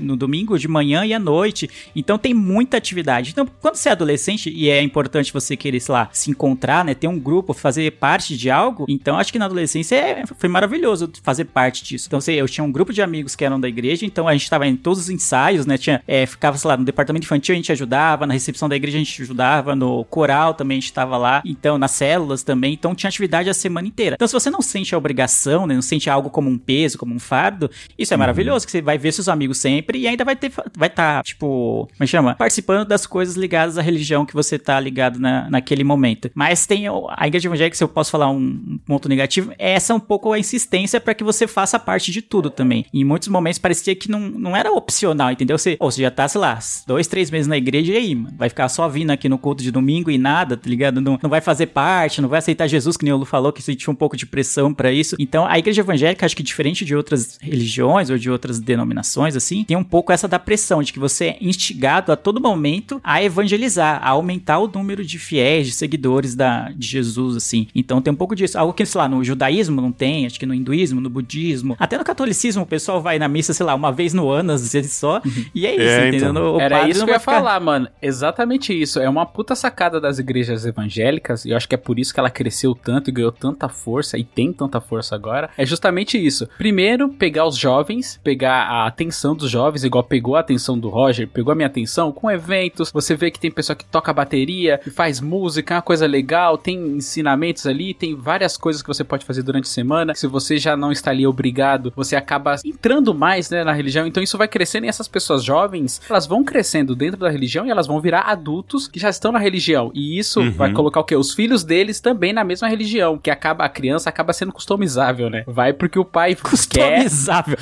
no 0.00 0.16
domingo, 0.16 0.58
de 0.58 0.68
manhã 0.68 1.04
e 1.04 1.12
à 1.12 1.18
noite. 1.18 1.68
Então 1.94 2.18
tem 2.18 2.34
muita 2.34 2.76
atividade. 2.76 3.30
Então, 3.30 3.46
quando 3.60 3.76
você 3.76 3.88
é 3.88 3.92
adolescente 3.92 4.50
e 4.50 4.68
é 4.68 4.82
importante 4.82 5.32
você 5.32 5.56
querer, 5.56 5.80
sei 5.80 5.92
lá, 5.92 6.08
se 6.12 6.30
encontrar, 6.30 6.84
né? 6.84 6.94
Ter 6.94 7.08
um 7.08 7.18
grupo, 7.18 7.52
fazer 7.52 7.90
parte 7.92 8.36
de 8.36 8.50
algo, 8.50 8.86
então 8.88 9.18
acho 9.18 9.32
que 9.32 9.38
na 9.38 9.44
adolescência 9.44 9.96
é- 9.96 10.24
foi 10.26 10.48
maravilhoso 10.48 11.10
fazer 11.22 11.44
parte 11.46 11.84
disso. 11.84 12.06
Então, 12.06 12.20
sei, 12.20 12.40
eu 12.40 12.48
tinha 12.48 12.64
um 12.64 12.72
grupo 12.72 12.92
de 12.92 13.02
amigos 13.02 13.36
que 13.36 13.44
eram 13.44 13.60
da 13.60 13.68
igreja, 13.68 14.06
então 14.06 14.26
a 14.26 14.32
gente 14.32 14.48
tava 14.48 14.66
em 14.66 14.76
todos 14.76 15.00
os 15.00 15.10
ensaios, 15.10 15.66
né? 15.66 15.76
Tinha, 15.78 16.02
é, 16.06 16.26
ficava, 16.26 16.56
sei 16.56 16.68
lá, 16.68 16.76
no 16.76 16.84
departamento 16.84 17.24
infantil 17.24 17.54
a 17.54 17.56
gente 17.56 17.72
ajudava, 17.72 18.26
na 18.26 18.32
recepção 18.32 18.68
da 18.68 18.76
igreja 18.76 18.96
a 18.96 19.02
gente 19.02 19.22
ajudava, 19.22 19.74
no 19.74 20.04
coral 20.04 20.54
também 20.54 20.78
a 20.78 20.80
gente 20.80 20.92
tava 20.92 21.16
lá, 21.16 21.42
então 21.44 21.78
nas 21.78 21.90
células 22.24 22.42
também, 22.42 22.72
então 22.72 22.94
tinha 22.94 23.08
atividade 23.08 23.48
a 23.48 23.54
semana 23.54 23.86
inteira. 23.86 24.16
Então, 24.16 24.26
se 24.26 24.32
você 24.32 24.50
não 24.50 24.62
sente 24.62 24.94
a 24.94 24.98
obrigação, 24.98 25.66
né? 25.66 25.74
Não 25.74 25.82
sente 25.82 26.08
algo 26.08 26.30
como 26.30 26.48
um 26.48 26.58
peso, 26.58 26.98
como 26.98 27.14
um 27.14 27.18
fardo, 27.18 27.70
isso 27.98 28.14
é 28.14 28.16
maravilhoso, 28.16 28.64
que 28.64 28.72
você 28.72 28.80
vai 28.80 28.98
ver 28.98 29.12
seus 29.12 29.28
amigos 29.28 29.58
sempre 29.58 29.98
e 29.98 30.08
ainda 30.08 30.24
vai 30.24 30.34
ter, 30.34 30.50
vai 30.76 30.88
estar, 30.88 31.22
tipo, 31.22 31.88
como 31.92 32.04
é 32.04 32.06
chama? 32.06 32.34
Participando 32.34 32.86
das 32.86 33.06
coisas 33.06 33.36
ligadas 33.36 33.78
à 33.78 33.82
religião 33.82 34.24
que 34.24 34.34
você 34.34 34.58
tá 34.58 34.78
ligado 34.80 35.18
na, 35.18 35.48
naquele 35.50 35.84
momento. 35.84 36.30
Mas 36.34 36.66
tem 36.66 36.86
a 36.88 37.26
igreja 37.26 37.48
evangélica, 37.48 37.76
se 37.76 37.84
eu 37.84 37.88
posso 37.88 38.10
falar 38.10 38.30
um, 38.30 38.38
um 38.68 38.78
ponto 38.78 39.08
negativo, 39.08 39.52
é 39.58 39.72
essa 39.72 39.94
um 39.94 40.00
pouco 40.00 40.32
a 40.32 40.38
insistência 40.38 41.00
para 41.00 41.14
que 41.14 41.24
você 41.24 41.46
faça 41.46 41.78
parte 41.78 42.10
de 42.10 42.22
tudo 42.22 42.50
também. 42.50 42.86
Em 42.92 43.04
muitos 43.04 43.28
momentos 43.28 43.58
parecia 43.58 43.94
que 43.94 44.10
não, 44.10 44.20
não 44.20 44.56
era 44.56 44.72
opcional, 44.72 45.30
entendeu? 45.30 45.58
Você, 45.58 45.76
ou 45.78 45.90
você 45.90 46.02
já 46.02 46.10
tá, 46.10 46.26
sei 46.28 46.40
lá, 46.40 46.58
dois, 46.86 47.06
três 47.06 47.30
meses 47.30 47.46
na 47.46 47.56
igreja 47.56 47.92
e 47.92 47.96
aí, 47.96 48.14
mano, 48.14 48.34
vai 48.36 48.48
ficar 48.48 48.68
só 48.68 48.88
vindo 48.88 49.10
aqui 49.10 49.28
no 49.28 49.38
culto 49.38 49.62
de 49.62 49.70
domingo 49.70 50.10
e 50.10 50.18
nada, 50.18 50.56
tá 50.56 50.68
ligado? 50.68 51.00
Não, 51.00 51.18
não 51.22 51.30
vai 51.30 51.40
fazer 51.40 51.66
parte, 51.66 52.13
não 52.20 52.28
vai 52.28 52.38
aceitar 52.38 52.66
Jesus, 52.66 52.96
que 52.96 53.04
nem 53.04 53.12
o 53.12 53.16
Lu 53.16 53.24
falou, 53.24 53.52
que 53.52 53.62
sentiu 53.62 53.92
um 53.92 53.96
pouco 53.96 54.16
de 54.16 54.26
pressão 54.26 54.72
para 54.72 54.92
isso. 54.92 55.16
Então, 55.18 55.46
a 55.46 55.58
igreja 55.58 55.80
evangélica, 55.82 56.24
acho 56.26 56.36
que 56.36 56.42
diferente 56.42 56.84
de 56.84 56.94
outras 56.94 57.38
religiões 57.40 58.10
ou 58.10 58.18
de 58.18 58.30
outras 58.30 58.58
denominações, 58.60 59.36
assim, 59.36 59.64
tem 59.64 59.76
um 59.76 59.84
pouco 59.84 60.12
essa 60.12 60.26
da 60.28 60.38
pressão, 60.38 60.82
de 60.82 60.92
que 60.92 60.98
você 60.98 61.26
é 61.26 61.38
instigado 61.40 62.12
a 62.12 62.16
todo 62.16 62.40
momento 62.40 63.00
a 63.02 63.22
evangelizar, 63.22 64.00
a 64.02 64.10
aumentar 64.10 64.58
o 64.58 64.68
número 64.68 65.04
de 65.04 65.18
fiéis, 65.18 65.66
de 65.66 65.72
seguidores 65.72 66.34
da, 66.34 66.70
de 66.70 66.86
Jesus, 66.86 67.36
assim. 67.36 67.66
Então 67.74 68.00
tem 68.00 68.12
um 68.12 68.16
pouco 68.16 68.34
disso. 68.34 68.58
Algo 68.58 68.72
que, 68.72 68.84
sei 68.86 68.98
lá, 69.00 69.08
no 69.08 69.22
judaísmo 69.24 69.80
não 69.80 69.92
tem, 69.92 70.26
acho 70.26 70.38
que 70.38 70.46
no 70.46 70.54
hinduísmo, 70.54 71.00
no 71.00 71.10
budismo, 71.10 71.76
até 71.78 71.96
no 71.98 72.04
catolicismo 72.04 72.62
o 72.62 72.66
pessoal 72.66 73.00
vai 73.00 73.18
na 73.18 73.28
missa, 73.28 73.52
sei 73.52 73.64
lá, 73.66 73.74
uma 73.74 73.92
vez 73.92 74.12
no 74.12 74.28
ano, 74.30 74.52
às 74.52 74.72
vezes 74.72 74.92
só, 74.92 75.20
e 75.54 75.66
é 75.66 75.72
isso, 75.74 75.82
É, 75.82 76.08
entendeu? 76.08 76.30
então. 76.30 76.60
Era 76.60 76.88
isso 76.88 77.00
não 77.00 77.06
que 77.06 77.10
eu 77.12 77.14
ia 77.14 77.20
ficar- 77.20 77.32
falar, 77.36 77.60
mano. 77.60 77.88
Exatamente 78.00 78.72
isso. 78.78 79.00
É 79.00 79.08
uma 79.08 79.26
puta 79.26 79.54
sacada 79.54 80.00
das 80.00 80.18
igrejas 80.18 80.64
evangélicas, 80.66 81.44
e 81.44 81.50
eu 81.50 81.56
acho 81.56 81.68
que 81.68 81.74
é 81.74 81.78
por 81.78 81.93
isso 82.00 82.12
que 82.12 82.20
ela 82.20 82.30
cresceu 82.30 82.74
tanto 82.74 83.10
e 83.10 83.12
ganhou 83.12 83.32
tanta 83.32 83.68
força, 83.68 84.18
e 84.18 84.24
tem 84.24 84.52
tanta 84.52 84.80
força 84.80 85.14
agora. 85.14 85.50
É 85.56 85.64
justamente 85.66 86.18
isso. 86.18 86.48
Primeiro, 86.58 87.08
pegar 87.08 87.46
os 87.46 87.56
jovens, 87.56 88.20
pegar 88.22 88.64
a 88.64 88.86
atenção 88.86 89.34
dos 89.34 89.50
jovens, 89.50 89.84
igual 89.84 90.04
pegou 90.04 90.36
a 90.36 90.40
atenção 90.40 90.78
do 90.78 90.88
Roger, 90.88 91.28
pegou 91.28 91.52
a 91.52 91.54
minha 91.54 91.66
atenção 91.66 92.12
com 92.12 92.30
eventos. 92.30 92.90
Você 92.92 93.14
vê 93.14 93.30
que 93.30 93.38
tem 93.40 93.50
pessoa 93.50 93.76
que 93.76 93.84
toca 93.84 94.12
bateria, 94.12 94.78
que 94.78 94.90
faz 94.90 95.20
música, 95.20 95.74
é 95.74 95.76
uma 95.76 95.82
coisa 95.82 96.06
legal, 96.06 96.56
tem 96.58 96.96
ensinamentos 96.96 97.66
ali, 97.66 97.94
tem 97.94 98.14
várias 98.14 98.56
coisas 98.56 98.82
que 98.82 98.88
você 98.88 99.04
pode 99.04 99.24
fazer 99.24 99.42
durante 99.42 99.64
a 99.64 99.68
semana. 99.68 100.14
Se 100.14 100.26
você 100.26 100.56
já 100.58 100.76
não 100.76 100.90
está 100.92 101.10
ali 101.10 101.26
obrigado, 101.26 101.92
você 101.94 102.16
acaba 102.16 102.56
entrando 102.64 103.14
mais 103.14 103.50
né, 103.50 103.62
na 103.64 103.72
religião. 103.72 104.06
Então 104.06 104.22
isso 104.22 104.38
vai 104.38 104.48
crescendo 104.48 104.84
e 104.86 104.88
essas 104.88 105.08
pessoas 105.08 105.42
jovens, 105.44 106.00
elas 106.08 106.26
vão 106.26 106.42
crescendo 106.44 106.94
dentro 106.94 107.20
da 107.20 107.30
religião 107.30 107.66
e 107.66 107.70
elas 107.70 107.86
vão 107.86 108.00
virar 108.00 108.22
adultos 108.22 108.88
que 108.88 108.98
já 108.98 109.08
estão 109.10 109.32
na 109.32 109.38
religião. 109.38 109.90
E 109.94 110.18
isso 110.18 110.40
Uhum. 110.40 110.50
vai 110.52 110.72
colocar 110.72 111.00
o 111.00 111.04
quê? 111.04 111.14
Os 111.16 111.32
filhos 111.32 111.62
deles 111.64 111.83
também 112.00 112.32
na 112.32 112.44
mesma 112.44 112.68
religião. 112.68 113.18
Que 113.18 113.30
acaba, 113.30 113.64
a 113.64 113.68
criança 113.68 114.08
acaba 114.08 114.32
sendo 114.32 114.52
customizável, 114.52 115.28
né? 115.30 115.44
Vai 115.46 115.72
porque 115.72 115.98
o 115.98 116.04
pai 116.04 116.34
quer. 116.34 116.42
Customizável. 116.50 117.56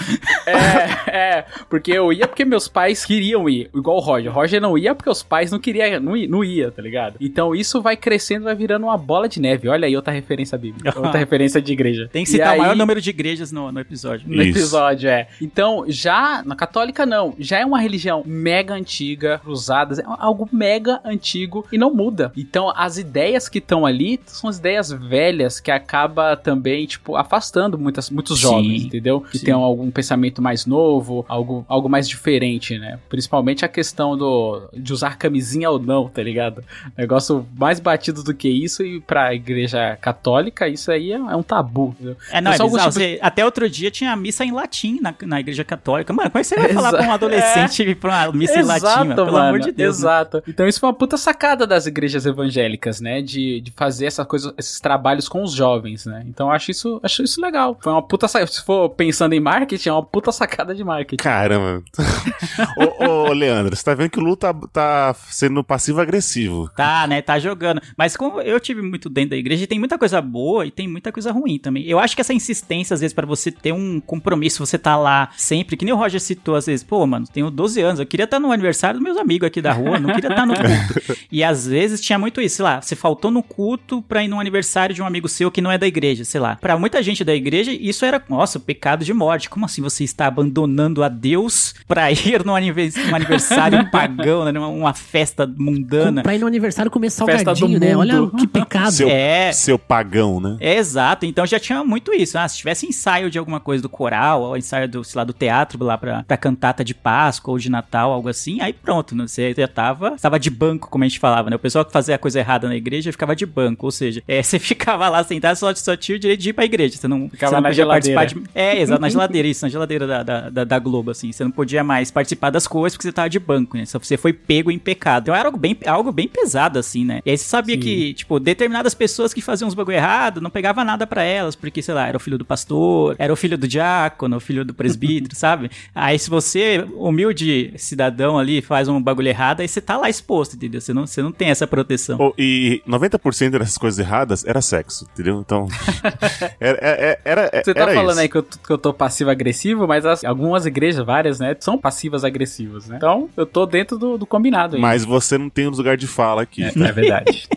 É, 0.46 1.10
é, 1.38 1.44
porque 1.68 1.92
eu 1.92 2.12
ia 2.12 2.26
porque 2.26 2.44
meus 2.44 2.68
pais 2.68 3.04
queriam 3.04 3.48
ir, 3.48 3.70
igual 3.74 3.96
o 3.96 4.00
Roger. 4.00 4.30
O 4.30 4.34
Roger 4.34 4.60
não 4.60 4.76
ia 4.76 4.94
porque 4.94 5.10
os 5.10 5.22
pais 5.22 5.50
não 5.50 5.58
queriam, 5.58 6.00
não 6.00 6.16
ia, 6.16 6.28
não 6.28 6.44
ia, 6.44 6.70
tá 6.70 6.82
ligado? 6.82 7.16
Então 7.20 7.54
isso 7.54 7.80
vai 7.80 7.96
crescendo, 7.96 8.44
vai 8.44 8.54
virando 8.54 8.84
uma 8.86 8.96
bola 8.98 9.28
de 9.28 9.40
neve. 9.40 9.68
Olha 9.68 9.86
aí 9.86 9.96
outra 9.96 10.12
referência 10.12 10.56
bíblica, 10.58 10.92
outra 10.98 11.18
referência 11.18 11.60
de 11.60 11.72
igreja. 11.72 12.08
Tem 12.12 12.24
que 12.24 12.30
citar 12.30 12.54
o 12.54 12.58
maior 12.58 12.72
aí- 12.72 12.78
número 12.78 13.00
de 13.00 13.10
igrejas 13.10 13.52
no, 13.52 13.70
no 13.70 13.80
episódio. 13.80 14.28
no 14.28 14.42
Isso. 14.42 14.58
episódio, 14.58 15.08
é. 15.08 15.28
Então, 15.40 15.84
já 15.88 16.42
na 16.44 16.54
católica 16.56 17.04
não, 17.06 17.34
já 17.38 17.58
é 17.58 17.64
uma 17.64 17.80
religião 17.80 18.22
mega 18.26 18.74
antiga, 18.74 19.38
cruzadas, 19.38 19.98
é 19.98 20.04
algo 20.06 20.48
mega 20.52 21.00
antigo 21.04 21.66
e 21.72 21.78
não 21.78 21.94
muda. 21.94 22.32
Então, 22.36 22.72
as 22.74 22.98
ideias 22.98 23.48
que 23.48 23.58
estão 23.58 23.86
ali 23.86 24.11
são 24.26 24.48
as 24.50 24.58
ideias 24.58 24.90
velhas 24.90 25.60
que 25.60 25.70
acaba 25.70 26.36
também, 26.36 26.86
tipo, 26.86 27.16
afastando 27.16 27.78
muitas, 27.78 28.10
muitos 28.10 28.38
Sim. 28.40 28.42
jovens, 28.42 28.82
entendeu? 28.84 29.20
Que 29.20 29.38
Sim. 29.38 29.44
tem 29.46 29.54
algum 29.54 29.90
pensamento 29.90 30.40
mais 30.42 30.66
novo, 30.66 31.24
algo, 31.28 31.64
algo 31.68 31.88
mais 31.88 32.08
diferente, 32.08 32.78
né? 32.78 32.98
Principalmente 33.08 33.64
a 33.64 33.68
questão 33.68 34.16
do 34.16 34.68
de 34.72 34.92
usar 34.92 35.16
camisinha 35.16 35.70
ou 35.70 35.78
não, 35.78 36.08
tá 36.08 36.22
ligado? 36.22 36.62
Negócio 36.96 37.46
mais 37.56 37.80
batido 37.80 38.22
do 38.22 38.34
que 38.34 38.48
isso 38.48 38.82
e 38.84 39.00
pra 39.00 39.34
igreja 39.34 39.96
católica 40.00 40.68
isso 40.68 40.90
aí 40.90 41.12
é, 41.12 41.16
é 41.16 41.36
um 41.36 41.42
tabu. 41.42 41.94
entendeu? 41.94 42.16
É, 42.30 42.40
não, 42.40 42.50
é 42.52 42.54
bizarro. 42.54 42.70
tipos- 42.78 42.94
Você- 42.94 43.18
até 43.22 43.44
outro 43.44 43.68
dia 43.68 43.90
tinha 43.90 44.14
missa 44.16 44.44
em 44.44 44.52
latim 44.52 44.98
na, 45.00 45.14
na 45.22 45.40
igreja 45.40 45.64
católica. 45.64 46.12
Mano, 46.12 46.30
como 46.30 46.40
é 46.40 46.42
que 46.42 46.48
você 46.48 46.56
vai 46.56 46.72
falar 46.72 46.90
pra 46.92 47.02
um 47.06 47.12
adolescente 47.12 47.82
ir 47.82 47.94
pra 47.96 48.28
uma 48.28 48.32
missa 48.32 48.58
em 48.58 48.62
latim, 48.62 48.84
mano, 49.00 49.14
pelo 49.14 49.32
mano, 49.32 49.46
amor 49.46 49.60
de 49.60 49.72
Deus. 49.72 49.98
né? 49.98 50.02
Exato. 50.02 50.42
Então 50.48 50.66
isso 50.66 50.80
foi 50.80 50.88
uma 50.88 50.94
puta 50.94 51.16
sacada 51.16 51.66
das 51.66 51.86
igrejas 51.86 52.26
evangélicas, 52.26 53.00
né? 53.00 53.20
De, 53.22 53.60
de 53.60 53.70
fazer 53.72 54.01
essa 54.06 54.24
coisa, 54.24 54.54
esses 54.58 54.80
trabalhos 54.80 55.28
com 55.28 55.42
os 55.42 55.52
jovens, 55.52 56.06
né? 56.06 56.24
Então 56.26 56.48
eu 56.48 56.52
acho 56.52 56.70
isso, 56.70 57.00
acho 57.02 57.22
isso 57.22 57.40
legal. 57.40 57.78
Foi 57.80 57.92
uma 57.92 58.02
puta 58.02 58.28
sacada. 58.28 58.50
Se 58.50 58.62
for 58.62 58.90
pensando 58.90 59.32
em 59.34 59.40
marketing, 59.40 59.88
é 59.88 59.92
uma 59.92 60.02
puta 60.02 60.32
sacada 60.32 60.74
de 60.74 60.84
marketing. 60.84 61.22
Caramba. 61.22 61.82
ô, 62.76 63.04
ô, 63.04 63.32
Leandro, 63.32 63.74
você 63.74 63.84
tá 63.84 63.94
vendo 63.94 64.10
que 64.10 64.18
o 64.18 64.22
Lu 64.22 64.36
tá, 64.36 64.54
tá 64.72 65.14
sendo 65.28 65.62
passivo-agressivo. 65.62 66.70
Tá, 66.76 67.06
né? 67.06 67.22
Tá 67.22 67.38
jogando. 67.38 67.80
Mas 67.96 68.16
como 68.16 68.40
eu 68.40 68.58
tive 68.60 68.82
muito 68.82 69.08
dentro 69.08 69.30
da 69.30 69.36
igreja, 69.36 69.66
tem 69.66 69.78
muita 69.78 69.98
coisa 69.98 70.20
boa 70.20 70.66
e 70.66 70.70
tem 70.70 70.88
muita 70.88 71.12
coisa 71.12 71.32
ruim 71.32 71.58
também. 71.58 71.84
Eu 71.84 71.98
acho 71.98 72.14
que 72.14 72.20
essa 72.20 72.32
insistência, 72.32 72.94
às 72.94 73.00
vezes, 73.00 73.14
pra 73.14 73.26
você 73.26 73.50
ter 73.50 73.72
um 73.72 74.00
compromisso, 74.00 74.64
você 74.64 74.78
tá 74.78 74.96
lá 74.96 75.28
sempre, 75.36 75.76
que 75.76 75.84
nem 75.84 75.92
o 75.92 75.96
Roger 75.96 76.20
citou, 76.20 76.54
às 76.54 76.66
vezes, 76.66 76.84
pô, 76.84 77.06
mano, 77.06 77.26
tenho 77.26 77.50
12 77.50 77.80
anos, 77.80 78.00
eu 78.00 78.06
queria 78.06 78.24
estar 78.24 78.38
no 78.38 78.52
aniversário 78.52 78.98
dos 78.98 79.04
meus 79.04 79.16
amigos 79.16 79.46
aqui 79.46 79.60
da 79.60 79.72
rua, 79.72 79.98
não 79.98 80.14
queria 80.14 80.30
estar 80.30 80.46
no 80.46 80.54
culto. 80.54 81.18
e 81.30 81.42
às 81.42 81.66
vezes 81.66 82.00
tinha 82.00 82.18
muito 82.18 82.40
isso, 82.40 82.56
sei 82.56 82.64
lá, 82.64 82.80
você 82.80 82.94
faltou 82.94 83.30
no 83.30 83.42
culto 83.42 83.91
pra 84.00 84.24
ir 84.24 84.28
num 84.28 84.40
aniversário 84.40 84.94
de 84.94 85.02
um 85.02 85.06
amigo 85.06 85.28
seu 85.28 85.50
que 85.50 85.60
não 85.60 85.70
é 85.70 85.76
da 85.76 85.86
igreja, 85.86 86.24
sei 86.24 86.40
lá. 86.40 86.56
Pra 86.56 86.78
muita 86.78 87.02
gente 87.02 87.24
da 87.24 87.34
igreja, 87.34 87.72
isso 87.72 88.04
era, 88.04 88.22
nossa, 88.28 88.58
pecado 88.60 89.04
de 89.04 89.12
morte. 89.12 89.50
Como 89.50 89.66
assim 89.66 89.82
você 89.82 90.04
está 90.04 90.26
abandonando 90.26 91.02
a 91.02 91.08
Deus 91.08 91.74
pra 91.86 92.10
ir 92.12 92.44
num 92.44 92.54
anivers- 92.54 92.94
num 92.94 93.14
aniversário 93.14 93.90
pagão, 93.90 94.44
né? 94.44 94.52
Numa 94.52 94.68
uma 94.68 94.94
festa 94.94 95.46
mundana? 95.58 96.22
Pra 96.22 96.34
ir 96.34 96.38
no 96.38 96.46
aniversário 96.46 96.90
comer 96.90 97.10
Festa 97.10 97.24
do 97.24 97.28
salgadinho, 97.28 97.80
né? 97.80 97.96
Olha 97.96 98.30
que 98.38 98.46
pecado. 98.46 98.92
Seu, 98.92 99.08
É. 99.08 99.52
seu 99.52 99.78
pagão, 99.78 100.40
né? 100.40 100.56
É, 100.60 100.76
exato. 100.76 101.26
Então 101.26 101.44
já 101.44 101.58
tinha 101.58 101.82
muito 101.82 102.12
isso. 102.14 102.38
Ah, 102.38 102.46
se 102.48 102.58
tivesse 102.58 102.86
ensaio 102.86 103.30
de 103.30 103.38
alguma 103.38 103.58
coisa 103.60 103.82
do 103.82 103.88
coral, 103.88 104.42
ou 104.42 104.56
ensaio 104.56 104.88
do, 104.88 105.02
sei 105.02 105.18
lá, 105.18 105.24
do 105.24 105.32
teatro 105.32 105.82
lá 105.84 105.98
pra, 105.98 106.22
pra 106.22 106.36
cantata 106.36 106.84
de 106.84 106.94
Páscoa 106.94 107.52
ou 107.52 107.58
de 107.58 107.70
Natal, 107.70 108.12
algo 108.12 108.28
assim, 108.28 108.60
aí 108.60 108.72
pronto, 108.72 109.14
né? 109.16 109.26
Você 109.26 109.54
já 109.56 109.66
tava, 109.68 110.12
tava 110.20 110.38
de 110.38 110.50
banco, 110.50 110.88
como 110.90 111.02
a 111.04 111.08
gente 111.08 111.18
falava, 111.18 111.50
né? 111.50 111.56
O 111.56 111.58
pessoal 111.58 111.84
que 111.84 111.92
fazia 111.92 112.14
a 112.14 112.18
coisa 112.18 112.38
errada 112.38 112.68
na 112.68 112.76
igreja 112.76 113.10
ficava 113.10 113.34
de 113.34 113.44
banco, 113.46 113.81
ou 113.86 113.90
seja, 113.90 114.22
é, 114.26 114.42
você 114.42 114.58
ficava 114.60 115.08
lá 115.08 115.22
sentado, 115.24 115.56
só, 115.56 115.74
só 115.74 115.96
tinha 115.96 116.16
o 116.16 116.18
direito 116.18 116.40
de 116.40 116.50
ir 116.50 116.52
pra 116.52 116.64
igreja. 116.64 116.96
Você 116.96 117.08
não, 117.08 117.28
Ficava 117.28 117.50
você 117.50 117.54
não 117.56 117.62
na 117.62 117.68
podia 117.68 117.84
geladeira. 117.84 118.20
participar 118.20 118.44
de. 118.44 118.50
É, 118.54 118.78
exato, 118.80 119.00
na 119.00 119.08
geladeira, 119.08 119.48
isso, 119.48 119.64
na 119.64 119.68
geladeira 119.68 120.06
da, 120.06 120.22
da, 120.22 120.50
da, 120.50 120.64
da 120.64 120.78
Globo, 120.78 121.10
assim. 121.10 121.32
Você 121.32 121.44
não 121.44 121.50
podia 121.50 121.82
mais 121.84 122.10
participar 122.10 122.50
das 122.50 122.66
coisas 122.66 122.96
porque 122.96 123.08
você 123.08 123.12
tava 123.12 123.28
de 123.28 123.38
banco, 123.38 123.76
né? 123.76 123.84
Só 123.84 123.98
Você 123.98 124.16
foi 124.16 124.32
pego 124.32 124.70
em 124.70 124.78
pecado. 124.78 125.24
Então 125.24 125.34
era 125.34 125.48
algo 125.48 125.58
bem, 125.58 125.76
algo 125.86 126.12
bem 126.12 126.28
pesado, 126.28 126.78
assim, 126.78 127.04
né? 127.04 127.20
E 127.24 127.30
aí 127.30 127.38
você 127.38 127.44
sabia 127.44 127.74
Sim. 127.76 127.80
que, 127.80 128.14
tipo, 128.14 128.38
determinadas 128.40 128.94
pessoas 128.94 129.32
que 129.34 129.40
faziam 129.40 129.68
uns 129.68 129.74
bagulho 129.74 129.96
errado, 129.96 130.40
não 130.40 130.50
pegava 130.50 130.84
nada 130.84 131.06
pra 131.06 131.22
elas, 131.22 131.54
porque, 131.54 131.82
sei 131.82 131.94
lá, 131.94 132.06
era 132.06 132.16
o 132.16 132.20
filho 132.20 132.38
do 132.38 132.44
pastor, 132.44 133.16
era 133.18 133.32
o 133.32 133.36
filho 133.36 133.56
do 133.58 133.68
diácono, 133.68 134.36
o 134.36 134.40
filho 134.40 134.64
do 134.64 134.74
presbítero, 134.74 135.34
sabe? 135.36 135.70
Aí 135.94 136.18
se 136.18 136.28
você, 136.30 136.84
humilde 136.96 137.72
cidadão 137.76 138.38
ali, 138.38 138.60
faz 138.60 138.88
um 138.88 139.00
bagulho 139.00 139.28
errado, 139.28 139.60
aí 139.60 139.68
você 139.68 139.80
tá 139.80 139.96
lá 139.96 140.08
exposto, 140.08 140.56
entendeu? 140.56 140.80
Você 140.80 140.92
não, 140.92 141.06
você 141.06 141.22
não 141.22 141.32
tem 141.32 141.48
essa 141.48 141.66
proteção. 141.66 142.18
Ô, 142.20 142.34
e 142.38 142.82
90% 142.88 143.50
dessas 143.72 143.78
coisas 143.78 143.98
erradas 143.98 144.44
era 144.44 144.60
sexo, 144.60 145.06
entendeu? 145.12 145.40
Então. 145.40 145.66
era, 146.60 146.78
era, 146.80 147.18
era, 147.24 147.62
Você 147.64 147.74
tá 147.74 147.82
era 147.82 147.94
falando 147.94 148.10
isso. 148.12 148.20
aí 148.20 148.28
que 148.28 148.36
eu, 148.36 148.42
que 148.42 148.70
eu 148.70 148.78
tô 148.78 148.92
passivo-agressivo, 148.92 149.86
mas 149.86 150.04
as- 150.04 150.24
algumas 150.24 150.66
igrejas, 150.66 151.04
várias, 151.04 151.38
né, 151.40 151.56
são 151.60 151.78
passivas-agressivas, 151.78 152.86
né? 152.88 152.96
Então, 152.96 153.28
eu 153.36 153.46
tô 153.46 153.64
dentro 153.66 153.98
do, 153.98 154.18
do 154.18 154.26
combinado 154.26 154.76
aí. 154.76 154.82
Mas 154.82 155.04
você 155.04 155.38
não 155.38 155.48
tem 155.48 155.66
um 155.66 155.70
lugar 155.70 155.96
de 155.96 156.06
fala 156.06 156.42
aqui. 156.42 156.62
É, 156.64 156.68
é 156.68 156.92
verdade. 156.92 157.48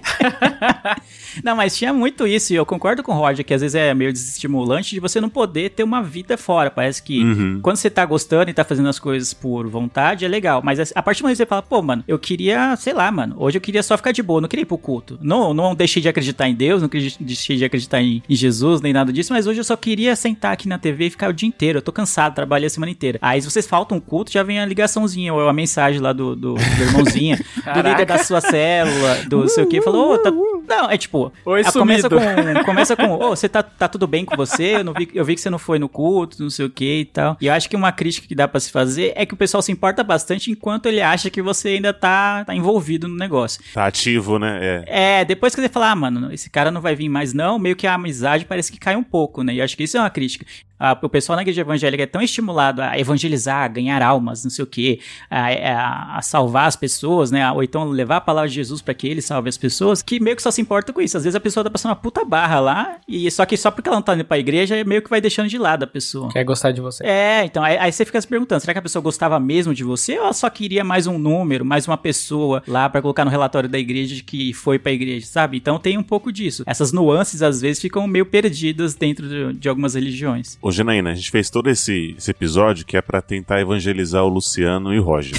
Não, 1.43 1.53
mas 1.55 1.75
tinha 1.75 1.91
muito 1.93 2.25
isso, 2.25 2.53
e 2.53 2.55
eu 2.55 2.65
concordo 2.65 3.03
com 3.03 3.11
o 3.11 3.15
Roger, 3.15 3.43
que 3.45 3.53
às 3.53 3.59
vezes 3.61 3.75
é 3.75 3.93
meio 3.93 4.11
desestimulante 4.13 4.91
de 4.95 5.01
você 5.01 5.19
não 5.19 5.29
poder 5.29 5.69
ter 5.71 5.83
uma 5.83 6.01
vida 6.01 6.37
fora. 6.37 6.71
Parece 6.71 7.03
que 7.03 7.21
Uhum. 7.25 7.59
quando 7.61 7.75
você 7.75 7.89
tá 7.89 8.05
gostando 8.05 8.49
e 8.49 8.53
tá 8.53 8.63
fazendo 8.63 8.87
as 8.87 8.97
coisas 8.99 9.33
por 9.33 9.67
vontade, 9.67 10.23
é 10.23 10.27
legal. 10.29 10.61
Mas 10.63 10.93
a 10.95 11.03
partir 11.03 11.19
do 11.21 11.23
momento 11.25 11.35
que 11.35 11.43
você 11.43 11.45
fala, 11.45 11.61
pô, 11.61 11.81
mano, 11.81 12.03
eu 12.07 12.17
queria, 12.17 12.73
sei 12.77 12.93
lá, 12.93 13.11
mano, 13.11 13.35
hoje 13.37 13.57
eu 13.57 13.61
queria 13.61 13.83
só 13.83 13.97
ficar 13.97 14.13
de 14.13 14.23
boa, 14.23 14.39
não 14.39 14.47
queria 14.47 14.63
ir 14.63 14.65
pro 14.65 14.77
culto. 14.77 15.19
Não, 15.21 15.53
não 15.53 15.75
deixei 15.75 16.01
de 16.05 16.09
acreditar 16.09 16.47
em 16.47 16.53
Deus, 16.53 16.81
não 16.81 16.89
queria- 16.89 17.11
deixei 17.19 17.57
de 17.57 17.65
acreditar 17.65 18.01
em, 18.01 18.21
em 18.29 18.35
Jesus, 18.35 18.79
nem 18.81 18.93
nada 18.93 19.11
disso, 19.11 19.33
mas 19.33 19.47
hoje 19.47 19.59
eu 19.59 19.63
só 19.63 19.75
queria 19.75 20.15
sentar 20.15 20.53
aqui 20.53 20.67
na 20.67 20.77
TV 20.77 21.07
e 21.07 21.09
ficar 21.09 21.29
o 21.29 21.33
dia 21.33 21.47
inteiro. 21.47 21.79
Eu 21.79 21.81
tô 21.81 21.91
cansado, 21.91 22.33
trabalhei 22.35 22.67
a 22.67 22.69
semana 22.69 22.91
inteira. 22.91 23.17
Aí 23.21 23.41
se 23.41 23.49
vocês 23.49 23.65
faltam 23.67 23.97
um 23.97 24.01
culto, 24.01 24.31
já 24.31 24.43
vem 24.43 24.59
a 24.59 24.65
ligaçãozinha, 24.65 25.33
ou 25.33 25.47
a 25.47 25.53
mensagem 25.53 25.99
lá 25.99 26.13
do, 26.13 26.35
do, 26.35 26.53
do 26.53 26.81
irmãozinho, 26.81 27.37
do 27.73 27.81
líder 27.81 28.05
da 28.05 28.19
sua 28.19 28.39
célula, 28.41 29.23
do 29.27 29.47
sei 29.49 29.63
o 29.63 29.67
que, 29.67 29.81
falou, 29.81 30.13
ô, 30.13 30.17
tá. 30.17 30.31
Não, 30.31 30.89
é 30.89 30.97
tipo, 30.97 31.31
Oi, 31.45 31.61
ah, 31.65 31.71
começa 31.71 32.09
com, 32.09 32.15
começa 32.65 32.95
com, 32.95 33.11
ô, 33.13 33.29
você 33.29 33.47
tá, 33.49 33.61
tá 33.63 33.87
tudo 33.87 34.07
bem 34.07 34.25
com 34.25 34.35
você? 34.35 34.77
Eu, 34.77 34.83
não 34.83 34.93
vi, 34.93 35.09
eu 35.13 35.23
vi 35.25 35.35
que 35.35 35.41
você 35.41 35.49
não 35.49 35.59
foi 35.59 35.77
no 35.79 35.87
culto, 35.89 36.41
não 36.41 36.49
sei 36.49 36.65
o 36.65 36.69
que 36.69 37.01
e 37.01 37.05
tal. 37.05 37.37
E 37.41 37.47
eu 37.47 37.53
acho 37.53 37.69
que 37.69 37.75
uma 37.75 37.91
crítica 37.91 38.27
que 38.27 38.35
dá 38.35 38.47
pra 38.47 38.59
se 38.59 38.71
fazer 38.71 39.13
é 39.15 39.25
que 39.25 39.33
o 39.33 39.37
pessoal 39.37 39.61
se 39.61 39.71
importa 39.71 40.03
bastante 40.03 40.51
enquanto 40.51 40.85
ele 40.87 41.01
acha 41.01 41.29
que 41.29 41.41
você 41.41 41.69
ainda 41.69 41.93
tá, 41.93 42.43
tá 42.45 42.55
envolvido 42.55 43.07
no 43.07 43.15
negócio. 43.15 43.61
Tá 43.73 43.85
ativo, 43.85 44.39
né? 44.39 44.59
É. 44.87 45.19
É, 45.21 45.25
depois 45.25 45.53
que 45.55 45.61
você 45.61 45.69
falar, 45.85 45.91
ah, 45.91 45.95
mano, 45.95 46.33
esse 46.33 46.49
cara 46.49 46.71
não 46.71 46.81
vai 46.81 46.95
vir 46.95 47.09
mais 47.09 47.33
não, 47.33 47.59
meio 47.59 47.75
que 47.75 47.85
a 47.85 47.93
amizade 47.93 48.45
parece 48.45 48.71
que 48.71 48.79
cai 48.79 48.95
um 48.95 49.03
pouco, 49.03 49.43
né? 49.43 49.53
E 49.53 49.61
acho 49.61 49.77
que 49.77 49.83
isso 49.83 49.97
é 49.97 49.99
uma 49.99 50.09
crítica. 50.09 50.45
Ah, 50.79 50.97
o 51.01 51.07
pessoal 51.09 51.35
na 51.35 51.41
igreja 51.41 51.61
evangélica 51.61 52.03
é 52.03 52.05
tão 52.05 52.21
estimulado 52.21 52.81
a 52.81 52.99
evangelizar, 52.99 53.63
a 53.63 53.67
ganhar 53.67 54.01
almas, 54.01 54.43
não 54.43 54.51
sei 54.51 54.63
o 54.63 54.67
quê, 54.67 54.99
a, 55.29 55.47
a- 55.47 56.17
a 56.17 56.21
salvar 56.21 56.67
as 56.67 56.75
pessoas, 56.75 57.31
né? 57.31 57.49
Ou 57.51 57.63
então 57.63 57.85
levar 57.85 58.17
a 58.17 58.21
palavra 58.21 58.49
de 58.49 58.55
Jesus 58.55 58.81
pra 58.81 58.93
que 58.93 59.07
ele 59.07 59.21
salve 59.21 59.47
as 59.49 59.57
pessoas, 59.57 60.01
que 60.01 60.19
meio 60.19 60.35
que 60.35 60.41
só 60.43 60.51
se 60.51 60.61
importa 60.61 60.91
com 60.91 61.01
isso. 61.01 61.15
Às 61.17 61.23
vezes 61.23 61.35
a 61.35 61.39
pessoa 61.39 61.63
tá 61.63 61.69
passando 61.69 61.91
uma 61.91 61.95
puta 61.95 62.25
barra 62.25 62.59
lá, 62.59 62.97
e 63.07 63.29
só 63.31 63.45
que 63.45 63.55
só 63.57 63.71
porque 63.71 63.87
ela 63.87 63.97
não 63.97 64.01
tá 64.03 64.13
indo 64.15 64.25
pra 64.25 64.37
igreja, 64.37 64.83
meio 64.83 65.01
que 65.01 65.09
vai 65.09 65.21
deixando 65.21 65.47
de 65.47 65.57
lado 65.57 65.83
a 65.83 65.87
pessoa. 65.87 66.29
Quer 66.31 66.43
gostar 66.43 66.71
de 66.71 66.81
você. 66.81 67.05
É, 67.05 67.45
então, 67.45 67.63
aí, 67.63 67.77
aí 67.77 67.91
você 67.91 68.03
fica 68.05 68.19
se 68.19 68.27
perguntando, 68.27 68.59
será 68.61 68.73
que 68.73 68.79
a 68.79 68.81
pessoa 68.81 69.01
gostava 69.01 69.39
mesmo 69.39 69.73
de 69.73 69.83
você 69.83 70.17
ou 70.17 70.25
ela 70.25 70.33
só 70.33 70.49
queria 70.49 70.83
mais 70.83 71.07
um 71.07 71.17
número, 71.17 71.63
mais 71.63 71.87
uma 71.87 71.97
pessoa 71.97 72.61
lá 72.67 72.89
pra 72.89 73.01
colocar 73.01 73.23
no 73.23 73.31
relatório 73.31 73.69
da 73.69 73.79
igreja 73.79 74.13
de 74.15 74.23
que 74.23 74.53
foi 74.53 74.77
pra 74.77 74.91
igreja, 74.91 75.25
sabe? 75.25 75.57
Então 75.57 75.79
tem 75.79 75.97
um 75.97 76.03
pouco 76.03 76.31
disso. 76.31 76.63
Essas 76.65 76.91
nuances 76.91 77.41
às 77.41 77.61
vezes 77.61 77.81
ficam 77.81 78.05
meio 78.07 78.25
perdidas 78.25 78.93
dentro 78.95 79.27
de, 79.27 79.59
de 79.59 79.69
algumas 79.69 79.93
religiões. 79.95 80.57
Ô, 80.65 80.71
Janaína, 80.71 81.11
a 81.11 81.13
gente 81.13 81.29
fez 81.29 81.51
todo 81.51 81.69
esse, 81.69 82.15
esse 82.17 82.31
episódio 82.31 82.87
que 82.87 82.97
é 82.97 83.01
pra 83.01 83.21
tentar 83.21 83.61
evangelizar 83.61 84.23
o 84.23 84.27
Luciano 84.27 84.91
e 84.91 84.97
o 84.97 85.03
Roger. 85.03 85.37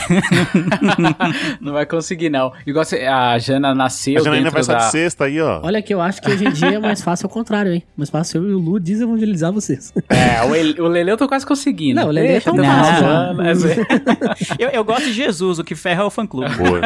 Não 1.60 1.72
vai 1.72 1.84
conseguir, 1.84 2.30
não. 2.30 2.52
Igual 2.64 2.84
a 3.10 3.36
Jana 3.36 3.74
nasceu 3.74 4.20
a 4.20 4.22
Janaína 4.22 4.50
vai 4.50 4.64
da... 4.64 4.76
de 4.76 4.84
sexta 4.92 5.24
aí, 5.24 5.40
ó. 5.40 5.62
Olha 5.64 5.82
que 5.82 5.92
eu 5.92 6.00
acho 6.00 6.22
que 6.22 6.30
hoje 6.30 6.46
em 6.46 6.52
dia 6.52 6.74
é 6.74 6.78
mais 6.78 7.02
fácil 7.02 7.26
ao 7.26 7.30
contrário, 7.30 7.72
hein? 7.72 7.82
Mais 7.96 8.08
fácil 8.08 8.44
eu 8.44 8.50
e 8.50 8.54
o 8.54 8.58
Lu 8.60 8.78
desevangelizar 8.78 9.52
vocês. 9.52 9.92
É, 10.08 10.44
o, 10.44 10.54
El- 10.54 10.84
o 10.84 10.86
Lele 10.86 11.10
eu 11.10 11.16
tô 11.16 11.26
quase 11.26 11.44
conseguindo. 11.44 12.00
Não, 12.00 12.10
o 12.10 12.12
Deixa 12.12 12.52
tá 12.52 12.62
passo. 12.62 13.00
Jana, 13.00 13.50
é. 13.50 14.62
Eu, 14.64 14.68
eu 14.70 14.84
gosto 14.84 15.06
de 15.06 15.12
Jesus, 15.12 15.58
o 15.58 15.64
que 15.64 15.74
ferra 15.74 16.02
é 16.04 16.06
o 16.06 16.10
fã-clube. 16.10 16.54
Boa. 16.54 16.80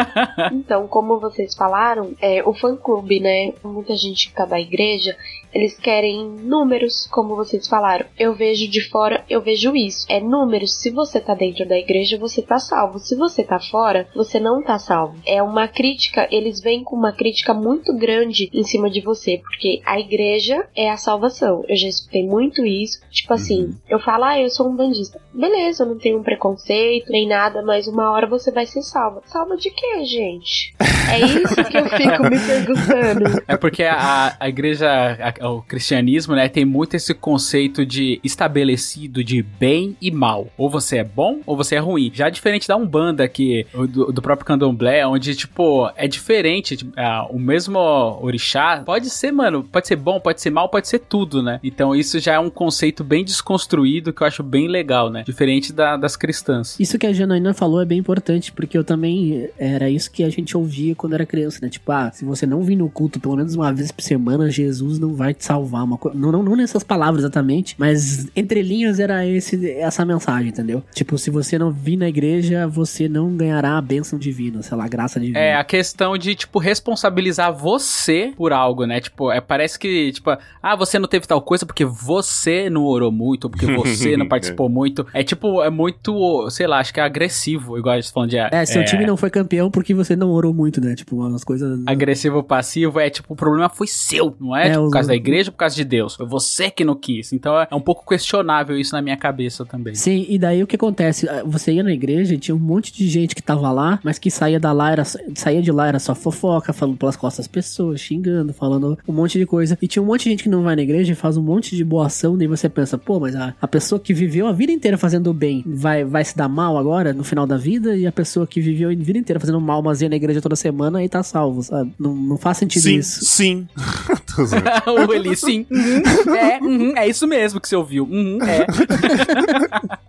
Então, 0.51 0.89
como 0.89 1.21
vocês 1.21 1.55
falaram, 1.55 2.15
é, 2.23 2.43
o 2.43 2.55
fã-clube, 2.55 3.21
né? 3.21 3.53
Muita 3.63 3.95
gente 3.97 4.29
que 4.29 4.35
tá 4.35 4.47
da 4.47 4.59
igreja, 4.59 5.15
eles 5.53 5.79
querem 5.79 6.25
números, 6.29 7.07
como 7.11 7.35
vocês 7.37 7.67
falaram. 7.69 8.07
Eu 8.19 8.35
vejo 8.35 8.69
de 8.69 8.81
fora, 8.89 9.25
eu 9.29 9.41
vejo 9.41 9.75
isso. 9.75 10.07
É 10.09 10.21
números. 10.21 10.75
Se 10.81 10.91
você 10.91 11.21
tá 11.21 11.35
dentro 11.35 11.67
da 11.69 11.79
igreja, 11.79 12.19
você 12.19 12.43
tá 12.43 12.59
salvo. 12.59 12.99
Se 12.99 13.17
você 13.17 13.43
tá 13.43 13.59
fora, 13.59 14.07
você 14.15 14.39
não 14.41 14.63
tá 14.63 14.79
salvo. 14.79 15.17
É 15.27 15.43
uma 15.43 15.67
crítica, 15.69 16.29
eles 16.31 16.61
vêm 16.61 16.83
com 16.85 16.97
uma 16.97 17.13
crítica 17.13 17.53
muito 17.55 17.95
grande 17.97 18.49
em 18.53 18.63
cima 18.63 18.89
de 18.91 19.01
você, 19.01 19.39
porque 19.39 19.81
a 19.85 19.99
igreja 19.99 20.67
é 20.77 20.91
a 20.91 20.97
salvação. 20.97 21.65
Eu 21.69 21.77
já 21.77 21.89
escutei 21.89 22.25
muito 22.25 22.65
isso. 22.65 23.01
Tipo 23.11 23.35
assim, 23.35 23.71
eu 23.89 23.99
falo, 23.99 24.25
ah, 24.25 24.39
eu 24.41 24.49
sou 24.51 24.69
um 24.69 24.77
bandista. 24.77 25.21
Beleza, 25.33 25.83
eu 25.85 25.89
não 25.89 25.99
tenho 25.99 26.19
um 26.19 26.23
preconceito 26.23 27.11
nem 27.11 27.27
nada, 27.29 27.63
mas 27.63 27.87
uma 27.87 28.11
hora 28.11 28.27
você 28.27 28.51
vai 28.51 28.67
ser 28.67 28.83
salva. 28.83 29.23
Salva 29.27 29.57
de 29.57 29.71
quê, 29.71 30.05
gente? 30.05 30.75
É 31.13 31.19
isso 31.21 31.55
que 31.65 31.77
eu 31.77 31.85
fico 31.87 32.23
me 32.25 32.39
perguntando. 32.47 33.43
É 33.49 33.57
porque 33.57 33.83
a, 33.85 34.37
a 34.39 34.49
igreja, 34.49 34.89
a- 34.91 35.40
o 35.41 35.63
cristianismo, 35.63 36.35
né, 36.35 36.49
tem 36.49 36.65
muito 36.65 36.95
esse 36.95 37.15
conceito 37.15 37.85
de 37.87 38.21
estabelecido 38.23 39.23
de 39.25 39.43
bem 39.43 39.97
e 40.01 40.11
mal. 40.11 40.49
Ou 40.57 40.69
você 40.69 40.99
é 40.99 41.05
bom 41.05 41.41
ou 41.47 41.57
você 41.57 41.77
é 41.77 41.79
ruim. 41.79 42.11
Já 42.13 42.29
diferente 42.29 42.67
da 42.69 42.77
Umbanda, 42.77 43.27
que, 43.29 43.67
do, 43.89 44.13
do 44.13 44.23
próprio 44.23 44.47
Candomblé, 44.47 45.07
onde, 45.07 45.35
tipo, 45.35 45.91
é 45.97 46.07
diferente. 46.09 46.77
tipo, 46.77 46.93
ah, 46.97 47.27
o 47.31 47.39
mesmo 47.39 47.79
orixá 48.21 48.83
pode 48.85 49.09
ser, 49.11 49.33
mano, 49.33 49.63
pode 49.65 49.87
ser 49.89 49.97
bom, 49.97 50.21
pode 50.21 50.41
ser 50.41 50.51
mal, 50.51 50.69
pode 50.69 50.89
ser 50.89 50.99
tudo, 51.01 51.43
né? 51.43 51.61
Então 51.63 51.95
isso 51.95 52.19
já 52.19 52.35
é 52.35 52.39
um 52.39 52.51
conceito 52.51 53.03
bem 53.05 53.25
desconstruído 53.25 54.13
que 54.13 54.23
eu 54.23 54.27
acho 54.27 54.43
bem 54.43 54.69
legal, 54.69 55.11
né? 55.11 55.23
Diferente 55.25 55.73
da- 55.73 55.97
das 55.97 56.17
cristãs. 56.17 56.79
Isso 56.79 56.99
que 56.99 57.07
a 57.07 57.13
Janaína 57.13 57.55
falou 57.55 57.81
é 57.81 57.85
bem 57.85 57.99
importante, 57.99 58.53
porque 58.53 58.77
eu 58.77 58.85
também 58.85 59.49
era 59.59 59.89
isso 59.91 60.11
que 60.11 60.23
a 60.25 60.31
gente 60.31 60.57
ouvia 60.57 60.95
quando 60.95 61.15
era 61.15 61.27
criança, 61.27 61.59
né? 61.63 61.69
Tipo, 61.69 61.93
ah, 61.93 62.11
se 62.13 62.25
você 62.25 62.47
não 62.47 62.63
vir 62.63 62.77
no 62.77 62.89
culto 62.89 63.21
pelo 63.21 63.37
menos 63.37 63.55
uma 63.55 63.73
vez 63.73 63.91
por 63.93 64.03
semana, 64.03 64.51
Jesus 64.51 64.99
não 64.99 65.15
vai 65.15 65.30
vai 65.31 65.35
te 65.35 65.45
salvar. 65.45 65.85
Uma 65.85 65.97
co... 65.97 66.11
não, 66.15 66.33
não, 66.33 66.43
não 66.43 66.57
nessas 66.57 66.83
palavras 66.83 67.23
exatamente, 67.23 67.75
mas 67.79 68.29
entre 68.35 68.63
linhas 68.63 68.99
era 68.99 69.25
esse, 69.27 69.71
essa 69.73 70.05
mensagem, 70.05 70.49
entendeu? 70.49 70.83
Tipo, 70.95 71.17
se 71.17 71.31
você 71.31 71.59
não 71.59 71.71
vir 71.71 71.97
na 71.97 72.09
igreja, 72.09 72.67
você 72.67 73.09
não 73.09 73.37
ganhará 73.37 73.79
a 73.79 73.81
bênção 73.83 74.19
divina, 74.19 74.63
sei 74.63 74.77
lá, 74.77 74.85
a 74.85 74.89
graça 74.89 75.19
divina. 75.21 75.39
É, 75.39 75.55
a 75.55 75.65
questão 75.65 76.17
de, 76.19 76.35
tipo, 76.35 76.59
responsabilizar 76.59 77.53
você 77.53 78.33
por 78.37 78.53
algo, 78.53 78.85
né? 78.85 79.01
Tipo, 79.01 79.31
é, 79.31 79.41
parece 79.41 79.79
que, 79.79 80.13
tipo, 80.13 80.31
ah, 80.63 80.77
você 80.77 80.99
não 80.99 81.09
teve 81.09 81.27
tal 81.27 81.41
coisa 81.41 81.65
porque 81.65 81.85
você 81.85 82.69
não 82.69 82.85
orou 82.85 83.13
muito, 83.13 83.45
ou 83.45 83.51
porque 83.51 83.67
você 83.73 84.17
não 84.19 84.27
participou 84.29 84.69
muito. 84.69 85.07
É 85.15 85.23
tipo, 85.23 85.63
é 85.63 85.71
muito, 85.71 86.49
sei 86.51 86.67
lá, 86.67 86.79
acho 86.81 86.93
que 86.93 87.01
é 87.01 87.03
agressivo, 87.03 87.79
igual 87.79 87.95
a 87.95 88.01
gente 88.01 88.09
tá 88.09 88.15
falando 88.15 88.31
de. 88.31 88.37
É, 88.39 88.65
seu 88.67 88.85
time 88.85 89.07
não 89.07 89.17
foi 89.17 89.31
campeão 89.31 89.71
porque 89.71 89.95
você 89.95 90.17
não 90.17 90.31
orou 90.31 90.53
muito, 90.53 90.81
né? 90.81 90.95
Tipo, 90.95 91.17
umas 91.17 91.45
coisas. 91.45 91.81
Agressivo 91.87 92.43
passivo 92.43 92.99
é 92.99 93.09
tipo, 93.11 93.33
o 93.33 93.37
problema 93.37 93.69
foi 93.69 93.87
seu, 93.87 94.35
não 94.41 94.57
é? 94.57 94.69
É, 94.69 94.71
tipo, 94.71 94.81
por 94.81 94.87
os- 94.87 94.93
causa 94.93 95.09
da 95.09 95.15
igreja 95.21 95.51
por 95.51 95.59
causa 95.59 95.75
de 95.77 95.85
Deus? 95.85 96.15
Foi 96.15 96.27
você 96.27 96.71
que 96.71 96.85
não 96.85 96.95
quis. 96.95 97.33
Então 97.33 97.59
é 97.59 97.75
um 97.75 97.81
pouco 97.81 98.07
questionável 98.07 98.79
isso 98.79 98.95
na 98.95 99.03
minha 99.03 99.17
cabeça 99.17 99.65
também. 99.65 99.95
Sim, 99.95 100.27
e 100.29 100.39
daí 100.39 100.63
o 100.63 100.67
que 100.67 100.77
acontece? 100.77 101.29
Ah, 101.29 101.43
Você 101.45 101.73
ia 101.73 101.83
na 101.83 101.93
igreja 101.93 102.35
e 102.35 102.39
tinha 102.39 102.55
um 102.55 102.59
monte 102.59 102.93
de 102.93 103.09
gente 103.09 103.35
que 103.35 103.43
tava 103.43 103.71
lá, 103.71 104.01
mas 104.03 104.19
que 104.19 104.31
saía 104.31 104.59
da 104.59 104.73
lá, 104.73 104.93
era, 104.93 105.05
saía 105.05 105.63
de 105.63 105.71
lá 105.73 105.89
era 105.89 105.99
só 105.99 106.15
fofoca, 106.15 106.73
falando 106.73 106.97
pelas 106.97 107.17
costas 107.17 107.47
das 107.47 107.49
pessoas, 107.49 108.01
xingando, 108.01 108.53
falando 108.53 108.99
um 109.07 109.13
monte 109.13 109.39
de 109.39 109.47
coisa. 109.47 109.79
E 109.81 109.87
tinha 109.87 110.03
um 110.03 110.07
monte 110.07 110.25
de 110.25 110.31
gente 110.31 110.43
que 110.43 110.49
não 110.49 110.63
vai 110.63 110.77
na 110.77 110.83
igreja 110.83 111.13
e 111.13 111.15
faz 111.15 111.37
um 111.37 111.43
monte 111.43 111.77
de 111.77 111.85
boa 111.85 112.07
ação, 112.07 112.37
daí 112.37 112.47
você 112.47 112.69
pensa, 112.69 112.99
pô, 112.99 113.19
mas 113.21 113.35
a, 113.37 113.55
a 113.61 113.69
pessoa 113.69 113.99
que 113.99 114.13
viveu 114.13 114.47
a 114.47 114.53
vida 114.53 114.73
inteira 114.73 114.99
fazendo 114.99 115.31
o 115.31 115.35
bem 115.35 115.63
vai, 115.67 116.05
vai 116.05 116.25
se 116.25 116.37
dar 116.37 116.49
mal 116.49 116.77
agora, 116.77 117.13
no 117.13 117.25
final 117.25 117.47
da 117.47 117.57
vida, 117.57 117.97
e 117.97 118.07
a 118.07 118.13
pessoa 118.13 118.47
que 118.47 118.61
viveu 118.61 118.91
a 118.91 118.95
vida 118.95 119.19
inteira 119.19 119.41
fazendo 119.41 119.61
mal, 119.61 119.83
mas 119.83 120.03
ia 120.03 120.09
na 120.09 120.17
igreja 120.17 120.41
toda 120.41 120.57
semana 120.57 121.03
e 121.03 121.09
tá 121.09 121.23
salvo, 121.23 121.63
sabe? 121.63 121.93
Não, 121.99 122.15
não 122.15 122.37
faz 122.37 122.59
sentido 122.59 122.83
Sim, 122.83 122.97
isso. 122.97 123.25
sim. 123.25 123.69
Tô 124.35 124.45
zoando. 125.11 125.29
o 125.29 125.33
Eli, 125.33 125.37
sim. 125.37 125.67
Uhum, 125.71 126.03
é, 126.35 126.59
uhum, 126.61 126.97
é 126.97 127.09
isso 127.09 127.27
mesmo 127.27 127.61
que 127.61 127.69
você 127.69 127.77
ouviu. 127.77 128.05
Uhum, 128.05 128.39
é. 128.43 128.67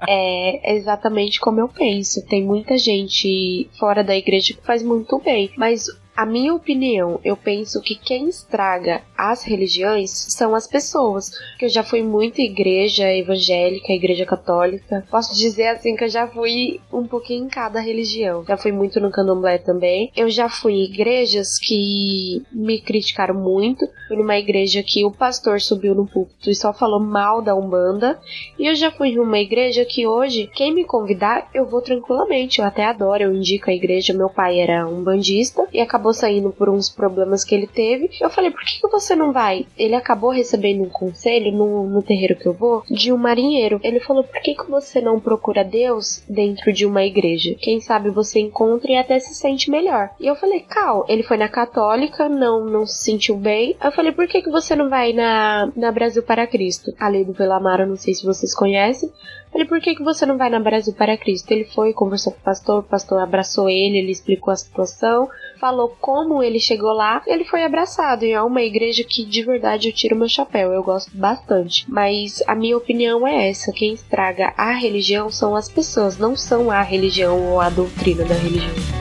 É 0.07 0.75
exatamente 0.75 1.39
como 1.39 1.59
eu 1.59 1.67
penso. 1.67 2.25
Tem 2.27 2.43
muita 2.43 2.77
gente 2.77 3.69
fora 3.79 4.03
da 4.03 4.15
igreja 4.15 4.53
que 4.53 4.65
faz 4.65 4.83
muito 4.83 5.19
bem, 5.19 5.51
mas 5.57 5.85
a 6.15 6.25
minha 6.25 6.53
opinião, 6.53 7.19
eu 7.23 7.37
penso 7.37 7.81
que 7.81 7.95
quem 7.95 8.27
estraga 8.27 9.01
as 9.17 9.43
religiões 9.43 10.11
são 10.11 10.53
as 10.53 10.67
pessoas. 10.67 11.31
Que 11.57 11.65
eu 11.65 11.69
já 11.69 11.83
fui 11.83 12.03
muito 12.03 12.41
igreja 12.41 13.11
evangélica, 13.11 13.93
igreja 13.93 14.25
católica. 14.25 15.05
Posso 15.09 15.35
dizer 15.35 15.67
assim 15.67 15.95
que 15.95 16.03
eu 16.03 16.09
já 16.09 16.27
fui 16.27 16.79
um 16.91 17.07
pouquinho 17.07 17.45
em 17.45 17.49
cada 17.49 17.79
religião. 17.79 18.43
Já 18.47 18.57
fui 18.57 18.71
muito 18.71 18.99
no 18.99 19.11
candomblé 19.11 19.57
também. 19.57 20.11
Eu 20.15 20.29
já 20.29 20.49
fui 20.49 20.73
em 20.73 20.83
igrejas 20.83 21.57
que 21.57 22.43
me 22.51 22.79
criticaram 22.81 23.35
muito. 23.35 23.87
Fui 24.07 24.17
numa 24.17 24.37
igreja 24.37 24.83
que 24.83 25.05
o 25.05 25.11
pastor 25.11 25.61
subiu 25.61 25.95
no 25.95 26.05
púlpito 26.05 26.49
e 26.49 26.55
só 26.55 26.73
falou 26.73 26.99
mal 26.99 27.41
da 27.41 27.55
Umbanda. 27.55 28.19
E 28.59 28.67
eu 28.67 28.75
já 28.75 28.91
fui 28.91 29.09
em 29.09 29.19
uma 29.19 29.39
igreja 29.39 29.85
que 29.85 30.05
hoje, 30.05 30.49
quem 30.53 30.73
me 30.73 30.83
convidar, 30.83 31.49
eu 31.53 31.65
vou 31.65 31.81
tranquilamente. 31.81 32.59
Eu 32.59 32.65
até 32.65 32.85
adoro, 32.85 33.23
eu 33.23 33.33
indico 33.33 33.69
a 33.69 33.73
igreja. 33.73 34.13
Meu 34.13 34.29
pai 34.29 34.59
era 34.59 34.87
um 34.87 35.03
bandista 35.03 35.65
e 35.71 35.79
acabou 35.79 36.00
saindo 36.13 36.51
por 36.51 36.69
uns 36.69 36.89
problemas 36.89 37.43
que 37.43 37.53
ele 37.53 37.67
teve. 37.67 38.09
Eu 38.19 38.29
falei, 38.29 38.51
por 38.51 38.61
que, 38.61 38.81
que 38.81 38.87
você 38.89 39.15
não 39.15 39.31
vai? 39.31 39.65
Ele 39.77 39.95
acabou 39.95 40.31
recebendo 40.31 40.83
um 40.83 40.89
conselho 40.89 41.51
no, 41.51 41.87
no 41.87 42.01
terreiro 42.01 42.35
que 42.35 42.47
eu 42.47 42.53
vou 42.53 42.83
de 42.89 43.13
um 43.13 43.17
marinheiro. 43.17 43.79
Ele 43.83 43.99
falou, 43.99 44.23
por 44.23 44.41
que, 44.41 44.55
que 44.55 44.69
você 44.69 44.99
não 44.99 45.19
procura 45.19 45.63
Deus 45.63 46.23
dentro 46.27 46.73
de 46.73 46.85
uma 46.85 47.03
igreja? 47.03 47.55
Quem 47.59 47.79
sabe 47.79 48.09
você 48.09 48.39
encontra 48.39 48.91
e 48.91 48.95
até 48.95 49.19
se 49.19 49.35
sente 49.35 49.69
melhor. 49.69 50.09
E 50.19 50.27
eu 50.27 50.35
falei, 50.35 50.61
Cal, 50.61 51.05
ele 51.07 51.23
foi 51.23 51.37
na 51.37 51.47
católica, 51.47 52.27
não, 52.27 52.65
não 52.65 52.85
se 52.85 53.03
sentiu 53.03 53.35
bem. 53.35 53.75
Eu 53.83 53.91
falei, 53.91 54.11
por 54.11 54.27
que, 54.27 54.41
que 54.41 54.49
você 54.49 54.75
não 54.75 54.89
vai 54.89 55.13
na, 55.13 55.71
na 55.75 55.91
Brasil 55.91 56.23
para 56.23 56.47
Cristo? 56.47 56.93
A 56.99 57.07
lei 57.07 57.23
do 57.23 57.33
Velamar, 57.33 57.81
eu 57.81 57.87
não 57.87 57.95
sei 57.95 58.13
se 58.13 58.25
vocês 58.25 58.55
conhecem. 58.55 59.11
Falei, 59.51 59.67
por 59.67 59.81
que, 59.81 59.95
que 59.95 60.03
você 60.03 60.25
não 60.25 60.37
vai 60.37 60.49
na 60.49 60.61
Brasil 60.61 60.93
para 60.93 61.17
Cristo? 61.17 61.51
Ele 61.51 61.65
foi, 61.65 61.91
conversou 61.91 62.31
com 62.31 62.39
o 62.39 62.43
pastor, 62.43 62.79
o 62.79 62.83
pastor 62.83 63.19
abraçou 63.19 63.69
ele, 63.69 63.97
ele 63.97 64.11
explicou 64.11 64.51
a 64.51 64.55
situação, 64.55 65.29
falou 65.61 65.95
como 66.01 66.41
ele 66.41 66.59
chegou 66.59 66.91
lá, 66.91 67.21
ele 67.27 67.45
foi 67.45 67.63
abraçado. 67.63 68.25
E 68.25 68.31
é 68.31 68.41
uma 68.41 68.63
igreja 68.63 69.03
que 69.03 69.23
de 69.23 69.43
verdade 69.43 69.87
eu 69.87 69.93
tiro 69.93 70.15
meu 70.15 70.27
chapéu, 70.27 70.73
eu 70.73 70.83
gosto 70.83 71.15
bastante. 71.15 71.85
Mas 71.87 72.41
a 72.47 72.55
minha 72.55 72.75
opinião 72.75 73.27
é 73.27 73.49
essa: 73.49 73.71
quem 73.71 73.93
estraga 73.93 74.53
a 74.57 74.71
religião 74.71 75.29
são 75.29 75.55
as 75.55 75.69
pessoas, 75.69 76.17
não 76.17 76.35
são 76.35 76.71
a 76.71 76.81
religião 76.81 77.51
ou 77.51 77.61
a 77.61 77.69
doutrina 77.69 78.25
da 78.25 78.33
religião. 78.33 79.00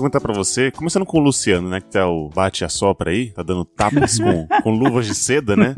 Perguntar 0.00 0.20
pra 0.20 0.32
você, 0.34 0.70
começando 0.70 1.06
com 1.06 1.18
o 1.18 1.22
Luciano, 1.22 1.68
né? 1.68 1.80
Que 1.80 1.90
tá 1.90 2.08
o 2.08 2.28
bate 2.28 2.64
a 2.64 2.68
sopra 2.68 3.10
aí, 3.10 3.30
tá 3.30 3.42
dando 3.42 3.64
tapas 3.64 4.18
com, 4.20 4.46
com 4.62 4.70
luvas 4.70 5.06
de 5.06 5.14
seda, 5.14 5.56
né? 5.56 5.74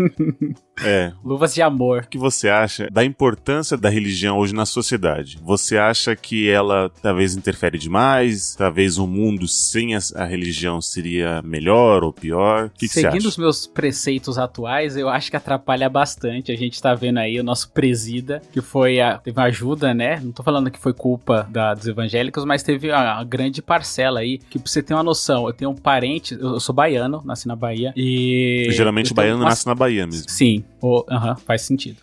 É. 0.84 1.12
Luvas 1.24 1.54
de 1.54 1.62
amor. 1.62 2.02
O 2.04 2.08
que 2.08 2.18
você 2.18 2.48
acha 2.48 2.88
da 2.90 3.04
importância 3.04 3.76
da 3.76 3.88
religião 3.88 4.38
hoje 4.38 4.54
na 4.54 4.64
sociedade? 4.66 5.38
Você 5.42 5.76
acha 5.76 6.14
que 6.14 6.48
ela 6.48 6.90
talvez 7.02 7.36
interfere 7.36 7.78
demais? 7.78 8.54
Talvez 8.56 8.98
um 8.98 9.06
mundo 9.06 9.46
sem 9.48 9.94
a, 9.94 9.98
a 10.16 10.24
religião 10.24 10.80
seria 10.80 11.42
melhor 11.42 12.04
ou 12.04 12.12
pior? 12.12 12.66
O 12.66 12.70
que, 12.70 12.86
que 12.86 12.88
você 12.88 13.00
Seguindo 13.02 13.18
acha? 13.20 13.28
os 13.28 13.36
meus 13.36 13.66
preceitos 13.66 14.38
atuais, 14.38 14.96
eu 14.96 15.08
acho 15.08 15.30
que 15.30 15.36
atrapalha 15.36 15.88
bastante. 15.88 16.52
A 16.52 16.56
gente 16.56 16.80
tá 16.80 16.94
vendo 16.94 17.18
aí 17.18 17.38
o 17.40 17.44
nosso 17.44 17.70
presida, 17.72 18.40
que 18.52 18.60
foi 18.60 19.00
a, 19.00 19.18
teve 19.18 19.38
uma 19.38 19.46
ajuda, 19.46 19.92
né? 19.92 20.20
Não 20.22 20.32
tô 20.32 20.42
falando 20.42 20.70
que 20.70 20.78
foi 20.78 20.92
culpa 20.92 21.46
da- 21.50 21.74
dos 21.74 21.86
evangélicos, 21.86 22.44
mas 22.44 22.62
teve 22.62 22.90
a, 22.90 23.18
a 23.18 23.24
grande 23.24 23.60
parcela 23.60 24.07
aí, 24.16 24.38
que 24.38 24.58
pra 24.58 24.70
você 24.70 24.82
ter 24.82 24.94
uma 24.94 25.02
noção, 25.02 25.46
eu 25.46 25.52
tenho 25.52 25.70
um 25.70 25.74
parente, 25.74 26.34
eu, 26.34 26.58
sou 26.60 26.74
baiano, 26.74 27.20
nasci 27.24 27.46
na 27.48 27.54
Bahia, 27.56 27.92
e... 27.96 28.68
Geralmente 28.70 29.12
baiano 29.12 29.40
uma- 29.42 29.50
nasce 29.50 29.66
na 29.66 29.74
Bahia 29.74 30.06
mesmo. 30.06 30.24
Sim, 30.28 30.64
aham, 31.10 31.36
faz 31.36 31.62
sentido. 31.62 31.98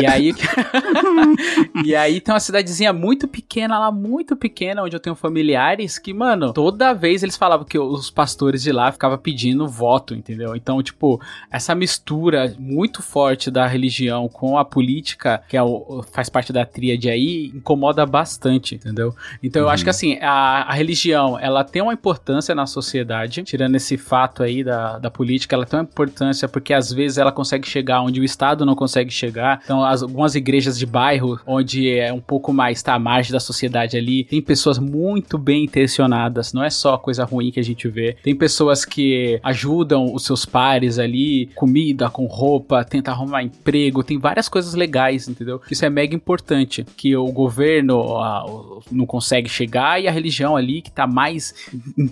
E 0.00 0.06
aí, 0.06 0.32
e 1.84 1.94
aí 1.94 2.20
tem 2.20 2.32
uma 2.34 2.40
cidadezinha 2.40 2.92
muito 2.92 3.26
pequena 3.26 3.78
lá, 3.78 3.90
muito 3.90 4.36
pequena, 4.36 4.82
onde 4.82 4.94
eu 4.94 5.00
tenho 5.00 5.16
familiares 5.16 5.98
que, 5.98 6.12
mano, 6.12 6.52
toda 6.52 6.92
vez 6.92 7.22
eles 7.22 7.36
falavam 7.36 7.64
que 7.64 7.78
os 7.78 8.10
pastores 8.10 8.62
de 8.62 8.72
lá 8.72 8.92
ficavam 8.92 9.18
pedindo 9.18 9.66
voto, 9.66 10.14
entendeu? 10.14 10.54
Então, 10.54 10.82
tipo, 10.82 11.20
essa 11.50 11.74
mistura 11.74 12.54
muito 12.58 13.02
forte 13.02 13.50
da 13.50 13.66
religião 13.66 14.28
com 14.28 14.58
a 14.58 14.64
política, 14.64 15.42
que 15.48 15.56
é 15.56 15.62
o, 15.62 16.04
faz 16.12 16.28
parte 16.28 16.52
da 16.52 16.64
tríade 16.64 17.08
aí, 17.08 17.52
incomoda 17.54 18.04
bastante, 18.04 18.74
entendeu? 18.74 19.14
Então 19.42 19.62
eu 19.62 19.68
acho 19.68 19.84
que 19.84 19.90
assim, 19.90 20.18
a, 20.20 20.62
a 20.62 20.72
religião, 20.72 21.38
ela 21.38 21.64
tem 21.64 21.82
uma 21.82 21.92
importância 21.92 22.54
na 22.54 22.66
sociedade, 22.66 23.42
tirando 23.42 23.76
esse 23.76 23.96
fato 23.96 24.42
aí 24.42 24.62
da, 24.62 24.98
da 24.98 25.10
política, 25.10 25.54
ela 25.54 25.66
tem 25.66 25.78
uma 25.78 25.84
importância 25.84 26.48
porque 26.48 26.72
às 26.72 26.92
vezes 26.92 27.18
ela 27.18 27.32
consegue 27.32 27.68
chegar 27.68 28.02
onde 28.02 28.17
o 28.20 28.24
Estado 28.24 28.64
não 28.66 28.74
consegue 28.74 29.10
chegar. 29.10 29.60
Então, 29.64 29.84
as- 29.84 30.02
algumas 30.02 30.34
igrejas 30.34 30.78
de 30.78 30.86
bairro, 30.86 31.38
onde 31.46 31.88
é 31.90 32.12
um 32.12 32.20
pouco 32.20 32.52
mais, 32.52 32.82
tá, 32.82 32.94
à 32.94 32.98
margem 32.98 33.32
da 33.32 33.40
sociedade 33.40 33.96
ali, 33.96 34.24
tem 34.24 34.40
pessoas 34.42 34.78
muito 34.78 35.36
bem 35.38 35.64
intencionadas, 35.64 36.52
não 36.52 36.62
é 36.62 36.70
só 36.70 36.96
coisa 36.98 37.24
ruim 37.24 37.50
que 37.50 37.60
a 37.60 37.64
gente 37.64 37.88
vê. 37.88 38.16
Tem 38.22 38.34
pessoas 38.34 38.84
que 38.84 39.38
ajudam 39.42 40.14
os 40.14 40.24
seus 40.24 40.44
pares 40.44 40.98
ali, 40.98 41.46
comida, 41.54 42.08
com 42.10 42.26
roupa, 42.26 42.84
tenta 42.84 43.10
arrumar 43.10 43.42
emprego, 43.42 44.02
tem 44.02 44.18
várias 44.18 44.48
coisas 44.48 44.74
legais, 44.74 45.28
entendeu? 45.28 45.60
Isso 45.70 45.84
é 45.84 45.90
mega 45.90 46.14
importante, 46.14 46.84
que 46.96 47.16
o 47.16 47.26
governo 47.32 47.98
o- 47.98 48.82
não 48.90 49.06
consegue 49.06 49.48
chegar 49.48 50.00
e 50.02 50.08
a 50.08 50.10
religião 50.10 50.56
ali 50.56 50.80
que 50.82 50.90
tá 50.90 51.06
mais 51.06 51.54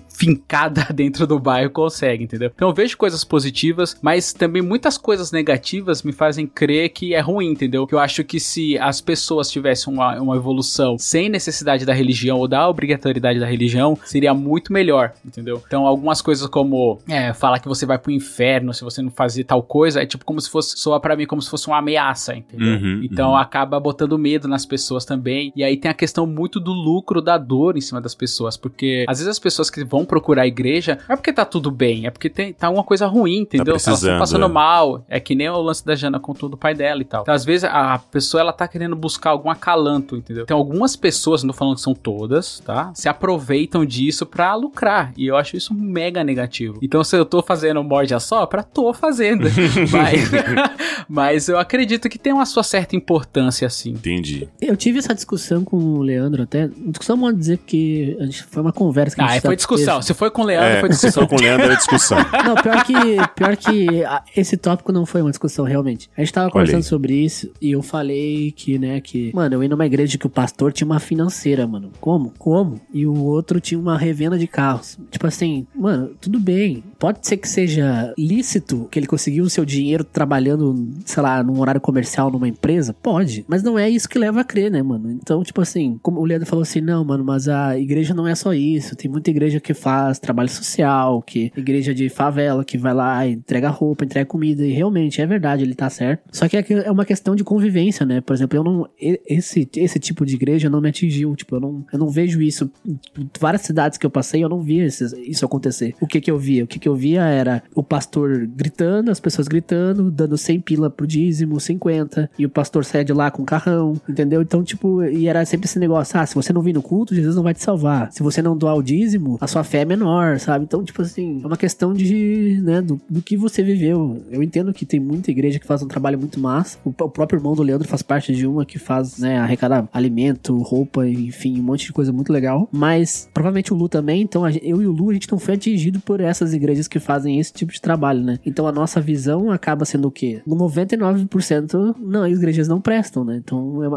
fincada 0.08 0.86
dentro 0.92 1.26
do 1.26 1.38
bairro 1.38 1.70
consegue, 1.70 2.24
entendeu? 2.24 2.50
Então 2.54 2.68
eu 2.68 2.74
vejo 2.74 2.96
coisas 2.96 3.24
positivas, 3.24 3.96
mas 4.02 4.32
também 4.32 4.62
muitas 4.62 4.96
coisas 4.98 5.32
negativas 5.32 5.95
me 6.02 6.12
fazem 6.12 6.46
crer 6.46 6.90
que 6.90 7.14
é 7.14 7.20
ruim, 7.20 7.50
entendeu? 7.50 7.86
Que 7.86 7.94
eu 7.94 7.98
acho 7.98 8.24
que 8.24 8.38
se 8.40 8.78
as 8.78 9.00
pessoas 9.00 9.50
tivessem 9.50 9.92
uma, 9.92 10.20
uma 10.20 10.36
evolução 10.36 10.96
sem 10.98 11.28
necessidade 11.28 11.84
da 11.84 11.92
religião 11.92 12.38
ou 12.38 12.48
da 12.48 12.68
obrigatoriedade 12.68 13.38
da 13.38 13.46
religião, 13.46 13.98
seria 14.04 14.34
muito 14.34 14.72
melhor, 14.72 15.12
entendeu? 15.24 15.62
Então 15.66 15.86
algumas 15.86 16.20
coisas 16.20 16.46
como 16.48 16.98
é, 17.08 17.32
falar 17.32 17.58
que 17.58 17.68
você 17.68 17.86
vai 17.86 17.98
pro 17.98 18.12
inferno 18.12 18.72
se 18.72 18.84
você 18.84 19.02
não 19.02 19.10
fazer 19.10 19.44
tal 19.44 19.62
coisa, 19.62 20.02
é 20.02 20.06
tipo 20.06 20.24
como 20.24 20.40
se 20.40 20.50
fosse, 20.50 20.76
soa 20.78 21.00
pra 21.00 21.16
mim 21.16 21.26
como 21.26 21.40
se 21.40 21.50
fosse 21.50 21.66
uma 21.66 21.78
ameaça, 21.78 22.34
entendeu? 22.34 22.78
Uhum, 22.78 23.00
então 23.02 23.30
uhum. 23.30 23.36
acaba 23.36 23.78
botando 23.78 24.18
medo 24.18 24.48
nas 24.48 24.66
pessoas 24.66 25.04
também. 25.04 25.52
E 25.54 25.62
aí 25.62 25.76
tem 25.76 25.90
a 25.90 25.94
questão 25.94 26.26
muito 26.26 26.60
do 26.60 26.72
lucro, 26.72 27.22
da 27.22 27.38
dor 27.38 27.76
em 27.76 27.80
cima 27.80 28.00
das 28.00 28.14
pessoas. 28.14 28.56
Porque 28.56 29.04
às 29.08 29.18
vezes 29.18 29.30
as 29.30 29.38
pessoas 29.38 29.70
que 29.70 29.84
vão 29.84 30.04
procurar 30.04 30.42
a 30.42 30.46
igreja 30.46 30.98
não 31.08 31.14
é 31.14 31.16
porque 31.16 31.32
tá 31.32 31.44
tudo 31.44 31.70
bem, 31.70 32.06
é 32.06 32.10
porque 32.10 32.28
tem, 32.28 32.52
tá 32.52 32.68
uma 32.68 32.84
coisa 32.84 33.06
ruim, 33.06 33.38
entendeu? 33.38 33.72
Elas 33.72 33.84
precisando, 33.84 34.10
estão 34.10 34.18
passando 34.18 34.46
é. 34.46 34.48
mal. 34.48 35.04
É 35.08 35.20
que 35.20 35.34
nem 35.34 35.48
o 35.48 35.60
lance 35.60 35.85
da 35.86 35.94
Jana 35.94 36.18
contou 36.20 36.48
do 36.48 36.56
pai 36.56 36.74
dela 36.74 37.00
e 37.00 37.04
tal. 37.04 37.22
Então, 37.22 37.34
às 37.34 37.44
vezes, 37.44 37.64
a 37.64 37.98
pessoa, 37.98 38.40
ela 38.40 38.52
tá 38.52 38.66
querendo 38.68 38.94
buscar 38.96 39.30
algum 39.30 39.48
acalanto, 39.50 40.16
entendeu? 40.16 40.42
Então, 40.44 40.58
algumas 40.58 40.96
pessoas, 40.96 41.42
não 41.42 41.52
tô 41.52 41.56
falando 41.58 41.76
que 41.76 41.80
são 41.80 41.94
todas, 41.94 42.60
tá? 42.60 42.90
Se 42.94 43.08
aproveitam 43.08 43.84
disso 43.84 44.26
pra 44.26 44.54
lucrar. 44.54 45.12
E 45.16 45.26
eu 45.26 45.36
acho 45.36 45.56
isso 45.56 45.72
mega 45.72 46.22
negativo. 46.24 46.78
Então, 46.82 47.02
se 47.04 47.16
eu 47.16 47.24
tô 47.24 47.42
fazendo 47.42 47.82
morde 47.82 48.14
a 48.14 48.20
sopra, 48.20 48.62
tô 48.62 48.92
fazendo. 48.92 49.46
mas, 49.92 50.30
mas 51.08 51.48
eu 51.48 51.58
acredito 51.58 52.08
que 52.08 52.18
tem 52.18 52.32
uma 52.32 52.46
sua 52.46 52.62
certa 52.62 52.96
importância, 52.96 53.66
assim. 53.66 53.90
Entendi. 53.90 54.48
Eu 54.60 54.76
tive 54.76 54.98
essa 54.98 55.14
discussão 55.14 55.64
com 55.64 55.76
o 55.76 56.02
Leandro 56.02 56.42
até. 56.42 56.68
Discussão 56.68 57.18
pode 57.18 57.38
dizer 57.38 57.58
que 57.58 58.16
foi 58.48 58.62
uma 58.62 58.72
conversa 58.72 59.14
que 59.16 59.22
a 59.22 59.26
Ah, 59.26 59.28
gente 59.34 59.42
foi 59.42 59.56
discussão. 59.56 60.02
Se 60.02 60.14
foi 60.14 60.30
com 60.30 60.42
o 60.42 60.44
Leandro, 60.44 60.68
É, 60.68 60.80
foi 60.80 60.88
se 60.92 61.06
discussão. 61.06 61.22
for 61.22 61.28
com 61.28 61.36
o 61.36 61.40
Leandro, 61.40 61.72
é 61.72 61.76
discussão. 61.76 62.18
Não, 62.44 62.54
pior 62.56 62.84
que, 62.84 62.94
pior 63.34 63.56
que 63.56 64.04
ah, 64.04 64.22
esse 64.36 64.56
tópico 64.56 64.92
não 64.92 65.06
foi 65.06 65.22
uma 65.22 65.30
discussão, 65.30 65.64
realmente. 65.64 65.75
A 66.16 66.20
gente 66.20 66.32
tava 66.32 66.50
conversando 66.50 66.82
sobre 66.82 67.14
isso 67.14 67.50
e 67.60 67.72
eu 67.72 67.82
falei 67.82 68.52
que, 68.52 68.78
né, 68.78 69.00
que... 69.00 69.32
Mano, 69.34 69.56
eu 69.56 69.62
ia 69.62 69.68
numa 69.68 69.86
igreja 69.86 70.18
que 70.18 70.26
o 70.26 70.30
pastor 70.30 70.72
tinha 70.72 70.86
uma 70.86 71.00
financeira, 71.00 71.66
mano. 71.66 71.90
Como? 72.00 72.32
Como? 72.38 72.80
E 72.92 73.06
o 73.06 73.24
outro 73.24 73.60
tinha 73.60 73.78
uma 73.78 73.96
revenda 73.96 74.38
de 74.38 74.46
carros. 74.46 74.98
Tipo 75.10 75.26
assim, 75.26 75.66
mano, 75.74 76.10
tudo 76.20 76.38
bem. 76.38 76.82
Pode 76.98 77.26
ser 77.26 77.36
que 77.36 77.48
seja 77.48 78.12
lícito 78.18 78.88
que 78.90 78.98
ele 78.98 79.06
conseguiu 79.06 79.44
o 79.44 79.50
seu 79.50 79.64
dinheiro 79.64 80.02
trabalhando, 80.04 80.88
sei 81.04 81.22
lá, 81.22 81.42
num 81.42 81.60
horário 81.60 81.80
comercial 81.80 82.30
numa 82.30 82.48
empresa? 82.48 82.94
Pode. 82.94 83.44
Mas 83.48 83.62
não 83.62 83.78
é 83.78 83.88
isso 83.88 84.08
que 84.08 84.18
leva 84.18 84.40
a 84.40 84.44
crer, 84.44 84.70
né, 84.70 84.82
mano? 84.82 85.10
Então, 85.10 85.42
tipo 85.42 85.60
assim, 85.60 85.98
como 86.02 86.20
o 86.20 86.24
Leandro 86.24 86.46
falou 86.46 86.62
assim, 86.62 86.80
não, 86.80 87.04
mano, 87.04 87.24
mas 87.24 87.48
a 87.48 87.78
igreja 87.78 88.14
não 88.14 88.26
é 88.26 88.34
só 88.34 88.54
isso. 88.54 88.96
Tem 88.96 89.10
muita 89.10 89.30
igreja 89.30 89.60
que 89.60 89.74
faz 89.74 90.18
trabalho 90.18 90.48
social, 90.48 91.22
que 91.22 91.52
igreja 91.56 91.94
de 91.94 92.08
favela, 92.08 92.64
que 92.64 92.78
vai 92.78 92.94
lá, 92.94 93.26
entrega 93.26 93.68
roupa, 93.68 94.04
entrega 94.04 94.26
comida. 94.26 94.64
E 94.64 94.72
realmente, 94.72 95.20
é 95.20 95.26
verdade, 95.26 95.65
ele 95.66 95.74
tá 95.74 95.90
certo. 95.90 96.22
Só 96.32 96.48
que 96.48 96.56
é 96.56 96.62
que- 96.62 96.74
é 96.74 96.90
uma 96.90 97.04
questão 97.04 97.34
de 97.34 97.44
convivência, 97.44 98.04
né? 98.06 98.20
Por 98.20 98.34
exemplo, 98.34 98.58
eu 98.58 98.64
não. 98.64 98.88
Esse, 99.26 99.68
esse 99.76 99.98
tipo 99.98 100.24
de 100.24 100.34
igreja 100.34 100.70
não 100.70 100.80
me 100.80 100.88
atingiu. 100.88 101.34
Tipo, 101.36 101.56
eu 101.56 101.60
não, 101.60 101.84
eu 101.92 101.98
não 101.98 102.08
vejo 102.08 102.40
isso. 102.40 102.70
Em 102.86 102.98
várias 103.38 103.62
cidades 103.62 103.98
que 103.98 104.06
eu 104.06 104.10
passei, 104.10 104.42
eu 104.42 104.48
não 104.48 104.60
via 104.60 104.86
isso 104.86 105.44
acontecer. 105.44 105.94
O 106.00 106.06
que 106.06 106.20
que 106.20 106.30
eu 106.30 106.38
via? 106.38 106.64
O 106.64 106.66
que 106.66 106.78
que 106.78 106.88
eu 106.88 106.94
via 106.94 107.22
era 107.24 107.62
o 107.74 107.82
pastor 107.82 108.46
gritando, 108.46 109.10
as 109.10 109.20
pessoas 109.20 109.48
gritando, 109.48 110.10
dando 110.10 110.36
100 110.36 110.60
pila 110.60 110.90
pro 110.90 111.06
dízimo, 111.06 111.58
50. 111.60 112.30
E 112.38 112.44
o 112.46 112.50
pastor 112.50 112.84
sai 112.84 113.04
de 113.04 113.12
lá 113.12 113.30
com 113.30 113.42
um 113.42 113.46
carrão, 113.46 114.00
entendeu? 114.08 114.42
Então, 114.42 114.62
tipo, 114.62 115.02
e 115.04 115.26
era 115.28 115.44
sempre 115.44 115.66
esse 115.66 115.78
negócio: 115.78 116.18
ah, 116.18 116.26
se 116.26 116.34
você 116.34 116.52
não 116.52 116.62
vir 116.62 116.72
no 116.74 116.82
culto, 116.82 117.14
Jesus 117.14 117.34
não 117.36 117.42
vai 117.42 117.54
te 117.54 117.62
salvar. 117.62 118.12
Se 118.12 118.22
você 118.22 118.40
não 118.42 118.56
doar 118.56 118.76
o 118.76 118.82
dízimo, 118.82 119.36
a 119.40 119.46
sua 119.46 119.64
fé 119.64 119.80
é 119.80 119.84
menor, 119.84 120.38
sabe? 120.38 120.64
Então, 120.64 120.82
tipo 120.84 121.02
assim, 121.02 121.40
é 121.42 121.46
uma 121.46 121.56
questão 121.56 121.92
de, 121.92 122.60
né, 122.62 122.80
do, 122.82 123.00
do 123.08 123.22
que 123.22 123.36
você 123.36 123.62
viveu. 123.62 124.22
Eu 124.30 124.42
entendo 124.42 124.72
que 124.72 124.84
tem 124.86 125.00
muita 125.00 125.30
igreja 125.30 125.55
que 125.58 125.66
faz 125.66 125.82
um 125.82 125.88
trabalho 125.88 126.18
muito 126.18 126.38
massa. 126.40 126.78
O, 126.84 126.90
o 126.90 127.10
próprio 127.10 127.38
irmão 127.38 127.54
do 127.54 127.62
Leandro 127.62 127.88
faz 127.88 128.02
parte 128.02 128.34
de 128.34 128.46
uma 128.46 128.64
que 128.64 128.78
faz, 128.78 129.18
né, 129.18 129.38
arrecada 129.38 129.88
alimento, 129.92 130.56
roupa, 130.58 131.06
enfim, 131.06 131.60
um 131.60 131.62
monte 131.62 131.86
de 131.86 131.92
coisa 131.92 132.12
muito 132.12 132.32
legal. 132.32 132.68
Mas 132.72 133.28
provavelmente 133.32 133.72
o 133.72 133.76
Lu 133.76 133.88
também, 133.88 134.22
então 134.22 134.44
a 134.44 134.50
eu 134.52 134.82
e 134.82 134.86
o 134.86 134.92
Lu, 134.92 135.10
a 135.10 135.14
gente 135.14 135.30
não 135.30 135.38
foi 135.38 135.54
atingido 135.54 136.00
por 136.00 136.20
essas 136.20 136.52
igrejas 136.52 136.88
que 136.88 136.98
fazem 136.98 137.38
esse 137.38 137.52
tipo 137.52 137.72
de 137.72 137.80
trabalho, 137.80 138.20
né? 138.20 138.38
Então 138.44 138.66
a 138.66 138.72
nossa 138.72 139.00
visão 139.00 139.50
acaba 139.50 139.84
sendo 139.84 140.08
o 140.08 140.10
quê? 140.10 140.42
99% 140.46 141.94
não, 141.98 142.22
as 142.22 142.32
igrejas 142.32 142.68
não 142.68 142.80
prestam, 142.80 143.24
né? 143.24 143.36
Então 143.36 143.82
eu, 143.82 143.96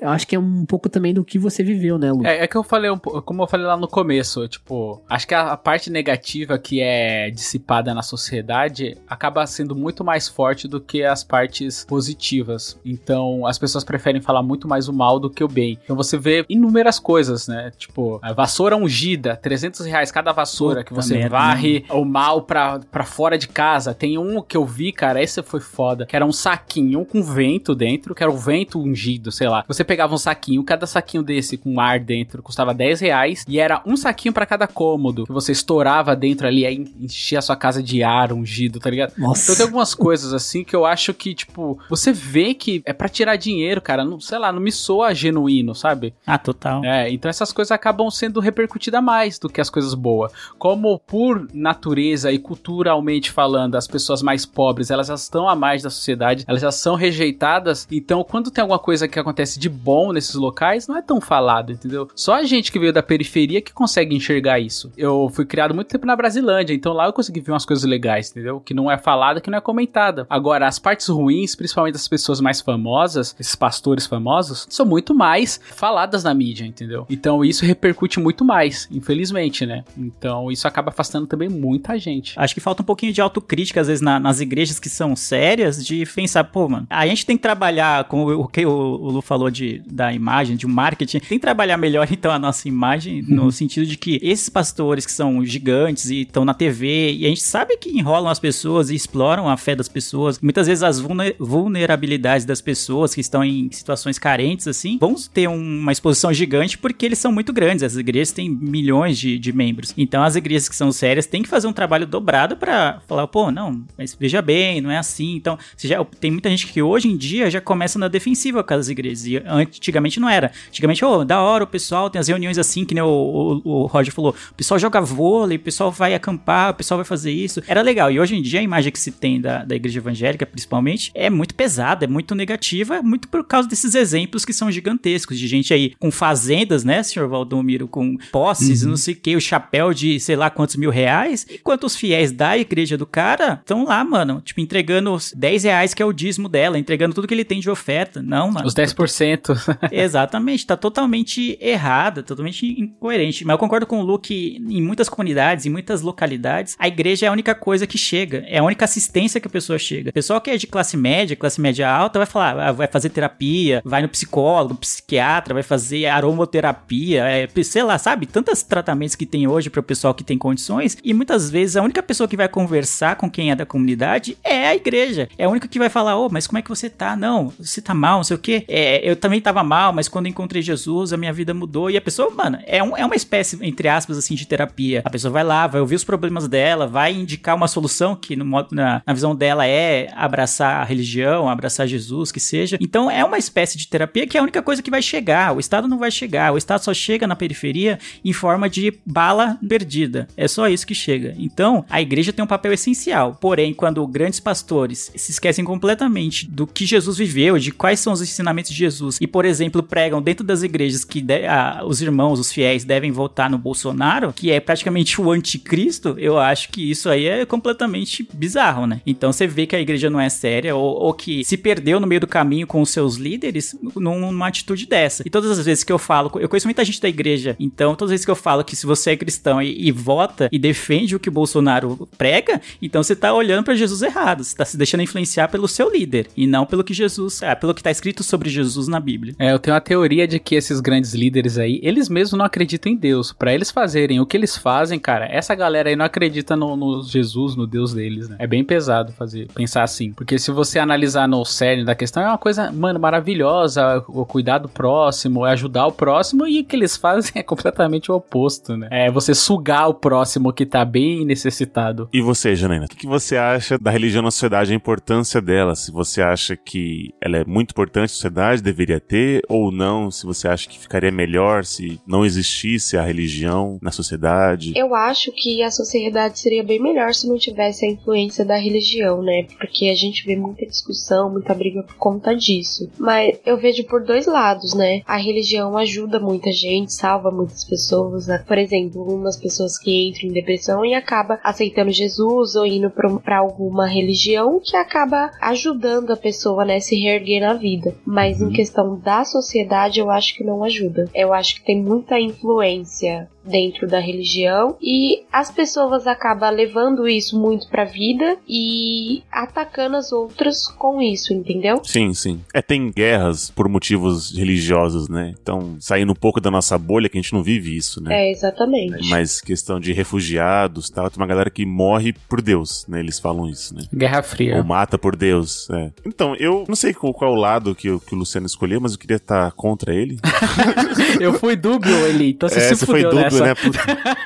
eu 0.00 0.08
acho 0.08 0.26
que 0.26 0.36
é 0.36 0.38
um 0.38 0.64
pouco 0.64 0.88
também 0.88 1.14
do 1.14 1.24
que 1.24 1.38
você 1.38 1.62
viveu, 1.62 1.98
né, 1.98 2.12
Lu? 2.12 2.26
É, 2.26 2.44
é 2.44 2.46
que 2.46 2.56
eu 2.56 2.62
falei, 2.62 2.90
um 2.90 2.98
como 2.98 3.42
eu 3.42 3.46
falei 3.46 3.66
lá 3.66 3.76
no 3.76 3.88
começo, 3.88 4.46
tipo, 4.48 5.02
acho 5.08 5.26
que 5.26 5.34
a, 5.34 5.52
a 5.52 5.56
parte 5.56 5.90
negativa 5.90 6.58
que 6.58 6.80
é 6.80 7.30
dissipada 7.30 7.94
na 7.94 8.02
sociedade 8.02 8.96
acaba 9.08 9.46
sendo 9.46 9.74
muito 9.74 10.04
mais 10.04 10.28
forte 10.28 10.68
do 10.68 10.80
que 10.80 10.99
as 11.04 11.24
partes 11.24 11.84
positivas. 11.84 12.78
Então, 12.84 13.46
as 13.46 13.58
pessoas 13.58 13.84
preferem 13.84 14.20
falar 14.20 14.42
muito 14.42 14.68
mais 14.68 14.88
o 14.88 14.92
mal 14.92 15.18
do 15.18 15.30
que 15.30 15.42
o 15.42 15.48
bem. 15.48 15.78
Então, 15.84 15.96
você 15.96 16.16
vê 16.16 16.44
inúmeras 16.48 16.98
coisas, 16.98 17.48
né? 17.48 17.72
Tipo, 17.76 18.18
a 18.22 18.32
vassoura 18.32 18.76
ungida, 18.76 19.36
300 19.36 19.86
reais 19.86 20.10
cada 20.10 20.32
vassoura 20.32 20.82
que 20.82 20.90
Puta 20.90 21.02
você 21.02 21.14
merda, 21.14 21.30
varre 21.30 21.84
o 21.90 22.04
mal 22.04 22.42
pra, 22.42 22.80
pra 22.90 23.04
fora 23.04 23.36
de 23.38 23.48
casa. 23.48 23.94
Tem 23.94 24.18
um 24.18 24.42
que 24.42 24.56
eu 24.56 24.64
vi, 24.64 24.92
cara, 24.92 25.22
esse 25.22 25.42
foi 25.42 25.60
foda, 25.60 26.06
que 26.06 26.16
era 26.16 26.24
um 26.24 26.32
saquinho 26.32 27.04
com 27.04 27.22
vento 27.22 27.74
dentro, 27.74 28.14
que 28.14 28.22
era 28.22 28.30
o 28.30 28.36
vento 28.36 28.80
ungido, 28.80 29.30
sei 29.30 29.48
lá. 29.48 29.64
Você 29.66 29.84
pegava 29.84 30.14
um 30.14 30.18
saquinho, 30.18 30.62
cada 30.64 30.86
saquinho 30.86 31.22
desse 31.22 31.56
com 31.56 31.80
ar 31.80 31.98
dentro 31.98 32.42
custava 32.42 32.74
10 32.74 33.00
reais, 33.00 33.44
e 33.48 33.58
era 33.58 33.82
um 33.86 33.96
saquinho 33.96 34.32
pra 34.32 34.46
cada 34.46 34.66
cômodo, 34.66 35.26
que 35.26 35.32
você 35.32 35.52
estourava 35.52 36.14
dentro 36.16 36.46
ali, 36.46 36.66
aí 36.66 36.92
enchia 37.00 37.38
a 37.38 37.42
sua 37.42 37.56
casa 37.56 37.82
de 37.82 38.02
ar 38.02 38.32
ungido, 38.32 38.80
tá 38.80 38.90
ligado? 38.90 39.12
Nossa. 39.16 39.44
Então 39.44 39.56
tem 39.56 39.64
algumas 39.64 39.94
coisas 39.94 40.32
assim 40.32 40.64
que 40.64 40.74
eu 40.74 40.84
acho 40.90 41.14
que, 41.14 41.34
tipo, 41.34 41.78
você 41.88 42.12
vê 42.12 42.54
que 42.54 42.82
é 42.84 42.92
pra 42.92 43.08
tirar 43.08 43.36
dinheiro, 43.36 43.80
cara. 43.80 44.04
Não, 44.04 44.20
sei 44.20 44.38
lá, 44.38 44.52
não 44.52 44.60
me 44.60 44.72
soa 44.72 45.14
genuíno, 45.14 45.74
sabe? 45.74 46.14
Ah, 46.26 46.38
total. 46.38 46.84
É, 46.84 47.10
então 47.10 47.28
essas 47.28 47.52
coisas 47.52 47.72
acabam 47.72 48.10
sendo 48.10 48.40
repercutidas 48.40 49.02
mais 49.02 49.38
do 49.38 49.48
que 49.48 49.60
as 49.60 49.70
coisas 49.70 49.94
boas. 49.94 50.32
Como 50.58 50.98
por 50.98 51.48
natureza 51.52 52.30
e 52.32 52.38
culturalmente 52.38 53.30
falando, 53.30 53.76
as 53.76 53.86
pessoas 53.86 54.22
mais 54.22 54.44
pobres, 54.44 54.90
elas 54.90 55.06
já 55.06 55.14
estão 55.14 55.48
à 55.48 55.54
mais 55.54 55.82
da 55.82 55.90
sociedade, 55.90 56.44
elas 56.46 56.60
já 56.60 56.72
são 56.72 56.94
rejeitadas. 56.94 57.86
Então, 57.90 58.24
quando 58.24 58.50
tem 58.50 58.62
alguma 58.62 58.78
coisa 58.78 59.08
que 59.08 59.18
acontece 59.18 59.58
de 59.58 59.68
bom 59.68 60.12
nesses 60.12 60.34
locais, 60.34 60.86
não 60.86 60.96
é 60.96 61.02
tão 61.02 61.20
falado, 61.20 61.72
entendeu? 61.72 62.08
Só 62.14 62.34
a 62.34 62.44
gente 62.44 62.72
que 62.72 62.78
veio 62.78 62.92
da 62.92 63.02
periferia 63.02 63.60
que 63.60 63.72
consegue 63.72 64.14
enxergar 64.14 64.58
isso. 64.58 64.92
Eu 64.96 65.30
fui 65.32 65.44
criado 65.44 65.74
muito 65.74 65.88
tempo 65.88 66.06
na 66.06 66.16
Brasilândia, 66.16 66.74
então 66.74 66.92
lá 66.92 67.06
eu 67.06 67.12
consegui 67.12 67.40
ver 67.40 67.52
umas 67.52 67.64
coisas 67.64 67.84
legais, 67.84 68.30
entendeu? 68.30 68.60
Que 68.60 68.74
não 68.74 68.90
é 68.90 68.98
falada, 68.98 69.40
que 69.40 69.50
não 69.50 69.58
é 69.58 69.60
comentada. 69.60 70.26
Agora, 70.28 70.66
as 70.70 70.78
partes 70.78 71.08
ruins, 71.08 71.56
principalmente 71.56 71.94
das 71.94 72.06
pessoas 72.06 72.40
mais 72.40 72.60
famosas, 72.60 73.34
esses 73.40 73.56
pastores 73.56 74.06
famosos, 74.06 74.66
são 74.70 74.86
muito 74.86 75.12
mais 75.14 75.60
faladas 75.74 76.22
na 76.22 76.32
mídia, 76.32 76.64
entendeu? 76.64 77.04
Então 77.10 77.44
isso 77.44 77.64
repercute 77.64 78.20
muito 78.20 78.44
mais, 78.44 78.86
infelizmente, 78.90 79.66
né? 79.66 79.82
Então 79.98 80.50
isso 80.50 80.68
acaba 80.68 80.90
afastando 80.90 81.26
também 81.26 81.48
muita 81.48 81.98
gente. 81.98 82.34
Acho 82.38 82.54
que 82.54 82.60
falta 82.60 82.82
um 82.82 82.86
pouquinho 82.86 83.12
de 83.12 83.20
autocrítica, 83.20 83.80
às 83.80 83.88
vezes, 83.88 84.00
na- 84.00 84.20
nas 84.20 84.40
igrejas 84.40 84.78
que 84.78 84.88
são 84.88 85.16
sérias, 85.16 85.84
de 85.84 86.06
pensar, 86.06 86.44
pô, 86.44 86.68
mano, 86.68 86.86
a 86.88 87.04
gente 87.06 87.26
tem 87.26 87.36
que 87.36 87.42
trabalhar, 87.42 88.04
como 88.04 88.30
o 88.30 88.46
que 88.46 88.64
o, 88.64 88.70
o 88.70 89.10
Lu 89.10 89.20
falou 89.22 89.50
de, 89.50 89.82
da 89.90 90.12
imagem, 90.12 90.56
de 90.56 90.66
marketing, 90.68 91.18
tem 91.18 91.38
que 91.38 91.40
trabalhar 91.40 91.76
melhor, 91.76 92.06
então, 92.12 92.30
a 92.30 92.38
nossa 92.38 92.68
imagem, 92.68 93.22
no 93.26 93.50
sentido 93.52 93.86
de 93.86 93.96
que 93.98 94.20
esses 94.22 94.48
pastores 94.48 95.04
que 95.04 95.12
são 95.12 95.44
gigantes 95.44 96.10
e 96.10 96.20
estão 96.22 96.44
na 96.44 96.54
TV, 96.54 97.12
e 97.14 97.26
a 97.26 97.28
gente 97.28 97.42
sabe 97.42 97.76
que 97.76 97.90
enrolam 97.90 98.30
as 98.30 98.38
pessoas 98.38 98.88
e 98.90 98.94
exploram 98.94 99.48
a 99.48 99.56
fé 99.56 99.74
das 99.74 99.88
pessoas, 99.88 100.38
muitas 100.38 100.59
vezes 100.66 100.82
as 100.82 101.00
vulne- 101.00 101.34
vulnerabilidades 101.38 102.44
das 102.44 102.60
pessoas 102.60 103.14
que 103.14 103.20
estão 103.20 103.44
em 103.44 103.70
situações 103.70 104.18
carentes, 104.18 104.66
assim, 104.66 104.98
vão 104.98 105.14
ter 105.32 105.48
uma 105.48 105.92
exposição 105.92 106.32
gigante 106.32 106.78
porque 106.78 107.06
eles 107.06 107.18
são 107.18 107.32
muito 107.32 107.52
grandes, 107.52 107.82
as 107.82 107.96
igrejas 107.96 108.32
têm 108.32 108.48
milhões 108.48 109.18
de, 109.18 109.38
de 109.38 109.52
membros. 109.52 109.94
Então, 109.96 110.22
as 110.22 110.36
igrejas 110.36 110.68
que 110.68 110.76
são 110.76 110.92
sérias 110.92 111.26
têm 111.26 111.42
que 111.42 111.48
fazer 111.48 111.66
um 111.66 111.72
trabalho 111.72 112.06
dobrado 112.06 112.56
pra 112.56 113.00
falar, 113.06 113.26
pô, 113.26 113.50
não, 113.50 113.82
mas 113.96 114.16
veja 114.18 114.42
bem, 114.42 114.80
não 114.80 114.90
é 114.90 114.98
assim. 114.98 115.34
Então, 115.36 115.58
já, 115.78 116.04
tem 116.04 116.30
muita 116.30 116.48
gente 116.48 116.66
que 116.66 116.82
hoje 116.82 117.08
em 117.08 117.16
dia 117.16 117.50
já 117.50 117.60
começa 117.60 117.98
na 117.98 118.08
defensiva 118.08 118.62
com 118.62 118.74
as 118.74 118.88
igrejas. 118.88 119.26
E 119.26 119.36
antigamente 119.46 120.20
não 120.20 120.28
era. 120.28 120.52
Antigamente, 120.68 121.04
ô, 121.04 121.24
da 121.24 121.40
hora, 121.40 121.64
o 121.64 121.66
pessoal 121.66 122.10
tem 122.10 122.20
as 122.20 122.28
reuniões 122.28 122.58
assim, 122.58 122.84
que 122.84 122.94
nem 122.94 123.02
o, 123.02 123.60
o, 123.64 123.82
o 123.82 123.86
Roger 123.86 124.12
falou. 124.12 124.34
O 124.50 124.54
pessoal 124.54 124.78
joga 124.78 125.00
vôlei, 125.00 125.56
o 125.56 125.60
pessoal 125.60 125.90
vai 125.90 126.14
acampar, 126.14 126.70
o 126.70 126.74
pessoal 126.74 126.98
vai 126.98 127.04
fazer 127.04 127.32
isso. 127.32 127.62
Era 127.66 127.82
legal. 127.82 128.10
E 128.10 128.20
hoje 128.20 128.36
em 128.36 128.42
dia 128.42 128.60
a 128.60 128.62
imagem 128.62 128.92
que 128.92 128.98
se 128.98 129.12
tem 129.12 129.40
da, 129.40 129.64
da 129.64 129.74
igreja 129.74 129.98
evangélica, 129.98 130.46
principalmente, 130.50 131.10
é 131.14 131.30
muito 131.30 131.54
pesada, 131.54 132.04
é 132.04 132.08
muito 132.08 132.34
negativa, 132.34 133.02
muito 133.02 133.28
por 133.28 133.44
causa 133.44 133.68
desses 133.68 133.94
exemplos 133.94 134.44
que 134.44 134.52
são 134.52 134.70
gigantescos, 134.70 135.38
de 135.38 135.46
gente 135.46 135.72
aí 135.72 135.94
com 135.98 136.10
fazendas, 136.10 136.84
né, 136.84 137.02
senhor 137.02 137.28
Valdomiro, 137.28 137.88
com 137.88 138.16
posses, 138.30 138.82
não 138.82 138.96
sei 138.96 139.14
o 139.14 139.16
que, 139.16 139.36
o 139.36 139.40
chapéu 139.40 139.92
de 139.94 140.18
sei 140.20 140.36
lá 140.36 140.50
quantos 140.50 140.76
mil 140.76 140.90
reais, 140.90 141.46
enquanto 141.50 141.84
os 141.84 141.96
fiéis 141.96 142.32
da 142.32 142.56
igreja 142.56 142.96
do 142.96 143.06
cara 143.06 143.58
estão 143.60 143.84
lá, 143.84 144.02
mano, 144.04 144.40
tipo, 144.44 144.60
entregando 144.60 145.12
os 145.12 145.32
10 145.32 145.64
reais 145.64 145.94
que 145.94 146.02
é 146.02 146.06
o 146.06 146.12
dízimo 146.12 146.48
dela, 146.48 146.78
entregando 146.78 147.14
tudo 147.14 147.26
que 147.26 147.34
ele 147.34 147.44
tem 147.44 147.60
de 147.60 147.70
oferta. 147.70 148.22
Não, 148.22 148.50
mano. 148.50 148.66
Os 148.66 148.74
10%. 148.74 149.56
Exatamente, 149.90 150.66
tá 150.66 150.76
totalmente 150.76 151.58
errada, 151.60 152.22
totalmente 152.22 152.66
incoerente. 152.66 153.44
Mas 153.44 153.54
eu 153.54 153.58
concordo 153.58 153.86
com 153.86 154.00
o 154.00 154.02
Lu 154.02 154.18
que 154.18 154.56
em 154.68 154.82
muitas 154.82 155.08
comunidades, 155.08 155.66
em 155.66 155.70
muitas 155.70 156.02
localidades, 156.02 156.76
a 156.78 156.88
igreja 156.88 157.26
é 157.26 157.28
a 157.28 157.32
única 157.32 157.54
coisa 157.54 157.86
que 157.86 157.98
chega, 157.98 158.44
é 158.46 158.58
a 158.58 158.64
única 158.64 158.84
assistência 158.84 159.40
que 159.40 159.46
a 159.46 159.50
pessoa 159.50 159.78
chega. 159.78 160.10
O 160.10 160.12
pessoal 160.40 160.42
que 160.42 160.50
é 160.50 160.56
de 160.56 160.66
classe 160.66 160.96
média, 160.96 161.36
classe 161.36 161.60
média 161.60 161.88
alta, 161.88 162.18
vai 162.18 162.26
falar, 162.26 162.58
ah, 162.58 162.72
vai 162.72 162.86
fazer 162.86 163.10
terapia, 163.10 163.82
vai 163.84 164.02
no 164.02 164.08
psicólogo, 164.08 164.74
psiquiatra, 164.74 165.54
vai 165.54 165.62
fazer 165.62 166.06
aromoterapia, 166.06 167.24
é, 167.24 167.48
sei 167.62 167.82
lá, 167.82 167.98
sabe? 167.98 168.26
Tantos 168.26 168.62
tratamentos 168.62 169.14
que 169.14 169.26
tem 169.26 169.46
hoje 169.46 169.70
para 169.70 169.80
o 169.80 169.82
pessoal 169.82 170.14
que 170.14 170.24
tem 170.24 170.38
condições, 170.38 170.96
e 171.04 171.12
muitas 171.12 171.50
vezes 171.50 171.76
a 171.76 171.82
única 171.82 172.02
pessoa 172.02 172.28
que 172.28 172.36
vai 172.36 172.48
conversar 172.48 173.16
com 173.16 173.30
quem 173.30 173.50
é 173.50 173.56
da 173.56 173.66
comunidade 173.66 174.36
é 174.42 174.68
a 174.68 174.74
igreja. 174.74 175.28
É 175.36 175.44
a 175.44 175.48
única 175.48 175.68
que 175.68 175.78
vai 175.78 175.88
falar, 175.88 176.16
ô, 176.16 176.28
mas 176.30 176.46
como 176.46 176.58
é 176.58 176.62
que 176.62 176.68
você 176.68 176.88
tá? 176.88 177.14
Não, 177.14 177.52
você 177.58 177.82
tá 177.82 177.94
mal, 177.94 178.18
não 178.18 178.24
sei 178.24 178.36
o 178.36 178.40
quê. 178.40 178.64
É, 178.68 179.08
eu 179.08 179.16
também 179.16 179.40
tava 179.40 179.62
mal, 179.62 179.92
mas 179.92 180.08
quando 180.08 180.26
encontrei 180.26 180.62
Jesus, 180.62 181.12
a 181.12 181.16
minha 181.16 181.32
vida 181.32 181.52
mudou. 181.52 181.90
E 181.90 181.96
a 181.96 182.00
pessoa, 182.00 182.30
mano, 182.30 182.58
é, 182.66 182.82
um, 182.82 182.96
é 182.96 183.04
uma 183.04 183.14
espécie, 183.14 183.58
entre 183.62 183.88
aspas, 183.88 184.16
assim, 184.16 184.34
de 184.34 184.46
terapia. 184.46 185.02
A 185.04 185.10
pessoa 185.10 185.30
vai 185.30 185.44
lá, 185.44 185.66
vai 185.66 185.80
ouvir 185.80 185.96
os 185.96 186.04
problemas 186.04 186.48
dela, 186.48 186.86
vai 186.86 187.12
indicar 187.12 187.54
uma 187.54 187.68
solução 187.68 188.16
que, 188.16 188.36
no 188.36 188.44
na, 188.70 189.02
na 189.06 189.12
visão 189.12 189.34
dela, 189.34 189.66
é 189.66 190.08
a 190.14 190.28
abraçar 190.30 190.80
a 190.80 190.84
religião, 190.84 191.48
abraçar 191.48 191.86
Jesus, 191.86 192.30
que 192.30 192.40
seja. 192.40 192.78
Então 192.80 193.10
é 193.10 193.24
uma 193.24 193.38
espécie 193.38 193.76
de 193.76 193.88
terapia 193.88 194.26
que 194.26 194.36
é 194.36 194.40
a 194.40 194.42
única 194.42 194.62
coisa 194.62 194.82
que 194.82 194.90
vai 194.90 195.02
chegar. 195.02 195.54
O 195.54 195.60
Estado 195.60 195.88
não 195.88 195.98
vai 195.98 196.10
chegar. 196.10 196.52
O 196.52 196.58
Estado 196.58 196.82
só 196.82 196.94
chega 196.94 197.26
na 197.26 197.36
periferia 197.36 197.98
em 198.24 198.32
forma 198.32 198.68
de 198.68 198.94
bala 199.04 199.58
perdida. 199.68 200.28
É 200.36 200.46
só 200.46 200.68
isso 200.68 200.86
que 200.86 200.94
chega. 200.94 201.34
Então 201.38 201.84
a 201.90 202.00
igreja 202.00 202.32
tem 202.32 202.44
um 202.44 202.48
papel 202.48 202.72
essencial. 202.72 203.36
Porém, 203.40 203.74
quando 203.74 204.06
grandes 204.06 204.40
pastores 204.40 205.12
se 205.14 205.32
esquecem 205.32 205.64
completamente 205.64 206.48
do 206.48 206.66
que 206.66 206.86
Jesus 206.86 207.18
viveu, 207.18 207.58
de 207.58 207.72
quais 207.72 208.00
são 208.00 208.12
os 208.12 208.22
ensinamentos 208.22 208.70
de 208.70 208.78
Jesus, 208.78 209.18
e 209.20 209.26
por 209.26 209.44
exemplo 209.44 209.82
pregam 209.82 210.22
dentro 210.22 210.44
das 210.44 210.62
igrejas 210.62 211.04
que 211.04 211.20
de, 211.20 211.46
ah, 211.46 211.82
os 211.84 212.00
irmãos, 212.00 212.38
os 212.38 212.52
fiéis 212.52 212.84
devem 212.84 213.10
votar 213.10 213.50
no 213.50 213.58
Bolsonaro, 213.58 214.32
que 214.32 214.50
é 214.50 214.60
praticamente 214.60 215.20
o 215.20 215.30
anticristo, 215.30 216.14
eu 216.18 216.38
acho 216.38 216.70
que 216.70 216.90
isso 216.90 217.08
aí 217.08 217.26
é 217.26 217.44
completamente 217.44 218.26
bizarro, 218.32 218.86
né? 218.86 219.00
Então 219.06 219.32
você 219.32 219.46
vê 219.46 219.66
que 219.66 219.74
a 219.74 219.80
igreja 219.80 220.10
não 220.10 220.19
é 220.20 220.28
séria 220.28 220.74
ou, 220.74 220.96
ou 220.96 221.14
que 221.14 221.44
se 221.44 221.56
perdeu 221.56 222.00
no 222.00 222.06
meio 222.06 222.20
do 222.20 222.26
caminho 222.26 222.66
com 222.66 222.80
os 222.80 222.90
seus 222.90 223.16
líderes 223.16 223.76
numa 223.96 224.48
atitude 224.48 224.86
dessa. 224.86 225.22
E 225.26 225.30
todas 225.30 225.58
as 225.58 225.64
vezes 225.64 225.84
que 225.84 225.92
eu 225.92 225.98
falo, 225.98 226.30
eu 226.40 226.48
conheço 226.48 226.66
muita 226.66 226.84
gente 226.84 227.00
da 227.00 227.08
igreja, 227.08 227.56
então 227.58 227.94
todas 227.94 228.10
as 228.10 228.14
vezes 228.14 228.24
que 228.24 228.30
eu 228.30 228.36
falo 228.36 228.64
que 228.64 228.76
se 228.76 228.86
você 228.86 229.10
é 229.10 229.16
cristão 229.16 229.60
e, 229.60 229.88
e 229.88 229.92
vota 229.92 230.48
e 230.52 230.58
defende 230.58 231.14
o 231.16 231.20
que 231.20 231.28
o 231.28 231.32
Bolsonaro 231.32 232.08
prega, 232.16 232.60
então 232.80 233.02
você 233.02 233.16
tá 233.16 233.32
olhando 233.32 233.64
para 233.64 233.74
Jesus 233.74 234.02
errado, 234.02 234.44
você 234.44 234.56
tá 234.56 234.64
se 234.64 234.76
deixando 234.76 235.02
influenciar 235.02 235.48
pelo 235.48 235.68
seu 235.68 235.90
líder 235.90 236.28
e 236.36 236.46
não 236.46 236.66
pelo 236.66 236.84
que 236.84 236.94
Jesus, 236.94 237.42
é, 237.42 237.54
pelo 237.54 237.74
que 237.74 237.82
tá 237.82 237.90
escrito 237.90 238.22
sobre 238.22 238.48
Jesus 238.48 238.88
na 238.88 239.00
Bíblia. 239.00 239.34
É, 239.38 239.52
eu 239.52 239.58
tenho 239.58 239.76
a 239.76 239.80
teoria 239.80 240.26
de 240.26 240.38
que 240.38 240.54
esses 240.54 240.80
grandes 240.80 241.14
líderes 241.14 241.58
aí, 241.58 241.80
eles 241.82 242.08
mesmos 242.08 242.38
não 242.38 242.44
acreditam 242.44 242.92
em 242.92 242.96
Deus. 242.96 243.32
Para 243.32 243.54
eles 243.54 243.70
fazerem 243.70 244.20
o 244.20 244.26
que 244.26 244.36
eles 244.36 244.56
fazem, 244.56 244.98
cara, 244.98 245.26
essa 245.26 245.54
galera 245.54 245.88
aí 245.88 245.96
não 245.96 246.04
acredita 246.04 246.56
no, 246.56 246.76
no, 246.76 247.02
Jesus, 247.02 247.56
no 247.56 247.66
Deus 247.66 247.94
deles, 247.94 248.28
né? 248.28 248.36
É 248.38 248.46
bem 248.46 248.64
pesado 248.64 249.12
fazer, 249.12 249.48
pensar 249.54 249.82
assim. 249.82 250.09
Porque 250.14 250.38
se 250.38 250.50
você 250.50 250.78
analisar 250.78 251.28
no 251.28 251.44
cerne 251.44 251.84
da 251.84 251.94
questão, 251.94 252.22
é 252.22 252.26
uma 252.26 252.38
coisa, 252.38 252.70
mano, 252.72 252.98
maravilhosa, 252.98 254.04
o 254.08 254.24
cuidar 254.24 254.58
do 254.58 254.68
próximo, 254.68 255.46
é 255.46 255.52
ajudar 255.52 255.86
o 255.86 255.92
próximo, 255.92 256.46
e 256.46 256.60
o 256.60 256.64
que 256.64 256.76
eles 256.76 256.96
fazem 256.98 257.32
é 257.36 257.42
completamente 257.42 258.10
o 258.10 258.16
oposto, 258.16 258.76
né? 258.76 258.88
É 258.90 259.10
você 259.10 259.34
sugar 259.34 259.88
o 259.88 259.94
próximo 259.94 260.52
que 260.52 260.66
tá 260.66 260.84
bem 260.84 261.24
necessitado. 261.24 262.08
E 262.12 262.20
você, 262.20 262.54
Janaina, 262.54 262.86
o 262.86 262.88
que 262.88 263.06
você 263.06 263.36
acha 263.36 263.78
da 263.78 263.90
religião 263.90 264.22
na 264.22 264.30
sociedade, 264.30 264.72
a 264.72 264.76
importância 264.76 265.40
dela? 265.40 265.74
Se 265.74 265.90
você 265.90 266.22
acha 266.22 266.56
que 266.56 267.14
ela 267.20 267.38
é 267.38 267.44
muito 267.44 267.70
importante 267.70 268.02
na 268.02 268.08
sociedade, 268.08 268.62
deveria 268.62 269.00
ter, 269.00 269.42
ou 269.48 269.70
não? 269.70 270.10
Se 270.10 270.24
você 270.26 270.48
acha 270.48 270.68
que 270.68 270.78
ficaria 270.78 271.10
melhor 271.10 271.64
se 271.64 272.00
não 272.06 272.24
existisse 272.24 272.96
a 272.96 273.02
religião 273.02 273.78
na 273.82 273.90
sociedade? 273.90 274.72
Eu 274.76 274.94
acho 274.94 275.32
que 275.32 275.62
a 275.62 275.70
sociedade 275.70 276.38
seria 276.38 276.62
bem 276.62 276.80
melhor 276.80 277.14
se 277.14 277.28
não 277.28 277.38
tivesse 277.38 277.86
a 277.86 277.90
influência 277.90 278.44
da 278.44 278.56
religião, 278.56 279.22
né? 279.22 279.46
Porque 279.58 279.88
a 279.88 279.94
gente 280.00 280.24
vê 280.26 280.36
muita 280.36 280.66
discussão, 280.66 281.30
muita 281.30 281.54
briga 281.54 281.82
por 281.82 281.96
conta 281.96 282.34
disso. 282.34 282.90
Mas 282.98 283.38
eu 283.44 283.56
vejo 283.56 283.84
por 283.84 284.02
dois 284.04 284.26
lados, 284.26 284.74
né? 284.74 285.02
A 285.06 285.16
religião 285.16 285.76
ajuda 285.76 286.18
muita 286.18 286.50
gente, 286.52 286.92
salva 286.92 287.30
muitas 287.30 287.64
pessoas. 287.64 288.26
Né? 288.26 288.42
Por 288.46 288.58
exemplo, 288.58 289.02
umas 289.02 289.36
pessoas 289.36 289.78
que 289.78 290.08
entram 290.08 290.28
em 290.28 290.32
depressão 290.32 290.84
e 290.84 290.94
acaba 290.94 291.38
aceitando 291.44 291.90
Jesus 291.90 292.54
ou 292.56 292.66
indo 292.66 292.90
para 292.90 293.38
alguma 293.38 293.86
religião 293.86 294.60
que 294.62 294.76
acaba 294.76 295.30
ajudando 295.40 296.10
a 296.12 296.16
pessoa, 296.16 296.64
né, 296.64 296.80
se 296.80 296.96
reerguer 296.96 297.40
na 297.40 297.54
vida. 297.54 297.94
Mas 298.04 298.40
em 298.40 298.44
Uhum. 298.46 298.52
questão 298.52 298.98
da 298.98 299.24
sociedade, 299.24 300.00
eu 300.00 300.10
acho 300.10 300.34
que 300.34 300.44
não 300.44 300.64
ajuda. 300.64 301.08
Eu 301.14 301.32
acho 301.32 301.56
que 301.56 301.64
tem 301.64 301.82
muita 301.82 302.18
influência 302.18 303.28
dentro 303.44 303.86
da 303.88 303.98
religião 303.98 304.76
e 304.82 305.22
as 305.32 305.50
pessoas 305.50 306.06
acabam 306.06 306.54
levando 306.54 307.08
isso 307.08 307.38
muito 307.40 307.68
pra 307.68 307.84
vida 307.84 308.36
e 308.48 309.22
atacando 309.32 309.96
as 309.96 310.12
outras 310.12 310.66
com 310.66 311.00
isso, 311.00 311.32
entendeu? 311.32 311.80
Sim, 311.84 312.12
sim. 312.14 312.40
É, 312.52 312.60
tem 312.60 312.90
guerras 312.90 313.50
por 313.50 313.68
motivos 313.68 314.36
religiosos, 314.36 315.08
né? 315.08 315.34
Então, 315.40 315.76
saindo 315.80 316.12
um 316.12 316.14
pouco 316.14 316.40
da 316.40 316.50
nossa 316.50 316.76
bolha, 316.76 317.08
que 317.08 317.16
a 317.18 317.20
gente 317.20 317.32
não 317.32 317.42
vive 317.42 317.76
isso, 317.76 318.02
né? 318.02 318.26
É, 318.26 318.30
exatamente. 318.30 319.08
Mas 319.08 319.40
questão 319.40 319.80
de 319.80 319.92
refugiados 319.92 320.90
tal, 320.90 321.10
tem 321.10 321.20
uma 321.20 321.26
galera 321.26 321.50
que 321.50 321.64
morre 321.64 322.12
por 322.28 322.40
Deus, 322.42 322.84
né? 322.88 323.00
Eles 323.00 323.18
falam 323.18 323.48
isso, 323.48 323.74
né? 323.74 323.84
Guerra 323.94 324.22
Fria. 324.22 324.56
Ou 324.58 324.64
mata 324.64 324.98
por 324.98 325.16
Deus. 325.16 325.68
é. 325.70 325.90
Então, 326.06 326.34
eu 326.36 326.64
não 326.68 326.76
sei 326.76 326.92
qual, 326.92 327.12
qual 327.14 327.30
é 327.32 327.34
o 327.34 327.38
lado 327.40 327.74
que, 327.74 327.90
o- 327.90 328.00
que 328.00 328.14
o 328.14 328.18
Luciano 328.18 328.46
escolheu, 328.46 328.80
mas 328.80 328.92
eu 328.92 328.98
queria 328.98 329.16
estar 329.16 329.50
contra 329.52 329.94
ele. 329.94 330.18
Eu 331.20 331.34
fui 331.34 331.54
dúbio, 331.56 331.94
Eli, 332.06 332.30
então 332.30 332.48
você 332.48 332.58
é, 332.58 332.60
se 332.60 332.76
você 332.76 332.86
foi 332.86 333.02
fudeu 333.02 333.10
dúbio, 333.10 333.29
né? 333.38 333.54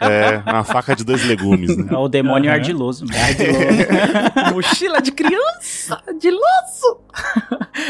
É, 0.00 0.50
uma 0.50 0.64
faca 0.64 0.94
de 0.96 1.04
dois 1.04 1.24
legumes, 1.24 1.76
né? 1.76 1.86
É 1.90 1.96
o 1.96 2.08
demônio 2.08 2.48
Aham. 2.50 2.58
ardiloso. 2.58 3.04
né? 3.04 3.14
Mochila 4.52 5.00
de 5.02 5.12
criança, 5.12 6.00
de 6.18 6.30
laço. 6.30 6.98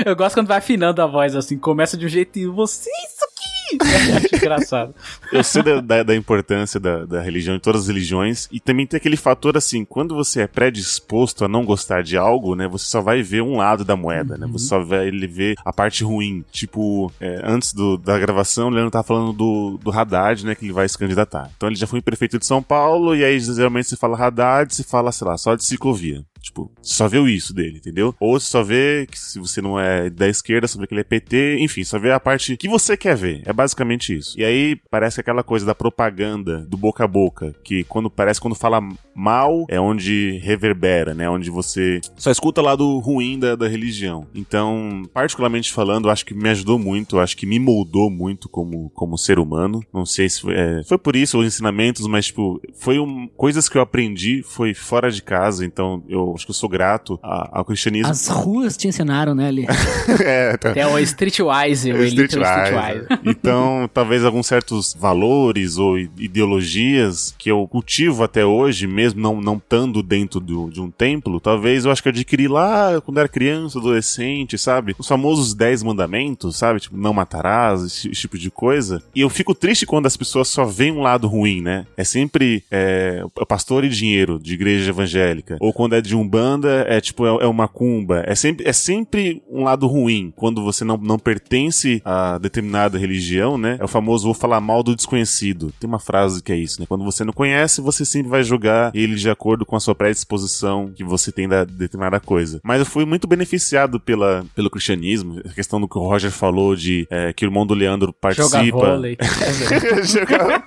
Eu 0.04 0.16
gosto 0.16 0.34
quando 0.34 0.48
vai 0.48 0.58
afinando 0.58 1.00
a 1.02 1.06
voz 1.06 1.36
assim, 1.36 1.58
começa 1.58 1.96
de 1.96 2.06
um 2.06 2.08
jeito 2.08 2.38
e 2.38 2.46
você 2.46 2.90
isso 2.90 3.24
acho 4.16 4.34
engraçado. 4.36 4.94
Eu 5.32 5.42
sei 5.42 5.62
da, 5.62 5.80
da- 5.80 6.02
da 6.02 6.14
importância 6.14 6.78
da, 6.78 7.04
da 7.04 7.20
religião 7.20 7.56
em 7.56 7.60
todas 7.60 7.82
as 7.82 7.88
religiões 7.88 8.48
e 8.52 8.60
também 8.60 8.86
tem 8.86 8.96
aquele 8.98 9.16
fator 9.16 9.56
assim, 9.56 9.84
quando 9.84 10.14
você 10.14 10.42
é 10.42 10.46
predisposto 10.46 11.44
a 11.44 11.48
não 11.48 11.64
gostar 11.64 12.02
de 12.02 12.16
algo, 12.16 12.54
né, 12.54 12.68
você 12.68 12.84
só 12.86 13.00
vai 13.00 13.22
ver 13.22 13.42
um 13.42 13.56
lado 13.56 13.84
da 13.84 13.96
moeda, 13.96 14.36
né, 14.36 14.46
você 14.50 14.66
só 14.66 14.82
vai 14.82 15.06
ele 15.08 15.26
ver 15.26 15.54
a 15.64 15.72
parte 15.72 16.04
ruim. 16.04 16.44
Tipo, 16.52 17.10
é, 17.20 17.40
antes 17.44 17.72
do- 17.72 17.96
da 17.96 18.18
gravação, 18.18 18.68
o 18.68 18.70
Leandro 18.70 18.90
tava 18.90 19.04
falando 19.04 19.32
do, 19.32 19.78
do 19.82 19.90
Haddad, 19.90 20.44
né, 20.44 20.54
que 20.54 20.64
ele 20.64 20.72
vai 20.72 20.88
se 20.88 20.98
candidatar. 20.98 21.50
Então 21.56 21.68
ele 21.68 21.76
já 21.76 21.86
foi 21.86 22.00
prefeito 22.02 22.38
de 22.38 22.46
São 22.46 22.62
Paulo 22.62 23.14
e 23.16 23.24
aí 23.24 23.38
geralmente 23.40 23.88
se 23.88 23.96
fala 23.96 24.16
Haddad, 24.16 24.74
se 24.74 24.84
fala, 24.84 25.10
sei 25.12 25.26
lá, 25.26 25.36
só 25.38 25.54
de 25.54 25.64
ciclovia. 25.64 26.22
Tipo, 26.44 26.70
só 26.82 27.08
vê 27.08 27.20
isso 27.22 27.54
dele, 27.54 27.78
entendeu? 27.78 28.14
Ou 28.20 28.38
você 28.38 28.46
só 28.46 28.62
vê 28.62 29.06
que 29.10 29.18
se 29.18 29.38
você 29.38 29.62
não 29.62 29.80
é 29.80 30.10
da 30.10 30.28
esquerda, 30.28 30.68
só 30.68 30.78
vê 30.78 30.86
que 30.86 30.92
ele 30.92 31.00
é 31.00 31.04
PT, 31.04 31.56
enfim, 31.60 31.82
só 31.84 31.98
vê 31.98 32.12
a 32.12 32.20
parte 32.20 32.56
que 32.56 32.68
você 32.68 32.96
quer 32.96 33.16
ver. 33.16 33.42
É 33.46 33.52
basicamente 33.52 34.14
isso. 34.14 34.38
E 34.38 34.44
aí 34.44 34.76
parece 34.90 35.20
aquela 35.20 35.42
coisa 35.42 35.64
da 35.64 35.74
propaganda, 35.74 36.58
do 36.66 36.76
boca 36.76 37.04
a 37.04 37.08
boca, 37.08 37.54
que 37.64 37.84
quando 37.84 38.10
parece 38.10 38.40
quando 38.40 38.54
fala 38.54 38.80
mal 39.14 39.64
é 39.68 39.80
onde 39.80 40.38
reverbera, 40.42 41.14
né? 41.14 41.28
Onde 41.30 41.50
você 41.50 42.00
só 42.16 42.30
escuta 42.30 42.60
lá 42.60 42.76
do 42.76 42.98
ruim 42.98 43.38
da, 43.38 43.56
da 43.56 43.66
religião. 43.66 44.26
Então, 44.34 45.02
particularmente 45.14 45.72
falando, 45.72 46.10
acho 46.10 46.26
que 46.26 46.34
me 46.34 46.50
ajudou 46.50 46.78
muito, 46.78 47.18
acho 47.18 47.36
que 47.36 47.46
me 47.46 47.58
moldou 47.58 48.10
muito 48.10 48.48
como, 48.48 48.90
como 48.90 49.16
ser 49.16 49.38
humano. 49.38 49.82
Não 49.92 50.04
sei 50.04 50.28
se 50.28 50.42
foi, 50.42 50.54
é, 50.54 50.82
foi 50.84 50.98
por 50.98 51.16
isso 51.16 51.38
os 51.38 51.46
ensinamentos, 51.46 52.06
mas 52.06 52.26
tipo, 52.26 52.60
foi 52.74 52.98
um, 52.98 53.28
coisas 53.28 53.68
que 53.68 53.78
eu 53.78 53.82
aprendi, 53.82 54.42
foi 54.42 54.74
fora 54.74 55.10
de 55.10 55.22
casa, 55.22 55.64
então 55.64 56.02
eu 56.08 56.33
acho 56.36 56.44
que 56.46 56.50
eu 56.50 56.54
sou 56.54 56.68
grato 56.68 57.18
a- 57.22 57.48
ao 57.52 57.64
cristianismo. 57.64 58.10
As 58.10 58.28
ruas 58.28 58.76
te 58.76 58.88
ensinaram, 58.88 59.34
né, 59.34 59.48
ali? 59.48 59.66
é, 60.24 60.56
tá. 60.56 60.72
É 60.76 60.86
o 60.86 60.98
Streetwise, 60.98 61.92
o 61.92 61.96
o 61.98 62.04
Streetwise. 62.04 63.06
Então, 63.24 63.88
talvez 63.92 64.24
alguns 64.24 64.46
certos 64.46 64.94
valores 64.98 65.78
ou 65.78 65.98
ideologias 65.98 67.34
que 67.38 67.50
eu 67.50 67.66
cultivo 67.66 68.22
até 68.22 68.44
hoje, 68.44 68.86
mesmo 68.86 69.20
não 69.20 69.40
não 69.40 69.56
estando 69.56 70.02
dentro 70.02 70.40
do- 70.40 70.70
de 70.70 70.80
um 70.80 70.90
templo, 70.90 71.40
talvez 71.40 71.84
eu 71.84 71.90
acho 71.90 72.02
que 72.02 72.08
eu 72.08 72.12
adquiri 72.12 72.48
lá 72.48 73.00
quando 73.00 73.18
era 73.18 73.28
criança, 73.28 73.78
adolescente, 73.78 74.56
sabe? 74.58 74.94
Os 74.98 75.06
famosos 75.08 75.54
10 75.54 75.82
mandamentos, 75.82 76.56
sabe? 76.56 76.80
Tipo, 76.80 76.96
não 76.96 77.12
matarás, 77.12 77.82
esse, 77.82 78.08
esse 78.10 78.20
tipo 78.22 78.38
de 78.38 78.50
coisa. 78.50 79.02
E 79.14 79.20
eu 79.20 79.28
fico 79.30 79.54
triste 79.54 79.86
quando 79.86 80.06
as 80.06 80.16
pessoas 80.16 80.48
só 80.48 80.64
veem 80.64 80.92
um 80.92 81.00
lado 81.02 81.26
ruim, 81.26 81.60
né? 81.60 81.86
É 81.96 82.04
sempre 82.04 82.62
é, 82.70 83.22
pastor 83.48 83.84
e 83.84 83.88
dinheiro 83.88 84.38
de 84.38 84.54
igreja 84.54 84.90
evangélica. 84.90 85.56
Ou 85.60 85.72
quando 85.72 85.94
é 85.94 86.00
de 86.00 86.14
umbanda, 86.24 86.84
é 86.88 87.00
tipo, 87.00 87.26
é, 87.26 87.44
é 87.44 87.46
uma 87.46 87.68
cumba. 87.68 88.22
É 88.26 88.34
sempre, 88.34 88.66
é 88.66 88.72
sempre 88.72 89.42
um 89.50 89.62
lado 89.64 89.86
ruim. 89.86 90.32
Quando 90.36 90.62
você 90.62 90.84
não, 90.84 90.96
não 90.96 91.18
pertence 91.18 92.00
a 92.04 92.38
determinada 92.38 92.98
religião, 92.98 93.56
né? 93.58 93.76
É 93.80 93.84
o 93.84 93.88
famoso 93.88 94.24
vou 94.24 94.34
falar 94.34 94.60
mal 94.60 94.82
do 94.82 94.94
desconhecido. 94.96 95.72
Tem 95.78 95.88
uma 95.88 95.98
frase 95.98 96.42
que 96.42 96.52
é 96.52 96.56
isso, 96.56 96.80
né? 96.80 96.86
Quando 96.88 97.04
você 97.04 97.24
não 97.24 97.32
conhece, 97.32 97.80
você 97.80 98.04
sempre 98.04 98.30
vai 98.30 98.42
julgar 98.42 98.90
ele 98.94 99.14
de 99.14 99.28
acordo 99.30 99.64
com 99.66 99.76
a 99.76 99.80
sua 99.80 99.94
predisposição 99.94 100.90
que 100.94 101.04
você 101.04 101.30
tem 101.30 101.48
da 101.48 101.64
determinada 101.64 102.18
coisa. 102.20 102.60
Mas 102.64 102.80
eu 102.80 102.86
fui 102.86 103.04
muito 103.04 103.26
beneficiado 103.26 104.00
pela, 104.00 104.44
pelo 104.54 104.70
cristianismo. 104.70 105.40
A 105.44 105.52
questão 105.52 105.80
do 105.80 105.88
que 105.88 105.98
o 105.98 106.02
Roger 106.02 106.30
falou 106.30 106.74
de 106.74 107.06
é, 107.10 107.32
que 107.32 107.44
o 107.44 107.48
irmão 107.48 107.66
do 107.66 107.74
Leandro 107.74 108.12
participa. 108.12 108.60
vôlei. 108.70 109.16
Jogar- 110.04 110.64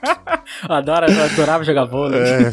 Eu 0.69 0.75
adoro, 0.75 1.11
eu 1.11 1.23
adorava 1.23 1.63
jogar 1.63 1.85
vôlei. 1.85 2.19
é, 2.19 2.51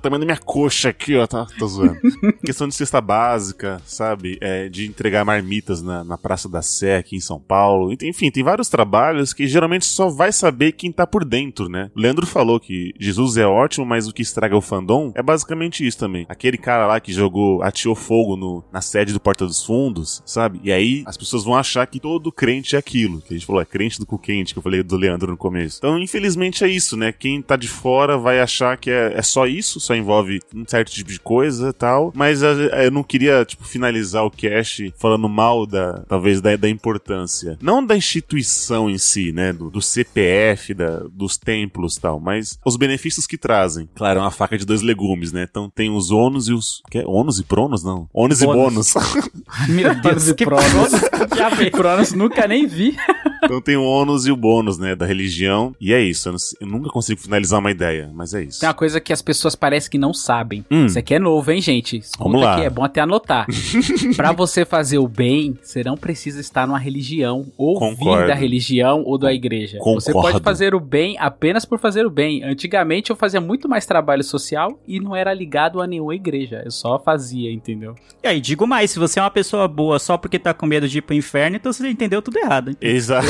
tamanho 0.00 0.20
da 0.20 0.26
minha 0.26 0.36
coxa 0.38 0.88
aqui, 0.90 1.16
ó. 1.16 1.26
Tá, 1.26 1.46
tô 1.58 1.66
zoando. 1.66 1.96
Questão 2.44 2.68
de 2.68 2.74
cesta 2.74 3.00
básica, 3.00 3.80
sabe? 3.84 4.38
É, 4.40 4.68
de 4.68 4.86
entregar 4.86 5.24
marmitas 5.24 5.82
na, 5.82 6.02
na 6.02 6.18
Praça 6.18 6.48
da 6.48 6.62
Sé 6.62 6.96
aqui 6.96 7.16
em 7.16 7.20
São 7.20 7.38
Paulo. 7.38 7.94
Enfim, 8.02 8.30
tem 8.30 8.42
vários 8.42 8.68
trabalhos 8.68 9.32
que 9.32 9.46
geralmente 9.46 9.84
só 9.84 10.08
vai 10.08 10.32
saber 10.32 10.72
quem 10.72 10.90
tá 10.90 11.06
por 11.06 11.24
dentro, 11.24 11.68
né? 11.68 11.90
Leandro 11.94 12.26
falou 12.26 12.58
que 12.58 12.92
Jesus 12.98 13.36
é 13.36 13.46
ótimo, 13.46 13.86
mas 13.86 14.08
o 14.08 14.12
que 14.12 14.22
estraga 14.22 14.56
o 14.56 14.60
fandom 14.60 15.12
é 15.14 15.22
basicamente 15.22 15.86
isso 15.86 15.98
também. 15.98 16.26
Aquele 16.28 16.58
cara 16.58 16.86
lá 16.86 17.00
que 17.00 17.12
jogou, 17.12 17.62
ateou 17.62 17.94
fogo 17.94 18.36
no, 18.36 18.64
na 18.72 18.80
sede 18.80 19.12
do 19.12 19.20
Porta 19.20 19.46
dos 19.46 19.64
Fundos, 19.64 20.22
sabe? 20.24 20.60
E 20.64 20.72
aí 20.72 21.04
as 21.06 21.16
pessoas 21.16 21.44
vão 21.44 21.54
achar 21.54 21.86
que 21.86 22.00
todo 22.00 22.32
crente 22.32 22.76
é 22.76 22.78
aquilo. 22.78 23.20
Que 23.20 23.34
a 23.34 23.36
gente 23.36 23.46
falou, 23.46 23.62
é 23.62 23.64
crente 23.64 23.98
do 23.98 24.06
cu 24.06 24.18
quente, 24.18 24.52
que 24.52 24.58
eu 24.58 24.62
falei 24.62 24.82
do 24.82 24.96
Leandro 24.96 25.30
no 25.30 25.36
começo. 25.36 25.78
Então, 25.78 25.98
infelizmente 25.98 26.64
é 26.64 26.68
isso, 26.68 26.96
né? 26.96 27.12
Quem 27.12 27.42
tá 27.42 27.56
de 27.56 27.68
fora 27.68 28.16
vai 28.16 28.40
achar 28.40 28.76
que 28.76 28.90
é, 28.90 29.14
é 29.14 29.22
só 29.22 29.46
isso, 29.46 29.80
só 29.80 29.94
envolve 29.94 30.40
um 30.54 30.64
certo 30.66 30.90
tipo 30.90 31.10
de 31.10 31.20
coisa 31.20 31.68
e 31.68 31.72
tal. 31.72 32.12
Mas 32.14 32.31
Mas 32.32 32.42
eh, 32.42 32.86
eu 32.86 32.90
não 32.90 33.02
queria, 33.02 33.44
tipo, 33.44 33.64
finalizar 33.64 34.24
o 34.24 34.30
cast 34.30 34.92
falando 34.98 35.28
mal 35.28 35.66
da, 35.66 36.02
talvez, 36.08 36.40
da, 36.40 36.56
da 36.56 36.68
importância. 36.68 37.58
Não 37.60 37.84
da 37.84 37.94
instituição 37.94 38.88
em 38.88 38.96
si, 38.96 39.32
né? 39.32 39.52
Do, 39.52 39.68
do 39.68 39.82
CPF, 39.82 40.72
da, 40.72 41.00
dos 41.12 41.36
templos 41.36 41.96
e 41.96 42.00
tal, 42.00 42.18
mas 42.18 42.58
os 42.64 42.76
benefícios 42.76 43.26
que 43.26 43.36
trazem. 43.36 43.88
Claro, 43.94 44.20
é 44.20 44.22
uma 44.22 44.30
faca 44.30 44.56
de 44.56 44.64
dois 44.64 44.80
legumes, 44.80 45.32
né? 45.32 45.46
Então 45.48 45.70
tem 45.74 45.90
os 45.90 46.10
ônus 46.10 46.48
e 46.48 46.54
os. 46.54 46.82
Que 46.90 46.98
é? 46.98 47.04
Ônus 47.06 47.38
e 47.38 47.44
pronos? 47.44 47.84
Não. 47.84 48.08
Ônus 48.12 48.40
e 48.40 48.46
bônus. 48.46 48.94
Meu 49.68 49.94
Deus, 50.00 50.32
que 50.32 50.44
Cronos. 50.44 50.92
Já 51.36 51.50
vi. 51.50 51.70
Cronos 51.70 52.12
nunca 52.12 52.46
nem 52.48 52.66
vi. 52.66 52.96
Então 53.42 53.60
tem 53.60 53.76
o 53.76 53.84
ônus 53.84 54.26
e 54.26 54.32
o 54.32 54.36
bônus, 54.36 54.78
né? 54.78 54.94
Da 54.94 55.06
religião. 55.06 55.74
E 55.80 55.92
é 55.92 56.00
isso. 56.00 56.28
Eu, 56.28 56.32
não 56.32 56.38
eu 56.60 56.66
nunca 56.66 56.90
consigo 56.90 57.20
finalizar 57.20 57.58
uma 57.60 57.70
ideia, 57.70 58.10
mas 58.14 58.34
é 58.34 58.42
isso. 58.42 58.60
Tem 58.60 58.68
uma 58.68 58.74
coisa 58.74 59.00
que 59.00 59.12
as 59.12 59.22
pessoas 59.22 59.54
parecem 59.54 59.90
que 59.90 59.98
não 59.98 60.12
sabem. 60.14 60.64
Hum. 60.70 60.86
Isso 60.86 60.98
aqui 60.98 61.14
é 61.14 61.18
novo, 61.18 61.50
hein, 61.50 61.60
gente? 61.60 61.98
Escuta 61.98 62.24
Vamos 62.24 62.42
lá. 62.42 62.54
aqui, 62.56 62.64
é 62.64 62.70
bom 62.70 62.84
até 62.84 63.00
anotar. 63.00 63.46
pra 64.16 64.32
você 64.32 64.64
fazer 64.64 64.98
o 64.98 65.08
bem, 65.08 65.58
você 65.62 65.82
não 65.82 65.96
precisa 65.96 66.40
estar 66.40 66.66
numa 66.66 66.78
religião, 66.78 67.46
ou 67.56 67.78
vir 67.78 67.96
Concordo. 67.96 68.26
da 68.28 68.34
religião 68.34 69.02
ou 69.04 69.18
da 69.18 69.32
igreja. 69.32 69.78
Você 69.78 70.12
pode 70.12 70.26
Concordo. 70.26 70.44
fazer 70.44 70.74
o 70.74 70.80
bem 70.80 71.16
apenas 71.18 71.64
por 71.64 71.78
fazer 71.78 72.06
o 72.06 72.10
bem. 72.10 72.42
Antigamente 72.44 73.10
eu 73.10 73.16
fazia 73.16 73.40
muito 73.40 73.68
mais 73.68 73.86
trabalho 73.86 74.22
social 74.22 74.78
e 74.86 75.00
não 75.00 75.14
era 75.16 75.32
ligado 75.34 75.80
a 75.80 75.86
nenhuma 75.86 76.14
igreja. 76.14 76.62
Eu 76.64 76.70
só 76.70 76.98
fazia, 76.98 77.52
entendeu? 77.52 77.94
E 78.22 78.28
aí, 78.28 78.40
digo 78.40 78.66
mais, 78.66 78.90
se 78.90 78.98
você 78.98 79.18
é 79.18 79.22
uma 79.22 79.30
pessoa 79.30 79.66
boa 79.66 79.98
só 79.98 80.16
porque 80.16 80.38
tá 80.38 80.54
com 80.54 80.66
medo 80.66 80.88
de 80.88 80.98
ir 80.98 81.02
pro 81.02 81.14
inferno, 81.14 81.56
então 81.56 81.72
você 81.72 81.88
entendeu 81.88 82.22
tudo 82.22 82.38
errado. 82.38 82.68
hein? 82.70 82.76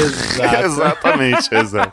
Exa 0.03 0.61
Exatamente, 0.65 1.55
exato. 1.55 1.93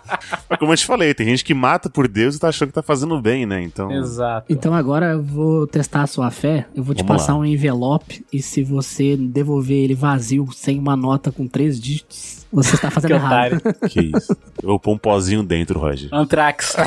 Mas 0.49 0.59
como 0.59 0.71
eu 0.73 0.77
te 0.77 0.85
falei, 0.85 1.13
tem 1.13 1.27
gente 1.27 1.43
que 1.43 1.53
mata 1.53 1.89
por 1.89 2.07
Deus 2.07 2.35
e 2.35 2.39
tá 2.39 2.49
achando 2.49 2.69
que 2.69 2.73
tá 2.75 2.83
fazendo 2.83 3.19
bem, 3.21 3.45
né? 3.45 3.61
Então. 3.61 3.91
Exato. 3.91 4.45
Então 4.51 4.73
agora 4.73 5.11
eu 5.13 5.23
vou 5.23 5.67
testar 5.67 6.03
a 6.03 6.07
sua 6.07 6.29
fé. 6.31 6.65
Eu 6.75 6.83
vou 6.83 6.95
te 6.95 7.03
Vamos 7.03 7.21
passar 7.21 7.33
lá. 7.33 7.39
um 7.39 7.45
envelope 7.45 8.25
e 8.31 8.41
se 8.41 8.63
você 8.63 9.15
devolver 9.17 9.77
ele 9.77 9.95
vazio, 9.95 10.47
sem 10.53 10.79
uma 10.79 10.95
nota 10.95 11.31
com 11.31 11.47
três 11.47 11.79
dígitos, 11.79 12.45
você 12.51 12.75
está 12.75 12.89
fazendo 12.91 13.11
Que 13.11 13.15
errado. 13.15 13.53
otário. 13.57 13.61
Que 13.89 14.11
isso. 14.17 14.35
Eu 14.61 14.69
vou 14.69 14.79
pôr 14.79 14.93
um 14.93 14.97
pozinho 14.97 15.43
dentro, 15.43 15.79
Roger. 15.79 16.09
Antrax. 16.13 16.75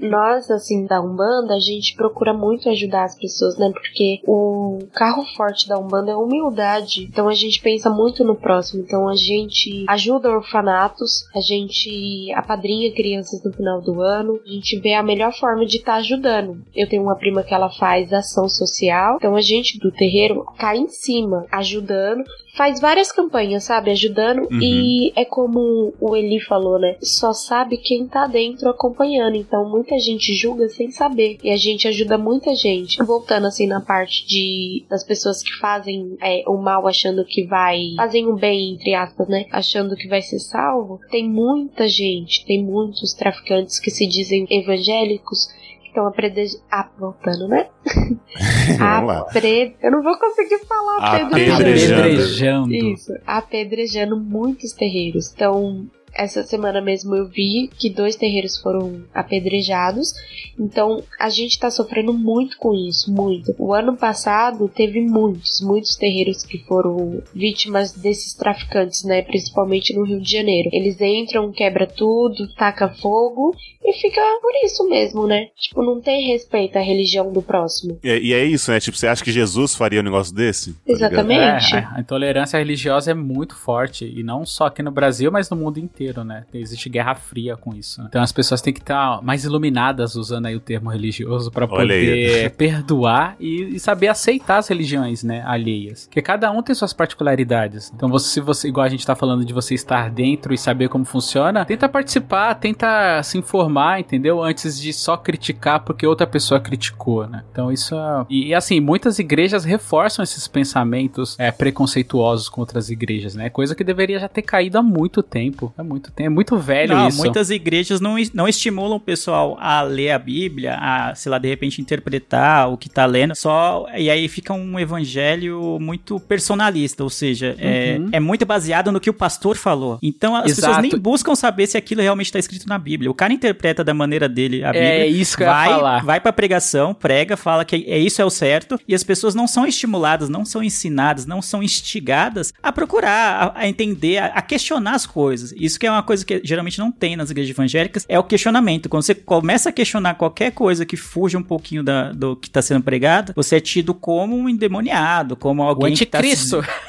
Nós, 0.00 0.50
assim, 0.50 0.86
da 0.86 1.00
Umbanda, 1.00 1.54
a 1.54 1.60
gente 1.60 1.94
procura 1.94 2.32
muito 2.32 2.68
ajudar 2.68 3.04
as 3.04 3.14
pessoas, 3.14 3.56
né? 3.56 3.70
Porque 3.72 4.20
o 4.26 4.78
carro 4.92 5.24
forte 5.36 5.68
da 5.68 5.78
Umbanda 5.78 6.10
é 6.10 6.14
a 6.14 6.18
humildade. 6.18 7.08
Então 7.10 7.28
a 7.28 7.34
gente 7.34 7.60
pensa 7.60 7.88
muito 7.88 8.24
no 8.24 8.34
próximo. 8.34 8.82
Então 8.82 9.08
a 9.08 9.14
gente 9.14 9.84
ajuda 9.88 10.30
orfanatos, 10.30 11.26
a 11.34 11.40
gente 11.40 12.32
apadrinha 12.34 12.92
crianças 12.92 13.42
no 13.44 13.52
final 13.52 13.80
do 13.80 14.00
ano, 14.00 14.40
a 14.44 14.50
gente 14.50 14.78
vê 14.80 14.94
a 14.94 15.02
melhor 15.02 15.32
forma 15.32 15.64
de 15.64 15.76
estar 15.76 15.94
ajudando. 15.94 16.62
Eu 16.74 16.88
tenho 16.88 17.02
uma 17.02 17.16
prima 17.16 17.42
que 17.42 17.54
ela 17.54 17.70
faz 17.70 18.12
ação 18.12 18.48
social, 18.48 19.16
então 19.16 19.36
a 19.36 19.40
gente 19.40 19.78
do 19.78 19.90
terreiro 19.90 20.44
cai 20.58 20.78
em 20.78 20.88
cima, 20.88 21.46
ajudando. 21.50 22.24
Faz 22.54 22.80
várias 22.80 23.10
campanhas, 23.10 23.64
sabe? 23.64 23.90
Ajudando. 23.90 24.42
Uhum. 24.42 24.60
E 24.60 25.12
é 25.16 25.24
como 25.24 25.94
o 25.98 26.14
Eli 26.14 26.38
falou, 26.40 26.78
né? 26.78 26.96
Só 27.00 27.32
sabe 27.32 27.78
quem 27.78 28.06
tá 28.06 28.26
dentro 28.26 28.68
acompanhando. 28.68 29.36
Então 29.36 29.68
muita 29.68 29.98
gente 29.98 30.34
julga 30.34 30.68
sem 30.68 30.90
saber. 30.90 31.38
E 31.42 31.50
a 31.50 31.56
gente 31.56 31.88
ajuda 31.88 32.18
muita 32.18 32.54
gente. 32.54 33.02
Voltando 33.02 33.46
assim 33.46 33.66
na 33.66 33.80
parte 33.80 34.26
de 34.26 34.84
das 34.88 35.02
pessoas 35.02 35.42
que 35.42 35.52
fazem 35.58 36.16
é, 36.20 36.44
o 36.46 36.58
mal 36.58 36.86
achando 36.86 37.24
que 37.24 37.46
vai. 37.46 37.94
Fazem 37.96 38.26
o 38.26 38.36
bem, 38.36 38.74
entre 38.74 38.94
aspas, 38.94 39.28
né? 39.28 39.46
Achando 39.50 39.96
que 39.96 40.08
vai 40.08 40.20
ser 40.20 40.38
salvo. 40.38 41.00
Tem 41.10 41.26
muita 41.26 41.88
gente, 41.88 42.44
tem 42.44 42.62
muitos 42.62 43.14
traficantes 43.14 43.80
que 43.80 43.90
se 43.90 44.06
dizem 44.06 44.46
evangélicos. 44.50 45.48
Que 45.92 45.98
Estão 45.98 46.06
apredejando. 46.06 46.62
Ah, 46.70 46.88
voltando, 46.98 47.48
né? 47.48 47.68
Vamos 48.78 49.06
lá. 49.06 49.18
Apre... 49.20 49.76
Eu 49.82 49.90
não 49.90 50.02
vou 50.02 50.18
conseguir 50.18 50.58
falar 50.66 50.96
Apedrejando. 50.98 52.00
Apedrejando. 52.00 52.74
isso, 52.74 53.12
apedrejando 53.26 54.18
muitos 54.18 54.72
terreiros. 54.72 55.32
Então, 55.34 55.86
essa 56.14 56.42
semana 56.42 56.80
mesmo 56.80 57.14
eu 57.14 57.26
vi 57.26 57.70
que 57.78 57.90
dois 57.90 58.16
terreiros 58.16 58.60
foram 58.60 59.02
apedrejados. 59.14 60.12
Então, 60.58 61.02
a 61.18 61.28
gente 61.28 61.58
tá 61.58 61.70
sofrendo 61.70 62.12
muito 62.12 62.56
com 62.58 62.74
isso, 62.74 63.12
muito. 63.12 63.54
O 63.58 63.72
ano 63.72 63.96
passado 63.96 64.68
teve 64.68 65.00
muitos, 65.00 65.60
muitos 65.60 65.96
terreiros 65.96 66.44
que 66.44 66.58
foram 66.58 67.22
vítimas 67.34 67.92
desses 67.92 68.34
traficantes, 68.34 69.04
né? 69.04 69.22
Principalmente 69.22 69.94
no 69.94 70.04
Rio 70.04 70.20
de 70.20 70.30
Janeiro. 70.30 70.68
Eles 70.72 71.00
entram, 71.00 71.50
quebra 71.52 71.86
tudo, 71.86 72.52
taca 72.54 72.88
fogo 72.88 73.54
e 73.84 73.92
fica 73.94 74.20
por 74.40 74.52
isso 74.64 74.88
mesmo, 74.88 75.26
né? 75.26 75.46
Tipo, 75.56 75.82
não 75.82 76.00
tem 76.00 76.28
respeito 76.28 76.76
à 76.76 76.80
religião 76.80 77.32
do 77.32 77.42
próximo. 77.42 77.98
E, 78.02 78.28
e 78.28 78.32
é 78.34 78.44
isso, 78.44 78.70
né? 78.70 78.78
Tipo, 78.78 78.96
você 78.96 79.06
acha 79.06 79.24
que 79.24 79.32
Jesus 79.32 79.74
faria 79.74 80.00
um 80.00 80.04
negócio 80.04 80.34
desse? 80.34 80.72
Tá? 80.72 80.78
Exatamente. 80.86 81.74
É, 81.74 81.88
a 81.94 82.00
intolerância 82.00 82.58
religiosa 82.58 83.10
é 83.10 83.14
muito 83.14 83.56
forte, 83.56 84.04
e 84.04 84.22
não 84.22 84.44
só 84.44 84.66
aqui 84.66 84.82
no 84.82 84.90
Brasil, 84.90 85.30
mas 85.32 85.50
no 85.50 85.56
mundo 85.56 85.78
inteiro, 85.78 86.01
né? 86.24 86.44
Existe 86.52 86.88
guerra 86.88 87.14
fria 87.14 87.56
com 87.56 87.74
isso. 87.74 88.00
né? 88.00 88.06
Então 88.08 88.22
as 88.22 88.32
pessoas 88.32 88.60
têm 88.60 88.72
que 88.72 88.80
estar 88.80 89.22
mais 89.22 89.44
iluminadas 89.44 90.14
usando 90.14 90.46
aí 90.46 90.56
o 90.56 90.60
termo 90.60 90.90
religioso 90.90 91.50
aí. 91.54 91.68
poder 91.68 92.50
perdoar 92.56 93.36
e, 93.38 93.76
e 93.76 93.80
saber 93.80 94.08
aceitar 94.08 94.58
as 94.58 94.68
religiões, 94.68 95.22
né, 95.22 95.42
alheias. 95.46 96.06
Porque 96.06 96.22
cada 96.22 96.50
um 96.50 96.62
tem 96.62 96.74
suas 96.74 96.92
particularidades. 96.92 97.92
Então 97.94 98.08
você, 98.08 98.28
se 98.28 98.40
você, 98.40 98.68
igual 98.68 98.86
a 98.86 98.88
gente 98.88 99.06
tá 99.06 99.14
falando 99.14 99.44
de 99.44 99.52
você 99.52 99.74
estar 99.74 100.10
dentro 100.10 100.52
e 100.52 100.58
saber 100.58 100.88
como 100.88 101.04
funciona, 101.04 101.64
tenta 101.64 101.88
participar, 101.88 102.54
tenta 102.54 103.22
se 103.22 103.38
informar, 103.38 104.00
entendeu? 104.00 104.42
Antes 104.42 104.80
de 104.80 104.92
só 104.92 105.16
criticar 105.16 105.80
porque 105.80 106.06
outra 106.06 106.26
pessoa 106.26 106.60
criticou, 106.60 107.26
né? 107.26 107.44
Então 107.50 107.70
isso 107.70 107.94
é... 107.94 108.26
E, 108.28 108.48
e, 108.48 108.54
assim, 108.54 108.80
muitas 108.80 109.18
igrejas 109.18 109.64
reforçam 109.64 110.22
esses 110.22 110.48
pensamentos 110.48 111.36
é, 111.38 111.50
preconceituosos 111.50 112.48
com 112.48 112.60
outras 112.60 112.90
igrejas, 112.90 113.34
né? 113.34 113.50
Coisa 113.50 113.74
que 113.74 113.84
deveria 113.84 114.18
já 114.18 114.28
ter 114.28 114.42
caído 114.42 114.78
há 114.78 114.82
muito 114.82 115.22
tempo. 115.22 115.72
É 115.76 115.82
muito 115.82 115.91
tempo, 116.00 116.26
é 116.26 116.28
muito 116.28 116.56
velho 116.58 116.94
Não, 116.96 117.08
isso. 117.08 117.18
muitas 117.18 117.50
igrejas 117.50 118.00
não, 118.00 118.16
não 118.34 118.48
estimulam 118.48 118.96
o 118.96 119.00
pessoal 119.00 119.56
a 119.60 119.82
ler 119.82 120.10
a 120.10 120.18
Bíblia, 120.18 120.76
a, 120.80 121.14
sei 121.14 121.30
lá, 121.30 121.38
de 121.38 121.48
repente 121.48 121.80
interpretar 121.80 122.70
o 122.70 122.76
que 122.76 122.88
tá 122.88 123.04
lendo, 123.06 123.34
só, 123.36 123.86
e 123.96 124.08
aí 124.10 124.28
fica 124.28 124.52
um 124.52 124.78
evangelho 124.78 125.78
muito 125.80 126.18
personalista, 126.20 127.02
ou 127.02 127.10
seja, 127.10 127.54
é, 127.58 127.82
Uhum. 127.98 128.08
é 128.12 128.20
muito 128.20 128.46
baseado 128.46 128.90
no 128.92 129.00
que 129.00 129.10
o 129.10 129.14
pastor 129.14 129.56
falou. 129.56 129.98
Então 130.02 130.34
as 130.36 130.46
Exato. 130.46 130.60
pessoas 130.60 130.78
nem 130.90 131.00
buscam 131.00 131.34
saber 131.34 131.66
se 131.66 131.76
aquilo 131.76 132.00
realmente 132.00 132.26
está 132.26 132.38
escrito 132.38 132.66
na 132.68 132.78
Bíblia. 132.78 133.10
O 133.10 133.14
cara 133.14 133.32
interpreta 133.32 133.82
da 133.84 133.92
maneira 133.92 134.28
dele 134.28 134.64
a 134.64 134.72
Bíblia. 134.72 134.88
É 134.88 135.06
isso 135.06 135.36
que 135.36 135.42
eu 135.42 135.46
ia 135.46 135.52
vai, 135.52 135.68
falar. 135.68 136.04
vai 136.04 136.20
pra 136.20 136.32
pregação, 136.32 136.94
prega, 136.94 137.36
fala 137.36 137.64
que 137.64 137.76
é 137.88 137.98
isso 137.98 138.20
é 138.22 138.24
o 138.24 138.30
certo, 138.30 138.78
e 138.86 138.94
as 138.94 139.02
pessoas 139.02 139.34
não 139.34 139.46
são 139.46 139.66
estimuladas, 139.66 140.28
não 140.28 140.44
são 140.44 140.62
ensinadas, 140.62 141.26
não 141.26 141.42
são 141.42 141.62
instigadas 141.62 142.52
a 142.62 142.72
procurar, 142.72 143.52
a, 143.54 143.60
a 143.60 143.68
entender, 143.68 144.18
a, 144.18 144.26
a 144.26 144.42
questionar 144.42 144.94
as 144.94 145.06
coisas. 145.06 145.52
Isso 145.56 145.78
que 145.82 145.86
é 145.88 145.90
uma 145.90 146.02
coisa 146.04 146.24
que 146.24 146.40
geralmente 146.44 146.78
não 146.78 146.92
tem 146.92 147.16
nas 147.16 147.28
igrejas 147.32 147.50
evangélicas, 147.50 148.06
é 148.08 148.16
o 148.16 148.22
questionamento. 148.22 148.88
Quando 148.88 149.02
você 149.02 149.16
começa 149.16 149.68
a 149.70 149.72
questionar 149.72 150.14
qualquer 150.14 150.52
coisa 150.52 150.86
que 150.86 150.96
fuja 150.96 151.36
um 151.36 151.42
pouquinho 151.42 151.82
da- 151.82 152.12
do 152.12 152.36
que 152.36 152.46
está 152.46 152.62
sendo 152.62 152.84
pregado, 152.84 153.32
você 153.34 153.56
é 153.56 153.60
tido 153.60 153.92
como 153.92 154.36
um 154.36 154.48
endemoniado, 154.48 155.34
como 155.34 155.60
O 155.60 155.66
alguém 155.66 155.94
que 155.94 156.06
tá 156.06 156.18
se- 156.22 156.26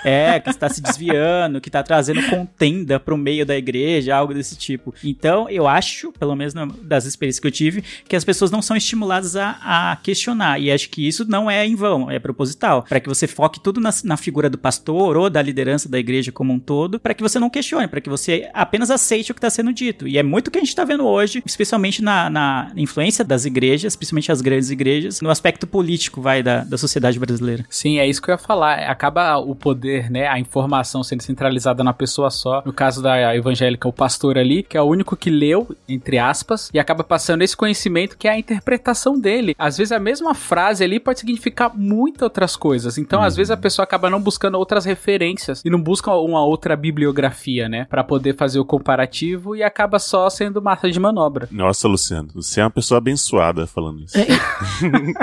é, 0.05 0.39
que 0.39 0.51
está 0.51 0.69
se 0.69 0.79
desviando, 0.79 1.59
que 1.59 1.69
está 1.69 1.81
trazendo 1.81 2.21
contenda 2.29 2.99
pro 2.99 3.17
meio 3.17 3.47
da 3.47 3.57
igreja, 3.57 4.15
algo 4.15 4.31
desse 4.31 4.55
tipo. 4.55 4.93
Então, 5.03 5.49
eu 5.49 5.67
acho, 5.67 6.11
pelo 6.11 6.35
menos 6.35 6.53
das 6.83 7.05
experiências 7.05 7.39
que 7.39 7.47
eu 7.47 7.51
tive, 7.51 7.83
que 8.07 8.15
as 8.15 8.23
pessoas 8.23 8.51
não 8.51 8.61
são 8.61 8.77
estimuladas 8.77 9.35
a, 9.35 9.57
a 9.63 9.95
questionar. 10.03 10.59
E 10.61 10.71
acho 10.71 10.87
que 10.89 11.07
isso 11.07 11.25
não 11.27 11.49
é 11.49 11.65
em 11.65 11.73
vão, 11.75 12.11
é 12.11 12.19
proposital. 12.19 12.83
Para 12.83 12.99
que 12.99 13.09
você 13.09 13.25
foque 13.25 13.59
tudo 13.59 13.81
na, 13.81 13.89
na 14.03 14.17
figura 14.17 14.51
do 14.51 14.57
pastor 14.59 15.17
ou 15.17 15.31
da 15.31 15.41
liderança 15.41 15.89
da 15.89 15.97
igreja 15.97 16.31
como 16.31 16.53
um 16.53 16.59
todo, 16.59 16.99
para 16.99 17.15
que 17.15 17.23
você 17.23 17.39
não 17.39 17.49
questione, 17.49 17.87
para 17.87 18.01
que 18.01 18.09
você 18.09 18.49
apenas 18.53 18.82
aceite 18.89 19.31
o 19.31 19.35
que 19.35 19.39
está 19.39 19.49
sendo 19.49 19.73
dito. 19.73 20.07
E 20.07 20.17
é 20.17 20.23
muito 20.23 20.47
o 20.47 20.51
que 20.51 20.57
a 20.57 20.61
gente 20.61 20.69
está 20.69 20.83
vendo 20.83 21.05
hoje, 21.05 21.41
especialmente 21.45 22.01
na, 22.01 22.29
na 22.29 22.71
influência 22.75 23.23
das 23.23 23.45
igrejas, 23.45 23.95
principalmente 23.95 24.31
as 24.31 24.41
grandes 24.41 24.69
igrejas, 24.69 25.21
no 25.21 25.29
aspecto 25.29 25.65
político, 25.67 26.21
vai, 26.21 26.43
da, 26.43 26.63
da 26.63 26.77
sociedade 26.77 27.19
brasileira. 27.19 27.65
Sim, 27.69 27.99
é 27.99 28.07
isso 28.07 28.21
que 28.21 28.29
eu 28.29 28.33
ia 28.33 28.37
falar. 28.37 28.79
Acaba 28.89 29.37
o 29.37 29.55
poder, 29.55 30.09
né, 30.09 30.27
a 30.27 30.39
informação 30.39 31.03
sendo 31.03 31.21
centralizada 31.21 31.83
na 31.83 31.93
pessoa 31.93 32.29
só. 32.29 32.61
No 32.65 32.73
caso 32.73 33.01
da 33.01 33.35
evangélica, 33.35 33.87
o 33.87 33.93
pastor 33.93 34.37
ali, 34.37 34.63
que 34.63 34.77
é 34.77 34.81
o 34.81 34.85
único 34.85 35.15
que 35.15 35.29
leu, 35.29 35.75
entre 35.87 36.17
aspas, 36.17 36.69
e 36.73 36.79
acaba 36.79 37.03
passando 37.03 37.41
esse 37.41 37.55
conhecimento 37.55 38.17
que 38.17 38.27
é 38.27 38.31
a 38.31 38.39
interpretação 38.39 39.19
dele. 39.19 39.55
Às 39.57 39.77
vezes 39.77 39.91
a 39.91 39.99
mesma 39.99 40.33
frase 40.33 40.83
ali 40.83 40.99
pode 40.99 41.19
significar 41.19 41.71
muitas 41.75 42.23
outras 42.23 42.55
coisas. 42.55 42.97
Então, 42.97 43.21
às 43.21 43.35
vezes 43.35 43.51
a 43.51 43.57
pessoa 43.57 43.83
acaba 43.83 44.09
não 44.09 44.21
buscando 44.21 44.57
outras 44.57 44.85
referências 44.85 45.61
e 45.63 45.69
não 45.69 45.81
busca 45.81 46.11
uma 46.11 46.43
outra 46.43 46.75
bibliografia, 46.75 47.69
né, 47.69 47.85
Pra 47.89 48.03
poder 48.03 48.35
fazer 48.35 48.59
o 48.59 48.65
comparativo 48.73 49.55
e 49.55 49.61
acaba 49.61 49.99
só 49.99 50.27
sendo 50.31 50.59
massa 50.59 50.89
de 50.89 50.99
manobra. 50.99 51.47
Nossa, 51.51 51.87
Luciano, 51.87 52.29
você 52.33 52.59
é 52.59 52.63
uma 52.63 52.71
pessoa 52.71 52.97
abençoada 52.97 53.67
falando 53.67 54.01
isso. 54.01 54.17
É, 54.17 54.25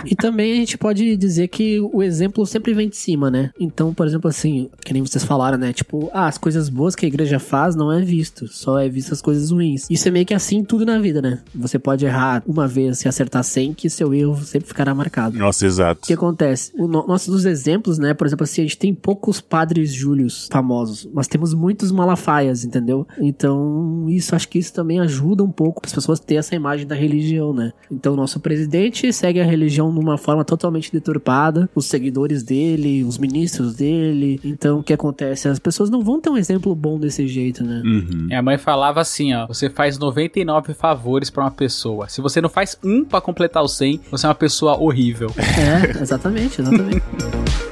e 0.07 0.15
também 0.15 0.53
a 0.53 0.57
gente 0.57 0.79
pode 0.79 1.17
dizer 1.17 1.49
que 1.49 1.81
o 1.81 2.01
exemplo 2.01 2.47
sempre 2.47 2.73
vem 2.73 2.89
de 2.89 2.97
cima, 2.97 3.29
né? 3.29 3.51
Então, 3.59 3.93
por 3.93 4.07
exemplo, 4.07 4.31
assim, 4.31 4.71
que 4.85 4.93
nem 4.93 5.05
vocês 5.05 5.25
falaram, 5.25 5.59
né? 5.59 5.73
Tipo, 5.73 6.09
ah, 6.13 6.29
as 6.29 6.39
coisas 6.39 6.69
boas 6.69 6.95
que 6.95 7.05
a 7.05 7.09
igreja 7.09 7.41
faz 7.41 7.75
não 7.75 7.93
é 7.93 8.01
visto, 8.01 8.47
só 8.47 8.79
é 8.79 8.89
visto 8.89 9.13
as 9.13 9.21
coisas 9.21 9.51
ruins. 9.51 9.91
Isso 9.91 10.07
é 10.07 10.13
meio 10.13 10.25
que 10.25 10.35
assim 10.35 10.63
tudo 10.63 10.87
na 10.87 11.01
vida, 11.01 11.21
né? 11.21 11.41
Você 11.53 11.77
pode 11.77 12.07
errar 12.07 12.45
uma 12.47 12.69
vez 12.69 13.03
e 13.03 13.09
acertar 13.09 13.43
100, 13.43 13.75
que 13.75 13.91
seu 13.91 14.15
erro 14.15 14.37
sempre 14.45 14.69
ficará 14.69 14.95
marcado. 14.95 15.37
Nossa, 15.37 15.67
exato. 15.67 16.03
O 16.05 16.07
que 16.07 16.13
acontece? 16.13 16.71
O 16.79 16.87
no, 16.87 17.05
nossos 17.05 17.45
exemplos, 17.45 17.99
né? 17.99 18.15
Por 18.15 18.29
exemplo, 18.29 18.45
assim, 18.45 18.61
a 18.61 18.65
gente 18.65 18.79
tem 18.79 18.95
poucos 18.95 19.41
padres 19.41 19.93
júlios 19.93 20.49
famosos, 20.53 21.09
mas 21.13 21.27
temos 21.27 21.53
muitos 21.53 21.91
malafaias, 21.91 22.65
entendeu? 22.65 23.07
Então, 23.19 23.40
isso 24.09 24.35
acho 24.35 24.49
que 24.49 24.59
isso 24.59 24.73
também 24.73 25.01
ajuda 25.01 25.43
um 25.43 25.51
pouco 25.51 25.83
as 25.85 25.93
pessoas 25.93 26.21
ter 26.21 26.37
essa 26.37 26.55
imagem 26.55 26.87
da 26.87 26.95
religião, 26.95 27.53
né? 27.53 27.73
Então, 27.91 28.17
nosso 28.17 28.41
presidente 28.41 29.13
segue 29.13 29.41
a 29.41 29.45
religião 29.45 29.93
de 29.93 29.99
uma 29.99 30.19
forma 30.19 30.45
totalmente 30.45 30.93
deturpada, 30.93 31.69
os 31.75 31.87
seguidores 31.87 32.43
dele, 32.43 33.05
os 33.05 33.19
ministros 33.19 33.75
dele. 33.75 34.41
Então, 34.45 34.81
o 34.81 34.83
que 34.83 34.93
acontece? 34.93 35.49
As 35.49 35.59
pessoas 35.59 35.91
não 35.91 36.03
vão 36.03 36.21
ter 36.21 36.31
um 36.31 36.37
exemplo 36.37 36.75
bom 36.75 36.99
desse 36.99 37.27
jeito, 37.27 37.65
né? 37.65 37.83
Uhum. 37.85 38.27
Minha 38.27 38.43
mãe 38.43 38.59
falava 38.59 39.01
assim, 39.01 39.33
ó, 39.35 39.47
você 39.47 39.71
faz 39.71 39.99
99 39.99 40.75
favores 40.75 41.31
pra 41.31 41.45
uma 41.45 41.51
pessoa. 41.51 42.09
Se 42.09 42.21
você 42.21 42.41
não 42.41 42.49
faz 42.49 42.79
um 42.83 43.05
pra 43.05 43.21
completar 43.21 43.63
o 43.63 43.69
100, 43.69 44.01
você 44.11 44.27
é 44.27 44.29
uma 44.29 44.35
pessoa 44.35 44.77
horrível. 44.79 45.31
É, 45.39 46.03
exatamente, 46.03 46.61
exatamente. 46.61 47.03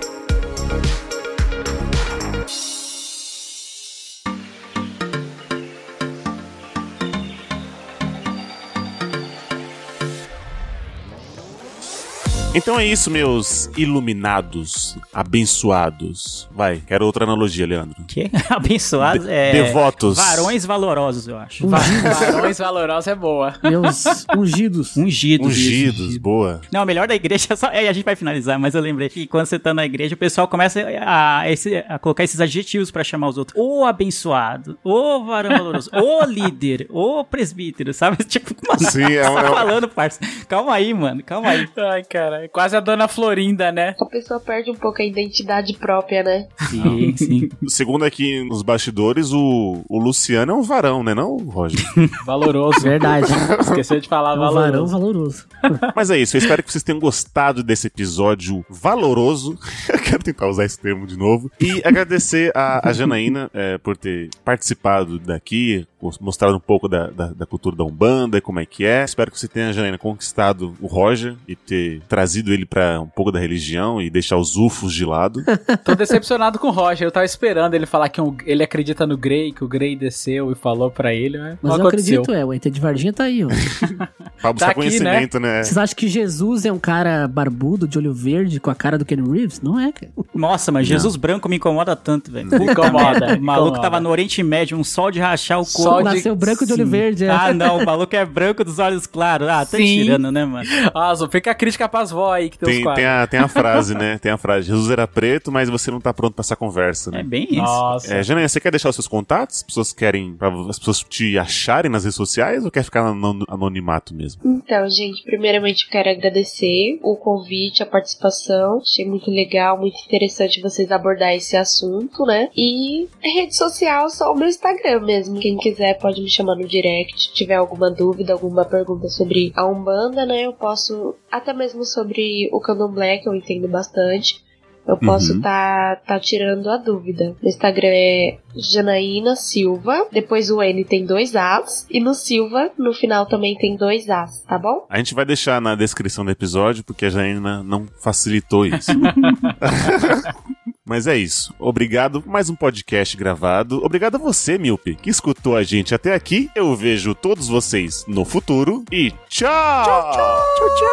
Então 12.54 12.80
é 12.80 12.84
isso, 12.84 13.10
meus 13.10 13.70
iluminados, 13.76 14.96
abençoados. 15.12 16.48
Vai, 16.50 16.82
quero 16.84 17.04
outra 17.04 17.24
analogia, 17.24 17.66
Leandro. 17.66 18.02
Que? 18.04 18.28
Abençoados 18.50 19.26
é. 19.28 19.52
Devotos. 19.52 20.16
Varões 20.16 20.64
valorosos, 20.64 21.28
eu 21.28 21.36
acho. 21.38 21.68
Va- 21.68 21.78
Varões 21.78 22.58
valorosos 22.58 23.06
é 23.06 23.14
boa. 23.14 23.54
Meus 23.62 24.04
ungidos. 24.36 24.96
Ungidos. 24.96 25.46
Ungidos, 25.46 26.16
boa. 26.16 26.60
Não, 26.72 26.82
o 26.82 26.86
melhor 26.86 27.06
da 27.06 27.14
igreja 27.14 27.46
é 27.50 27.56
só. 27.56 27.68
É, 27.68 27.86
a 27.86 27.92
gente 27.92 28.04
vai 28.04 28.16
finalizar, 28.16 28.58
mas 28.58 28.74
eu 28.74 28.80
lembrei 28.80 29.08
que 29.08 29.26
quando 29.26 29.46
você 29.46 29.58
tá 29.58 29.72
na 29.72 29.84
igreja, 29.84 30.14
o 30.14 30.18
pessoal 30.18 30.48
começa 30.48 30.80
a, 31.06 31.48
esse- 31.50 31.84
a 31.88 31.98
colocar 31.98 32.24
esses 32.24 32.40
adjetivos 32.40 32.90
pra 32.90 33.04
chamar 33.04 33.28
os 33.28 33.38
outros. 33.38 33.56
O 33.60 33.84
abençoado, 33.84 34.76
o 34.82 35.22
varão 35.24 35.50
valoroso, 35.50 35.90
o 35.92 36.24
líder, 36.26 36.86
o 36.90 37.22
presbítero, 37.24 37.92
sabe? 37.94 38.16
Tipo, 38.24 38.54
mano, 38.66 38.90
Sim, 38.90 39.04
é 39.04 39.22
você 39.24 39.34
tá 39.34 39.42
é 39.42 39.54
falando, 39.54 39.88
parça. 39.88 40.18
Calma 40.48 40.74
aí, 40.74 40.92
mano, 40.92 41.22
calma 41.22 41.50
aí. 41.50 41.68
Ai, 41.92 42.02
cara, 42.04 42.37
é 42.42 42.48
quase 42.48 42.76
a 42.76 42.80
dona 42.80 43.08
Florinda, 43.08 43.70
né? 43.72 43.94
A 44.00 44.06
pessoa 44.06 44.40
perde 44.40 44.70
um 44.70 44.74
pouco 44.74 45.02
a 45.02 45.04
identidade 45.04 45.72
própria, 45.74 46.22
né? 46.22 46.46
Sim, 46.70 47.14
sim. 47.18 47.48
Segundo 47.68 48.04
aqui 48.04 48.42
nos 48.48 48.62
bastidores, 48.62 49.32
o, 49.32 49.82
o 49.88 49.98
Luciano 49.98 50.52
é 50.52 50.54
um 50.54 50.62
varão, 50.62 51.02
né 51.02 51.14
não, 51.14 51.36
Roger? 51.38 51.80
Valoroso. 52.24 52.80
Verdade. 52.80 53.26
Esqueceu 53.60 54.00
de 54.00 54.08
falar 54.08 54.32
É 54.32 54.34
um 54.34 54.38
varão 54.38 54.86
valoroso. 54.86 54.92
valoroso. 54.92 55.46
Mas 55.96 56.10
é 56.10 56.18
isso, 56.18 56.36
eu 56.36 56.40
espero 56.40 56.62
que 56.62 56.70
vocês 56.70 56.84
tenham 56.84 57.00
gostado 57.00 57.62
desse 57.62 57.86
episódio 57.86 58.64
valoroso. 58.68 59.58
Eu 59.88 59.98
quero 59.98 60.22
tentar 60.22 60.48
usar 60.48 60.64
esse 60.64 60.78
termo 60.78 61.06
de 61.06 61.16
novo. 61.16 61.50
E 61.60 61.82
agradecer 61.84 62.52
a, 62.54 62.88
a 62.88 62.92
Janaína 62.92 63.50
é, 63.52 63.78
por 63.78 63.96
ter 63.96 64.30
participado 64.44 65.18
daqui, 65.18 65.86
mostrado 66.20 66.56
um 66.56 66.60
pouco 66.60 66.88
da, 66.88 67.08
da, 67.10 67.26
da 67.28 67.46
cultura 67.46 67.74
da 67.76 67.84
Umbanda 67.84 68.38
e 68.38 68.40
como 68.40 68.60
é 68.60 68.66
que 68.66 68.84
é. 68.84 69.04
Espero 69.04 69.30
que 69.30 69.38
você 69.38 69.48
tenha, 69.48 69.72
Janaína, 69.72 69.98
conquistado 69.98 70.76
o 70.80 70.86
Roger 70.86 71.36
e 71.46 71.56
ter 71.56 72.00
trazido 72.08 72.27
ele 72.36 72.64
pra 72.66 73.00
um 73.00 73.06
pouco 73.08 73.30
da 73.32 73.38
religião 73.38 74.00
e 74.00 74.08
deixar 74.10 74.36
os 74.36 74.56
ufos 74.56 74.92
de 74.92 75.04
lado. 75.04 75.42
Tô 75.84 75.94
decepcionado 75.94 76.58
com 76.58 76.68
o 76.68 76.70
Roger. 76.70 77.06
Eu 77.06 77.12
tava 77.12 77.24
esperando 77.26 77.74
ele 77.74 77.86
falar 77.86 78.08
que 78.08 78.20
um- 78.20 78.36
ele 78.44 78.62
acredita 78.62 79.06
no 79.06 79.16
Grey, 79.16 79.52
que 79.52 79.64
o 79.64 79.68
Grey 79.68 79.96
desceu 79.96 80.50
e 80.52 80.54
falou 80.54 80.90
pra 80.90 81.12
ele, 81.14 81.38
mas, 81.38 81.58
Mas 81.62 81.62
não 81.62 81.70
eu 81.80 81.88
aconteceu. 81.88 82.20
acredito, 82.22 82.34
é, 82.40 82.44
o 82.44 82.52
ET 82.52 82.64
de 82.70 82.80
Varginha 82.80 83.12
tá 83.12 83.24
aí, 83.24 83.44
ó. 83.44 83.48
Pra 84.40 84.52
buscar 84.52 84.66
aqui, 84.70 84.74
conhecimento, 84.80 85.40
né? 85.40 85.62
Vocês 85.64 85.76
acham 85.76 85.96
que 85.96 86.06
Jesus 86.06 86.64
é 86.64 86.72
um 86.72 86.78
cara 86.78 87.26
barbudo, 87.26 87.88
de 87.88 87.98
olho 87.98 88.12
verde, 88.14 88.60
com 88.60 88.70
a 88.70 88.74
cara 88.74 88.96
do 88.96 89.04
Ken 89.04 89.16
Reeves? 89.16 89.60
Não 89.60 89.78
é, 89.80 89.90
cara. 89.90 90.12
Nossa, 90.34 90.70
mas 90.70 90.86
Jesus 90.86 91.16
branco 91.16 91.48
me 91.48 91.56
incomoda 91.56 91.96
tanto, 91.96 92.30
velho. 92.30 92.46
Me 92.48 92.66
incomoda, 92.70 93.34
O 93.38 93.42
maluco 93.42 93.68
incomoda. 93.70 93.80
tava 93.82 94.00
no 94.00 94.08
Oriente 94.10 94.40
Médio, 94.42 94.78
um 94.78 94.84
sol 94.84 95.10
de 95.10 95.18
rachar 95.18 95.58
o 95.60 95.64
Sol 95.64 95.84
corpo. 95.94 96.08
de- 96.08 96.14
Nasceu 96.14 96.36
branco 96.36 96.64
de 96.64 96.72
olho 96.72 96.84
Sim. 96.84 96.90
verde, 96.90 97.24
é. 97.24 97.30
Ah, 97.30 97.52
não, 97.52 97.78
o 97.78 97.84
maluco 97.84 98.14
é 98.14 98.24
branco 98.24 98.62
dos 98.64 98.78
olhos 98.78 99.06
claros. 99.08 99.48
Ah, 99.48 99.66
tá 99.66 99.76
tirando, 99.76 100.30
né, 100.30 100.44
mano? 100.44 100.68
Ah, 100.94 101.14
só 101.16 101.28
fica 101.28 101.50
a 101.50 101.54
crítica 101.54 101.88
pras 101.88 102.10
vó 102.18 102.32
aí 102.32 102.50
que 102.50 102.58
tem, 102.58 102.68
os 102.68 102.74
Tem, 102.74 102.82
quadros. 102.84 102.96
tem, 103.04 103.06
a, 103.06 103.26
tem 103.26 103.40
a 103.40 103.48
frase, 103.48 103.94
né? 103.94 104.18
Tem 104.18 104.32
a 104.32 104.36
frase: 104.36 104.66
Jesus 104.66 104.90
era 104.90 105.06
preto, 105.06 105.52
mas 105.52 105.68
você 105.68 105.90
não 105.90 106.00
tá 106.00 106.12
pronto 106.12 106.34
pra 106.34 106.42
essa 106.42 106.56
conversa, 106.56 107.10
né? 107.10 107.20
É 107.20 107.22
bem 107.22 107.44
isso. 107.50 107.62
Nossa. 107.62 108.14
É, 108.14 108.22
Janaína, 108.22 108.48
você 108.48 108.60
quer 108.60 108.70
deixar 108.70 108.88
os 108.88 108.96
seus 108.96 109.08
contatos? 109.08 109.56
As 109.58 109.62
pessoas 109.62 109.92
querem. 109.92 110.34
Pra 110.34 110.48
as 110.68 110.78
pessoas 110.78 111.02
te 111.02 111.38
acharem 111.38 111.90
nas 111.90 112.04
redes 112.04 112.16
sociais 112.16 112.64
ou 112.64 112.70
quer 112.70 112.82
ficar 112.82 113.12
no 113.14 113.44
anonimato 113.48 114.14
mesmo? 114.14 114.40
Então, 114.44 114.88
gente, 114.88 115.22
primeiramente 115.24 115.84
eu 115.84 115.90
quero 115.90 116.10
agradecer 116.10 116.98
o 117.02 117.16
convite, 117.16 117.82
a 117.82 117.86
participação. 117.86 118.80
Achei 118.80 119.06
muito 119.06 119.30
legal, 119.30 119.78
muito 119.78 119.96
interessante 120.06 120.60
vocês 120.60 120.90
abordar 120.90 121.34
esse 121.34 121.56
assunto, 121.56 122.24
né? 122.24 122.48
E 122.56 123.08
rede 123.20 123.56
social, 123.56 124.08
só 124.10 124.32
o 124.32 124.36
meu 124.36 124.48
Instagram 124.48 125.00
mesmo. 125.00 125.38
Quem 125.38 125.56
quiser 125.56 125.98
pode 125.98 126.20
me 126.20 126.28
chamar 126.30 126.56
no 126.56 126.66
direct. 126.66 127.22
Se 127.22 127.32
tiver 127.32 127.54
alguma 127.56 127.90
dúvida, 127.90 128.32
alguma 128.32 128.64
pergunta 128.64 129.08
sobre 129.08 129.52
a 129.54 129.66
Umbanda, 129.66 130.24
né? 130.26 130.42
Eu 130.42 130.52
posso, 130.52 131.14
até 131.30 131.52
mesmo 131.52 131.84
sobre 131.84 132.07
o 132.52 132.60
Candomblé, 132.60 133.18
que 133.18 133.28
eu 133.28 133.34
entendo 133.34 133.68
bastante. 133.68 134.46
Eu 134.86 134.96
posso 134.96 135.34
Uhum. 135.34 135.42
tá, 135.42 135.96
tá 135.96 136.18
tirando 136.18 136.66
a 136.70 136.78
dúvida. 136.78 137.36
No 137.42 137.48
Instagram 137.48 137.90
é 137.92 138.38
Janaína 138.56 139.36
Silva. 139.36 140.06
Depois 140.10 140.50
o 140.50 140.62
N 140.62 140.82
tem 140.82 141.04
dois 141.04 141.36
As. 141.36 141.86
E 141.90 142.00
no 142.00 142.14
Silva, 142.14 142.70
no 142.78 142.94
final 142.94 143.26
também 143.26 143.54
tem 143.54 143.76
dois 143.76 144.08
As, 144.08 144.40
tá 144.44 144.58
bom? 144.58 144.86
A 144.88 144.96
gente 144.96 145.14
vai 145.14 145.26
deixar 145.26 145.60
na 145.60 145.74
descrição 145.74 146.24
do 146.24 146.30
episódio, 146.30 146.82
porque 146.84 147.04
a 147.04 147.10
Janaína 147.10 147.62
não 147.62 147.86
facilitou 148.02 148.64
isso. 148.64 148.90
Mas 150.88 151.06
é 151.06 151.14
isso. 151.18 151.54
Obrigado 151.58 152.22
por 152.22 152.30
mais 152.30 152.48
um 152.48 152.54
podcast 152.56 153.14
gravado. 153.14 153.84
Obrigado 153.84 154.14
a 154.14 154.18
você, 154.18 154.56
Milpe, 154.56 154.94
que 154.94 155.10
escutou 155.10 155.54
a 155.54 155.62
gente 155.62 155.94
até 155.94 156.14
aqui. 156.14 156.50
Eu 156.54 156.74
vejo 156.74 157.14
todos 157.14 157.46
vocês 157.46 158.06
no 158.08 158.24
futuro. 158.24 158.82
E 158.90 159.12
tchau! 159.28 160.12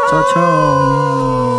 Tchau, 0.09 0.23
tchau. 0.33 1.55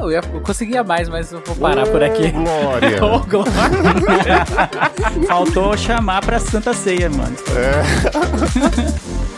Eu, 0.00 0.10
ia, 0.10 0.20
eu 0.34 0.40
conseguia 0.40 0.82
mais, 0.82 1.08
mas 1.08 1.30
eu 1.30 1.40
vou 1.46 1.54
parar 1.54 1.86
por 1.86 2.02
aqui. 2.02 2.32
Glória! 2.32 2.98
Ô, 3.04 3.20
Glória. 3.20 4.44
Faltou 5.28 5.76
chamar 5.76 6.20
pra 6.24 6.40
Santa 6.40 6.72
Ceia, 6.74 7.08
mano. 7.08 7.36
É. 7.54 9.28